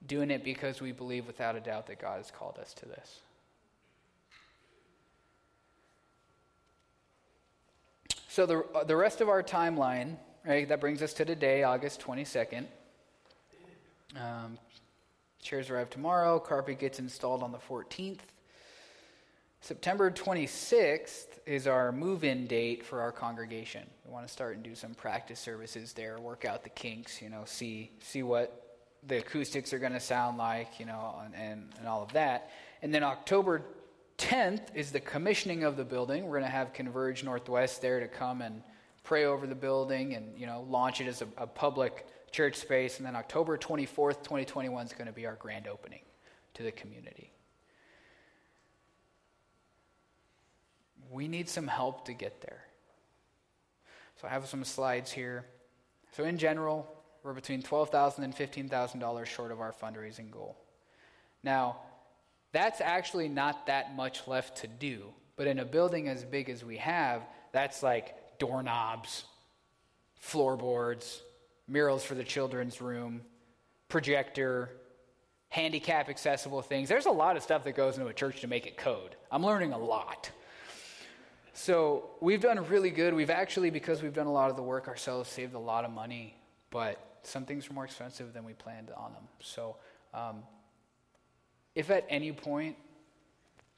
doing 0.05 0.31
it 0.31 0.43
because 0.43 0.81
we 0.81 0.91
believe 0.91 1.27
without 1.27 1.55
a 1.55 1.59
doubt 1.59 1.87
that 1.87 1.99
God 1.99 2.17
has 2.17 2.31
called 2.31 2.57
us 2.57 2.73
to 2.75 2.85
this. 2.85 3.19
So 8.27 8.45
the, 8.45 8.63
uh, 8.73 8.83
the 8.85 8.95
rest 8.95 9.19
of 9.19 9.27
our 9.27 9.43
timeline, 9.43 10.15
right, 10.45 10.67
that 10.69 10.79
brings 10.79 11.01
us 11.01 11.13
to 11.15 11.25
today, 11.25 11.63
August 11.63 11.99
22nd. 12.01 12.65
Um, 14.15 14.57
chairs 15.41 15.69
arrive 15.69 15.89
tomorrow. 15.89 16.39
Carpet 16.39 16.79
gets 16.79 16.99
installed 16.99 17.43
on 17.43 17.51
the 17.51 17.57
14th. 17.57 18.19
September 19.59 20.09
26th 20.09 21.27
is 21.45 21.67
our 21.67 21.91
move 21.91 22.23
in 22.23 22.47
date 22.47 22.83
for 22.83 23.01
our 23.01 23.11
congregation. 23.11 23.85
We 24.05 24.11
want 24.11 24.25
to 24.25 24.31
start 24.31 24.55
and 24.55 24.63
do 24.63 24.75
some 24.75 24.95
practice 24.95 25.39
services 25.39 25.93
there, 25.93 26.19
work 26.19 26.45
out 26.45 26.63
the 26.63 26.69
kinks, 26.69 27.21
you 27.21 27.29
know, 27.29 27.43
see, 27.45 27.91
see 27.99 28.23
what 28.23 28.60
the 29.07 29.17
acoustics 29.17 29.73
are 29.73 29.79
going 29.79 29.93
to 29.93 29.99
sound 29.99 30.37
like, 30.37 30.79
you 30.79 30.85
know, 30.85 31.15
and, 31.25 31.35
and, 31.35 31.69
and 31.79 31.87
all 31.87 32.03
of 32.03 32.13
that. 32.13 32.51
And 32.81 32.93
then 32.93 33.03
October 33.03 33.63
10th 34.17 34.75
is 34.75 34.91
the 34.91 34.99
commissioning 34.99 35.63
of 35.63 35.77
the 35.77 35.83
building. 35.83 36.25
We're 36.25 36.39
going 36.39 36.43
to 36.43 36.55
have 36.55 36.73
Converge 36.73 37.23
Northwest 37.23 37.81
there 37.81 37.99
to 37.99 38.07
come 38.07 38.41
and 38.41 38.61
pray 39.03 39.25
over 39.25 39.47
the 39.47 39.55
building 39.55 40.13
and 40.13 40.37
you 40.37 40.45
know 40.45 40.65
launch 40.69 41.01
it 41.01 41.07
as 41.07 41.23
a, 41.23 41.27
a 41.37 41.47
public 41.47 42.05
church 42.31 42.55
space. 42.55 42.97
And 42.97 43.05
then 43.05 43.15
October 43.15 43.57
24th, 43.57 44.23
2021 44.23 44.85
is 44.85 44.93
going 44.93 45.07
to 45.07 45.13
be 45.13 45.25
our 45.25 45.35
grand 45.35 45.67
opening 45.67 46.01
to 46.53 46.63
the 46.63 46.71
community. 46.71 47.33
We 51.09 51.27
need 51.27 51.49
some 51.49 51.67
help 51.67 52.05
to 52.05 52.13
get 52.13 52.41
there. 52.41 52.63
So 54.21 54.27
I 54.27 54.31
have 54.31 54.47
some 54.47 54.63
slides 54.63 55.11
here. 55.11 55.45
So 56.15 56.23
in 56.23 56.37
general, 56.37 57.00
we're 57.23 57.33
between 57.33 57.61
$12,000 57.61 58.19
and 58.19 58.35
$15,000 58.35 59.25
short 59.25 59.51
of 59.51 59.61
our 59.61 59.71
fundraising 59.71 60.31
goal. 60.31 60.57
Now, 61.43 61.77
that's 62.51 62.81
actually 62.81 63.29
not 63.29 63.67
that 63.67 63.95
much 63.95 64.27
left 64.27 64.57
to 64.57 64.67
do. 64.67 65.13
But 65.35 65.47
in 65.47 65.59
a 65.59 65.65
building 65.65 66.07
as 66.07 66.23
big 66.23 66.49
as 66.49 66.63
we 66.63 66.77
have, 66.77 67.23
that's 67.51 67.81
like 67.81 68.37
doorknobs, 68.37 69.23
floorboards, 70.19 71.21
murals 71.67 72.03
for 72.03 72.15
the 72.15 72.23
children's 72.23 72.81
room, 72.81 73.21
projector, 73.87 74.69
handicap 75.49 76.09
accessible 76.09 76.61
things. 76.61 76.89
There's 76.89 77.05
a 77.05 77.11
lot 77.11 77.37
of 77.37 77.43
stuff 77.43 77.63
that 77.63 77.75
goes 77.75 77.97
into 77.97 78.07
a 78.07 78.13
church 78.13 78.41
to 78.41 78.47
make 78.47 78.67
it 78.67 78.77
code. 78.77 79.15
I'm 79.31 79.45
learning 79.45 79.73
a 79.73 79.77
lot. 79.77 80.29
So 81.53 82.09
we've 82.21 82.41
done 82.41 82.63
really 82.67 82.89
good. 82.89 83.13
We've 83.13 83.29
actually, 83.29 83.69
because 83.69 84.01
we've 84.01 84.13
done 84.13 84.27
a 84.27 84.31
lot 84.31 84.49
of 84.49 84.55
the 84.55 84.63
work 84.63 84.87
ourselves, 84.87 85.29
saved 85.29 85.53
a 85.53 85.59
lot 85.59 85.85
of 85.85 85.91
money, 85.91 86.35
but 86.69 87.10
some 87.23 87.45
things 87.45 87.69
were 87.69 87.75
more 87.75 87.85
expensive 87.85 88.33
than 88.33 88.43
we 88.43 88.53
planned 88.53 88.89
on 88.97 89.13
them. 89.13 89.23
So 89.39 89.75
um, 90.13 90.37
if 91.75 91.89
at 91.89 92.05
any 92.09 92.31
point 92.31 92.75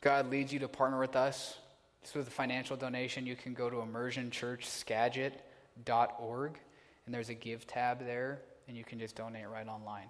God 0.02 0.30
leads 0.30 0.52
you 0.52 0.60
to 0.60 0.68
partner 0.68 1.00
with 1.00 1.16
us, 1.16 1.58
just 2.02 2.16
with 2.16 2.28
a 2.28 2.32
financial 2.32 2.76
donation, 2.76 3.26
you 3.26 3.36
can 3.36 3.54
go 3.54 3.70
to 3.70 3.78
immersionchurchskagit.org, 3.78 6.60
and 7.06 7.16
there's 7.16 7.30
a 7.30 7.34
give 7.34 7.66
tab 7.66 8.06
there, 8.06 8.42
and 8.68 8.76
you 8.76 8.84
can 8.84 9.00
just 9.00 9.16
donate 9.16 9.48
right 9.48 9.68
online. 9.68 10.10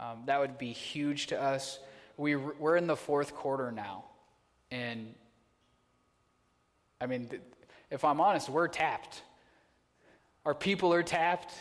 Um, 0.00 0.24
that 0.26 0.40
would 0.40 0.58
be 0.58 0.72
huge 0.72 1.28
to 1.28 1.40
us. 1.40 1.78
We, 2.16 2.34
we're 2.36 2.76
in 2.76 2.88
the 2.88 2.96
fourth 2.96 3.34
quarter 3.34 3.70
now, 3.70 4.04
and 4.70 5.14
I 7.00 7.06
mean, 7.06 7.30
if 7.90 8.04
I'm 8.04 8.20
honest, 8.20 8.48
we're 8.48 8.68
tapped. 8.68 9.22
Our 10.44 10.54
people 10.54 10.92
are 10.92 11.02
tapped. 11.02 11.52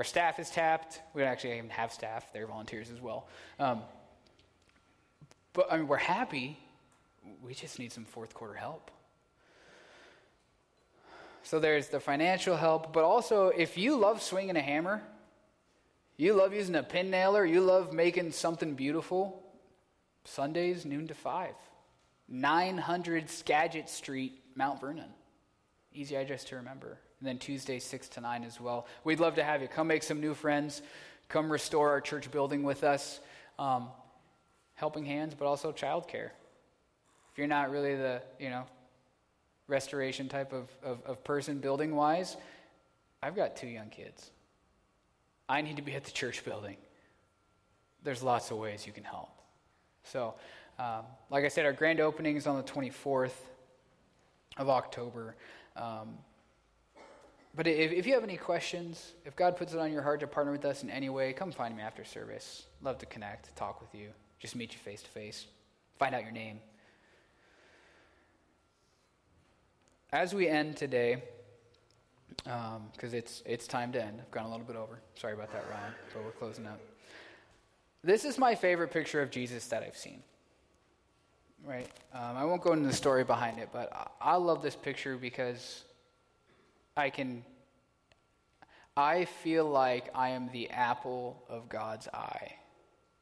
Our 0.00 0.04
staff 0.04 0.38
is 0.38 0.48
tapped. 0.48 0.98
We 1.12 1.20
don't 1.20 1.30
actually 1.30 1.58
even 1.58 1.68
have 1.68 1.92
staff, 1.92 2.32
they're 2.32 2.46
volunteers 2.46 2.90
as 2.90 3.02
well. 3.02 3.28
Um, 3.58 3.82
but 5.52 5.70
I 5.70 5.76
mean, 5.76 5.88
we're 5.88 5.98
happy. 5.98 6.58
We 7.44 7.52
just 7.52 7.78
need 7.78 7.92
some 7.92 8.06
fourth 8.06 8.32
quarter 8.32 8.54
help. 8.54 8.90
So 11.42 11.60
there's 11.60 11.88
the 11.88 12.00
financial 12.00 12.56
help, 12.56 12.94
but 12.94 13.04
also 13.04 13.48
if 13.48 13.76
you 13.76 13.94
love 13.94 14.22
swinging 14.22 14.56
a 14.56 14.62
hammer, 14.62 15.02
you 16.16 16.32
love 16.32 16.54
using 16.54 16.76
a 16.76 16.82
pin 16.82 17.10
nailer, 17.10 17.44
you 17.44 17.60
love 17.60 17.92
making 17.92 18.32
something 18.32 18.76
beautiful, 18.76 19.42
Sundays, 20.24 20.86
noon 20.86 21.08
to 21.08 21.14
5. 21.14 21.50
900 22.26 23.28
Skagit 23.28 23.90
Street, 23.90 24.40
Mount 24.54 24.80
Vernon. 24.80 25.10
Easy 25.92 26.14
address 26.14 26.44
to 26.44 26.56
remember. 26.56 26.96
And 27.20 27.28
then 27.28 27.38
Tuesday, 27.38 27.78
6 27.78 28.08
to 28.10 28.20
9 28.20 28.44
as 28.44 28.60
well. 28.60 28.86
We'd 29.04 29.20
love 29.20 29.34
to 29.36 29.44
have 29.44 29.62
you. 29.62 29.68
Come 29.68 29.86
make 29.86 30.02
some 30.02 30.20
new 30.20 30.34
friends. 30.34 30.82
Come 31.28 31.52
restore 31.52 31.90
our 31.90 32.00
church 32.00 32.30
building 32.30 32.62
with 32.62 32.82
us. 32.82 33.20
Um, 33.58 33.88
helping 34.74 35.04
hands, 35.04 35.34
but 35.38 35.46
also 35.46 35.70
childcare. 35.72 36.30
If 37.30 37.36
you're 37.36 37.46
not 37.46 37.70
really 37.70 37.94
the, 37.94 38.22
you 38.38 38.48
know, 38.48 38.64
restoration 39.68 40.28
type 40.28 40.54
of, 40.54 40.68
of, 40.82 41.02
of 41.04 41.22
person 41.22 41.58
building 41.58 41.94
wise, 41.94 42.38
I've 43.22 43.36
got 43.36 43.56
two 43.56 43.66
young 43.66 43.90
kids. 43.90 44.30
I 45.48 45.60
need 45.60 45.76
to 45.76 45.82
be 45.82 45.92
at 45.92 46.04
the 46.04 46.10
church 46.10 46.44
building. 46.44 46.76
There's 48.02 48.22
lots 48.22 48.50
of 48.50 48.56
ways 48.56 48.86
you 48.86 48.92
can 48.94 49.04
help. 49.04 49.28
So, 50.04 50.34
um, 50.78 51.04
like 51.28 51.44
I 51.44 51.48
said, 51.48 51.66
our 51.66 51.74
grand 51.74 52.00
opening 52.00 52.36
is 52.36 52.46
on 52.46 52.56
the 52.56 52.62
24th 52.62 53.34
of 54.56 54.70
October. 54.70 55.36
Um, 55.76 56.16
but 57.54 57.66
if, 57.66 57.92
if, 57.92 58.06
you 58.06 58.14
have 58.14 58.22
any 58.22 58.36
questions, 58.36 59.12
if 59.24 59.34
God 59.34 59.56
puts 59.56 59.72
it 59.72 59.80
on 59.80 59.92
your 59.92 60.02
heart 60.02 60.20
to 60.20 60.26
partner 60.26 60.52
with 60.52 60.64
us 60.64 60.82
in 60.82 60.90
any 60.90 61.08
way, 61.08 61.32
come 61.32 61.50
find 61.50 61.76
me 61.76 61.82
after 61.82 62.04
service. 62.04 62.64
Love 62.80 62.98
to 62.98 63.06
connect, 63.06 63.54
talk 63.56 63.80
with 63.80 63.94
you. 63.94 64.10
Just 64.38 64.54
meet 64.54 64.72
you 64.72 64.78
face 64.78 65.02
to 65.02 65.08
face, 65.08 65.46
find 65.98 66.14
out 66.14 66.22
your 66.22 66.32
name. 66.32 66.60
As 70.12 70.32
we 70.32 70.48
end 70.48 70.76
today, 70.76 71.22
because 72.44 73.12
um, 73.12 73.14
it's, 73.14 73.42
it's 73.44 73.66
time 73.66 73.92
to 73.92 74.02
end, 74.02 74.20
I've 74.20 74.30
gone 74.30 74.46
a 74.46 74.50
little 74.50 74.64
bit 74.64 74.76
over. 74.76 75.00
Sorry 75.14 75.34
about 75.34 75.52
that, 75.52 75.64
Ryan, 75.70 75.92
but 76.14 76.24
we're 76.24 76.30
closing 76.32 76.66
out. 76.66 76.80
This 78.02 78.24
is 78.24 78.38
my 78.38 78.54
favorite 78.54 78.92
picture 78.92 79.20
of 79.20 79.30
Jesus 79.30 79.66
that 79.66 79.82
I've 79.82 79.96
seen. 79.96 80.22
Right? 81.64 81.88
Um, 82.14 82.36
I 82.36 82.44
won't 82.44 82.62
go 82.62 82.72
into 82.72 82.88
the 82.88 82.94
story 82.94 83.24
behind 83.24 83.58
it, 83.58 83.68
but 83.72 83.92
I, 83.92 84.32
I 84.32 84.36
love 84.36 84.62
this 84.62 84.74
picture 84.74 85.16
because 85.16 85.84
I 86.96 87.10
can. 87.10 87.44
I 88.96 89.24
feel 89.24 89.64
like 89.64 90.10
I 90.14 90.30
am 90.30 90.50
the 90.52 90.70
apple 90.70 91.42
of 91.48 91.68
God's 91.68 92.08
eye 92.08 92.54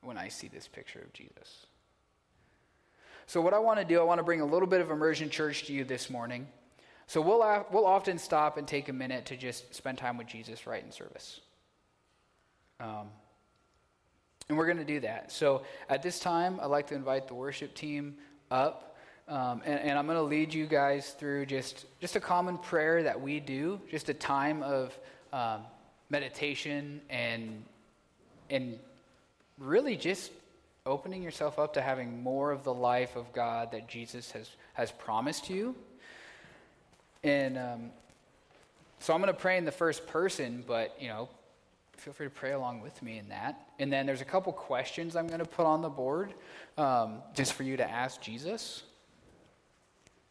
when 0.02 0.16
I 0.16 0.28
see 0.28 0.48
this 0.48 0.66
picture 0.66 1.00
of 1.00 1.12
Jesus. 1.12 1.66
So, 3.26 3.42
what 3.42 3.52
I 3.52 3.58
want 3.58 3.78
to 3.78 3.84
do, 3.84 4.00
I 4.00 4.04
want 4.04 4.20
to 4.20 4.24
bring 4.24 4.40
a 4.40 4.46
little 4.46 4.66
bit 4.66 4.80
of 4.80 4.90
immersion 4.90 5.28
church 5.28 5.66
to 5.66 5.72
you 5.72 5.84
this 5.84 6.08
morning. 6.08 6.48
So, 7.06 7.20
we'll, 7.20 7.66
we'll 7.70 7.86
often 7.86 8.18
stop 8.18 8.56
and 8.56 8.66
take 8.66 8.88
a 8.88 8.92
minute 8.92 9.26
to 9.26 9.36
just 9.36 9.74
spend 9.74 9.98
time 9.98 10.16
with 10.16 10.26
Jesus 10.26 10.66
right 10.66 10.82
in 10.82 10.90
service. 10.90 11.40
Um, 12.80 13.08
and 14.48 14.56
we're 14.56 14.64
going 14.64 14.78
to 14.78 14.84
do 14.84 15.00
that. 15.00 15.30
So, 15.30 15.62
at 15.90 16.02
this 16.02 16.20
time, 16.20 16.58
I'd 16.62 16.66
like 16.66 16.86
to 16.86 16.94
invite 16.94 17.28
the 17.28 17.34
worship 17.34 17.74
team 17.74 18.16
up. 18.50 18.87
Um, 19.28 19.60
and, 19.66 19.80
and, 19.80 19.98
I'm 19.98 20.06
going 20.06 20.16
to 20.16 20.22
lead 20.22 20.54
you 20.54 20.66
guys 20.66 21.10
through 21.10 21.44
just, 21.44 21.84
just 22.00 22.16
a 22.16 22.20
common 22.20 22.56
prayer 22.56 23.02
that 23.02 23.20
we 23.20 23.40
do, 23.40 23.78
just 23.90 24.08
a 24.08 24.14
time 24.14 24.62
of 24.62 24.98
um, 25.34 25.60
meditation 26.08 27.02
and, 27.10 27.62
and 28.48 28.78
really 29.58 29.96
just 29.96 30.32
opening 30.86 31.22
yourself 31.22 31.58
up 31.58 31.74
to 31.74 31.82
having 31.82 32.22
more 32.22 32.52
of 32.52 32.64
the 32.64 32.72
life 32.72 33.16
of 33.16 33.30
God 33.34 33.72
that 33.72 33.86
Jesus 33.86 34.30
has, 34.30 34.48
has 34.72 34.92
promised 34.92 35.50
you. 35.50 35.74
And 37.22 37.58
um, 37.58 37.90
so 38.98 39.12
I'm 39.12 39.20
going 39.20 39.30
to 39.30 39.38
pray 39.38 39.58
in 39.58 39.66
the 39.66 39.72
first 39.72 40.06
person, 40.06 40.64
but, 40.66 40.96
you 40.98 41.08
know, 41.08 41.28
feel 41.98 42.14
free 42.14 42.28
to 42.28 42.30
pray 42.30 42.52
along 42.52 42.80
with 42.80 43.02
me 43.02 43.18
in 43.18 43.28
that. 43.28 43.60
And 43.78 43.92
then 43.92 44.06
there's 44.06 44.22
a 44.22 44.24
couple 44.24 44.54
questions 44.54 45.16
I'm 45.16 45.26
going 45.26 45.40
to 45.40 45.44
put 45.44 45.66
on 45.66 45.82
the 45.82 45.90
board 45.90 46.32
um, 46.78 47.18
just 47.34 47.52
for 47.52 47.62
you 47.62 47.76
to 47.76 47.90
ask 47.90 48.22
Jesus 48.22 48.84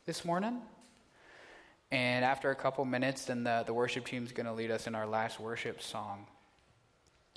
this 0.07 0.23
morning. 0.23 0.61
And 1.91 2.23
after 2.23 2.49
a 2.49 2.55
couple 2.55 2.85
minutes, 2.85 3.25
then 3.25 3.43
the, 3.43 3.63
the 3.67 3.73
worship 3.73 4.05
team 4.05 4.23
is 4.23 4.31
going 4.31 4.45
to 4.45 4.53
lead 4.53 4.71
us 4.71 4.87
in 4.87 4.95
our 4.95 5.05
last 5.05 5.37
worship 5.37 5.81
song. 5.81 6.25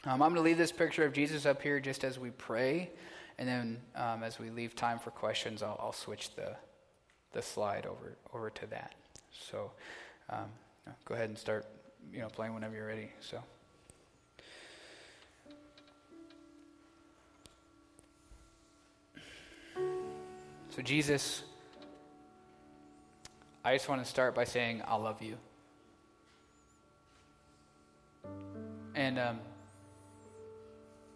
Um, 0.05 0.23
I'm 0.23 0.33
going 0.33 0.37
to 0.37 0.41
leave 0.41 0.57
this 0.57 0.71
picture 0.71 1.05
of 1.05 1.13
Jesus 1.13 1.47
up 1.47 1.61
here 1.61 1.81
just 1.81 2.05
as 2.05 2.17
we 2.17 2.31
pray, 2.31 2.91
and 3.39 3.49
then 3.49 3.81
um, 3.97 4.23
as 4.23 4.39
we 4.39 4.51
leave 4.51 4.77
time 4.77 5.01
for 5.01 5.11
questions, 5.11 5.65
I'll, 5.65 5.79
I'll, 5.83 5.93
switch 5.93 6.37
the, 6.37 6.57
the 7.33 7.43
slide 7.43 7.87
over, 7.87 8.17
over 8.33 8.51
to 8.51 8.67
that. 8.69 8.95
So 9.33 9.73
um, 10.31 10.47
go 11.05 11.15
ahead 11.15 11.29
and 11.29 11.37
start, 11.37 11.67
you 12.13 12.21
know, 12.21 12.29
playing 12.29 12.55
whenever 12.55 12.77
you're 12.77 12.87
ready. 12.87 13.11
So. 13.21 13.43
So, 20.71 20.83
Jesus, 20.83 21.43
I 23.65 23.75
just 23.75 23.89
want 23.89 24.03
to 24.03 24.09
start 24.09 24.35
by 24.35 24.45
saying, 24.45 24.83
I 24.87 24.97
love 24.97 25.23
you. 25.23 25.37
And 28.95 29.19
um, 29.19 29.39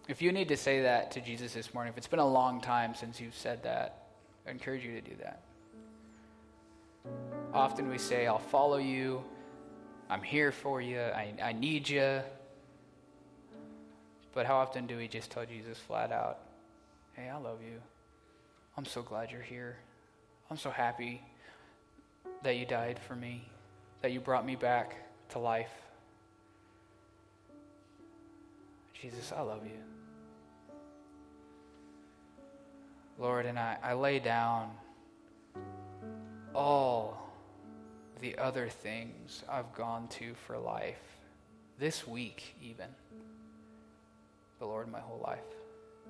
if 0.09 0.21
you 0.21 0.31
need 0.31 0.49
to 0.49 0.57
say 0.57 0.83
that 0.83 1.11
to 1.13 1.21
Jesus 1.21 1.55
this 1.55 1.73
morning, 1.73 1.93
if 1.93 1.97
it's 1.97 2.07
been 2.07 2.19
a 2.19 2.29
long 2.29 2.61
time 2.61 2.95
since 2.95 3.19
you've 3.19 3.35
said 3.35 3.63
that, 3.63 4.09
I 4.47 4.51
encourage 4.51 4.85
you 4.85 4.93
to 4.93 5.01
do 5.01 5.17
that. 5.23 5.41
Often 7.55 7.89
we 7.89 7.97
say, 7.97 8.27
I'll 8.27 8.39
follow 8.39 8.77
you, 8.77 9.25
I'm 10.11 10.23
here 10.23 10.53
for 10.53 10.83
you, 10.83 11.01
I, 11.01 11.33
I 11.43 11.53
need 11.53 11.89
you. 11.89 12.21
But 14.35 14.45
how 14.45 14.57
often 14.57 14.87
do 14.87 14.99
we 14.99 15.09
just 15.09 15.31
tell 15.31 15.47
Jesus 15.47 15.79
flat 15.79 16.13
out, 16.13 16.41
Hey, 17.15 17.29
I 17.29 17.37
love 17.37 17.61
you. 17.63 17.81
I'm 18.77 18.85
so 18.85 19.01
glad 19.01 19.31
you're 19.31 19.41
here. 19.41 19.77
I'm 20.51 20.57
so 20.57 20.71
happy 20.71 21.23
that 22.45 22.57
you 22.57 22.67
died 22.67 22.99
for 22.99 23.17
me, 23.17 23.43
that 24.03 24.13
you 24.13 24.21
brought 24.21 24.47
me 24.47 24.55
back 24.55 24.97
to 25.31 25.39
life. 25.39 25.73
Jesus, 28.93 29.33
I 29.33 29.41
love 29.41 29.65
you. 29.65 29.73
Lord, 33.19 33.47
and 33.47 33.59
I, 33.59 33.79
I 33.83 33.95
lay 33.95 34.19
down 34.19 34.71
all 36.55 37.33
the 38.21 38.37
other 38.39 38.69
things 38.69 39.43
I've 39.49 39.75
gone 39.75 40.09
to 40.09 40.35
for 40.47 40.59
life, 40.59 41.03
this 41.79 42.07
week 42.07 42.55
even. 42.63 42.89
But 44.59 44.67
Lord, 44.67 44.91
my 44.91 45.01
whole 45.01 45.21
life. 45.25 45.39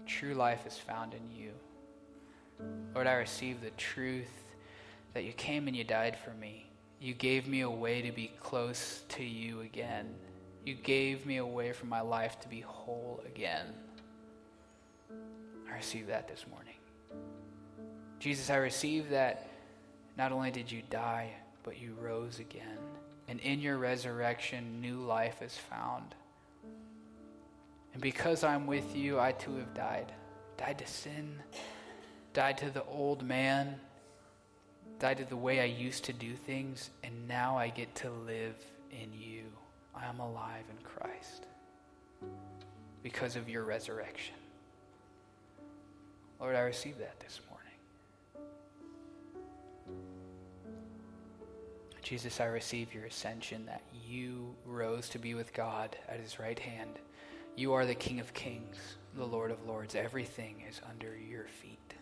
True 0.07 0.35
life 0.35 0.67
is 0.67 0.77
found 0.77 1.15
in 1.15 1.31
you. 1.31 1.53
Lord, 2.95 3.07
I 3.07 3.15
receive 3.15 3.61
the 3.61 3.71
truth 3.71 4.44
that 5.15 5.25
you 5.25 5.33
came 5.33 5.69
and 5.69 5.77
you 5.77 5.85
died 5.85 6.19
for 6.19 6.31
me. 6.35 6.67
You 7.01 7.15
gave 7.15 7.47
me 7.47 7.61
a 7.63 7.71
way 7.71 8.03
to 8.03 8.13
be 8.13 8.33
close 8.41 9.03
to 9.11 9.25
you 9.25 9.61
again. 9.63 10.15
You 10.65 10.75
gave 10.75 11.25
me 11.25 11.39
a 11.39 11.47
way 11.47 11.73
for 11.73 11.87
my 11.87 12.01
life 12.01 12.41
to 12.41 12.49
be 12.49 12.61
whole 12.61 13.23
again. 13.27 13.67
I 15.71 15.77
receive 15.77 16.09
that 16.09 16.29
this 16.29 16.45
morning. 16.51 16.75
Jesus, 18.19 18.51
I 18.51 18.57
receive 18.57 19.11
that 19.11 19.49
not 20.17 20.33
only 20.33 20.51
did 20.51 20.71
you 20.71 20.83
die, 20.91 21.31
but 21.63 21.81
you 21.81 21.95
rose 22.01 22.39
again. 22.39 22.79
And 23.29 23.41
in 23.41 23.61
your 23.61 23.79
resurrection, 23.79 24.81
new 24.81 25.01
life 25.01 25.43
is 25.43 25.57
found. 25.57 26.15
And 27.93 28.03
because 28.03 28.45
I'm 28.45 28.67
with 28.67 28.97
you, 28.97 29.21
I 29.21 29.33
too 29.33 29.57
have 29.57 29.75
died. 29.75 30.13
Died 30.57 30.79
to 30.79 30.87
sin, 30.87 31.39
died 32.33 32.59
to 32.59 32.71
the 32.71 32.85
old 32.85 33.23
man, 33.23 33.79
to 35.13 35.25
the 35.25 35.37
way 35.37 35.61
I 35.61 35.65
used 35.65 36.05
to 36.05 36.15
do 36.15 36.35
things, 36.35 36.89
and 37.03 37.29
now 37.29 37.59
I 37.59 37.69
get 37.69 37.95
to 37.97 38.11
live 38.11 38.57
in 38.91 39.13
you. 39.13 39.43
I 39.95 40.07
am 40.07 40.19
alive 40.19 40.65
in 40.71 40.83
Christ 40.83 41.45
because 43.03 43.37
of 43.37 43.49
your 43.49 43.65
resurrection. 43.65 44.35
Lord, 46.41 46.57
I 46.57 46.61
receive 46.61 46.99
that 46.99 47.21
this 47.21 47.41
morning. 47.51 47.61
Jesus, 52.03 52.41
I 52.41 52.47
receive 52.47 52.93
your 52.93 53.05
ascension, 53.05 53.67
that 53.67 53.83
you 54.07 54.55
rose 54.67 55.09
to 55.11 55.19
be 55.19 55.35
with 55.35 55.53
God 55.53 55.97
at 56.09 56.21
his 56.21 56.39
right 56.39 56.59
hand. 56.59 56.99
You 57.57 57.73
are 57.73 57.87
the 57.87 57.95
King 57.95 58.21
of 58.21 58.35
kings, 58.35 58.77
the 59.17 59.25
Lord 59.25 59.51
of 59.51 59.67
lords. 59.67 59.95
Everything 59.95 60.63
is 60.69 60.81
under 60.89 61.17
your 61.17 61.45
feet. 61.45 61.94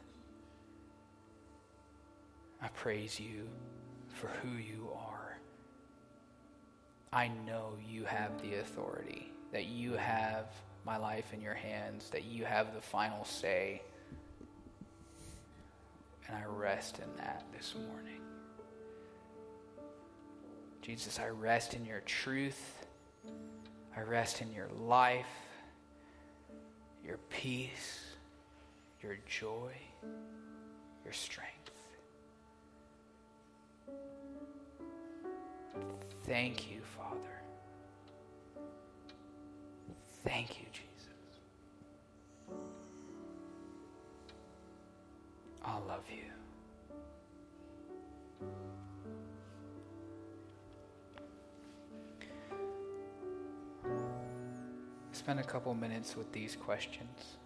I 2.62 2.68
praise 2.68 3.18
you 3.18 3.48
for 4.14 4.28
who 4.28 4.56
you 4.56 4.88
are. 4.94 5.36
I 7.12 7.28
know 7.28 7.74
you 7.84 8.04
have 8.04 8.40
the 8.40 8.54
authority, 8.60 9.32
that 9.50 9.66
you 9.66 9.94
have 9.94 10.46
my 10.86 10.96
life 10.96 11.32
in 11.32 11.40
your 11.40 11.54
hands, 11.54 12.08
that 12.10 12.24
you 12.24 12.44
have 12.44 12.74
the 12.74 12.80
final 12.80 13.24
say. 13.24 13.82
And 16.28 16.36
I 16.36 16.44
rest 16.46 17.00
in 17.00 17.16
that 17.16 17.44
this 17.52 17.74
morning. 17.88 18.20
Jesus, 20.82 21.18
I 21.18 21.28
rest 21.28 21.74
in 21.74 21.84
your 21.84 22.00
truth. 22.00 22.86
I 23.96 24.00
rest 24.02 24.40
in 24.40 24.52
your 24.52 24.68
life, 24.80 25.26
your 27.04 27.18
peace, 27.28 28.00
your 29.02 29.18
joy, 29.28 29.72
your 31.04 31.12
strength. 31.12 31.71
Thank 36.32 36.70
you, 36.70 36.80
Father. 36.96 37.42
Thank 40.24 40.60
you, 40.60 40.66
Jesus. 40.72 41.12
I 45.62 45.74
love 45.80 46.04
you. 46.08 46.24
Spend 55.12 55.38
a 55.38 55.44
couple 55.44 55.74
minutes 55.74 56.16
with 56.16 56.32
these 56.32 56.56
questions. 56.56 57.36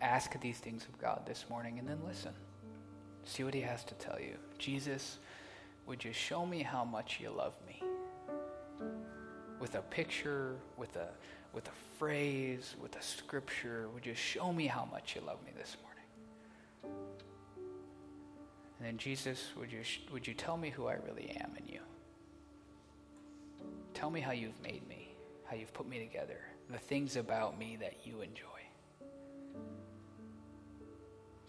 Ask 0.00 0.40
these 0.40 0.60
things 0.60 0.86
of 0.86 0.98
God 0.98 1.26
this 1.26 1.44
morning 1.50 1.78
and 1.78 1.86
then 1.86 1.98
listen. 2.06 2.32
See 3.24 3.44
what 3.44 3.54
He 3.54 3.60
has 3.60 3.84
to 3.84 3.94
tell 3.94 4.20
you. 4.20 4.36
Jesus, 4.58 5.18
would 5.86 6.04
you 6.04 6.12
show 6.12 6.46
me 6.46 6.62
how 6.62 6.84
much 6.84 7.18
you 7.20 7.30
love 7.30 7.54
me? 7.66 7.82
With 9.60 9.74
a 9.74 9.82
picture, 9.82 10.56
with 10.76 10.96
a, 10.96 11.08
with 11.52 11.68
a 11.68 11.98
phrase, 11.98 12.74
with 12.80 12.96
a 12.96 13.02
scripture, 13.02 13.88
would 13.94 14.04
you 14.04 14.14
show 14.14 14.52
me 14.52 14.66
how 14.66 14.86
much 14.90 15.14
you 15.14 15.22
love 15.26 15.38
me 15.44 15.52
this 15.56 15.76
morning? 15.82 15.92
And 18.78 18.88
then, 18.88 18.98
Jesus, 18.98 19.50
would 19.56 19.70
you, 19.70 19.82
would 20.12 20.26
you 20.26 20.34
tell 20.34 20.56
me 20.56 20.70
who 20.70 20.86
I 20.86 20.94
really 20.94 21.30
am 21.40 21.52
in 21.56 21.72
you? 21.72 21.80
Tell 23.94 24.10
me 24.10 24.20
how 24.20 24.32
you've 24.32 24.60
made 24.62 24.86
me, 24.88 25.14
how 25.44 25.54
you've 25.54 25.72
put 25.72 25.88
me 25.88 26.00
together, 26.00 26.40
the 26.68 26.78
things 26.78 27.16
about 27.16 27.56
me 27.56 27.76
that 27.80 28.04
you 28.04 28.22
enjoy. 28.22 28.61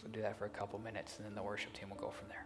So 0.04 0.10
do 0.10 0.22
that 0.22 0.38
for 0.38 0.46
a 0.46 0.50
couple 0.50 0.80
minutes, 0.80 1.18
and 1.18 1.26
then 1.26 1.36
the 1.36 1.44
worship 1.44 1.74
team 1.74 1.90
will 1.90 1.98
go 1.98 2.10
from 2.10 2.28
there. 2.28 2.46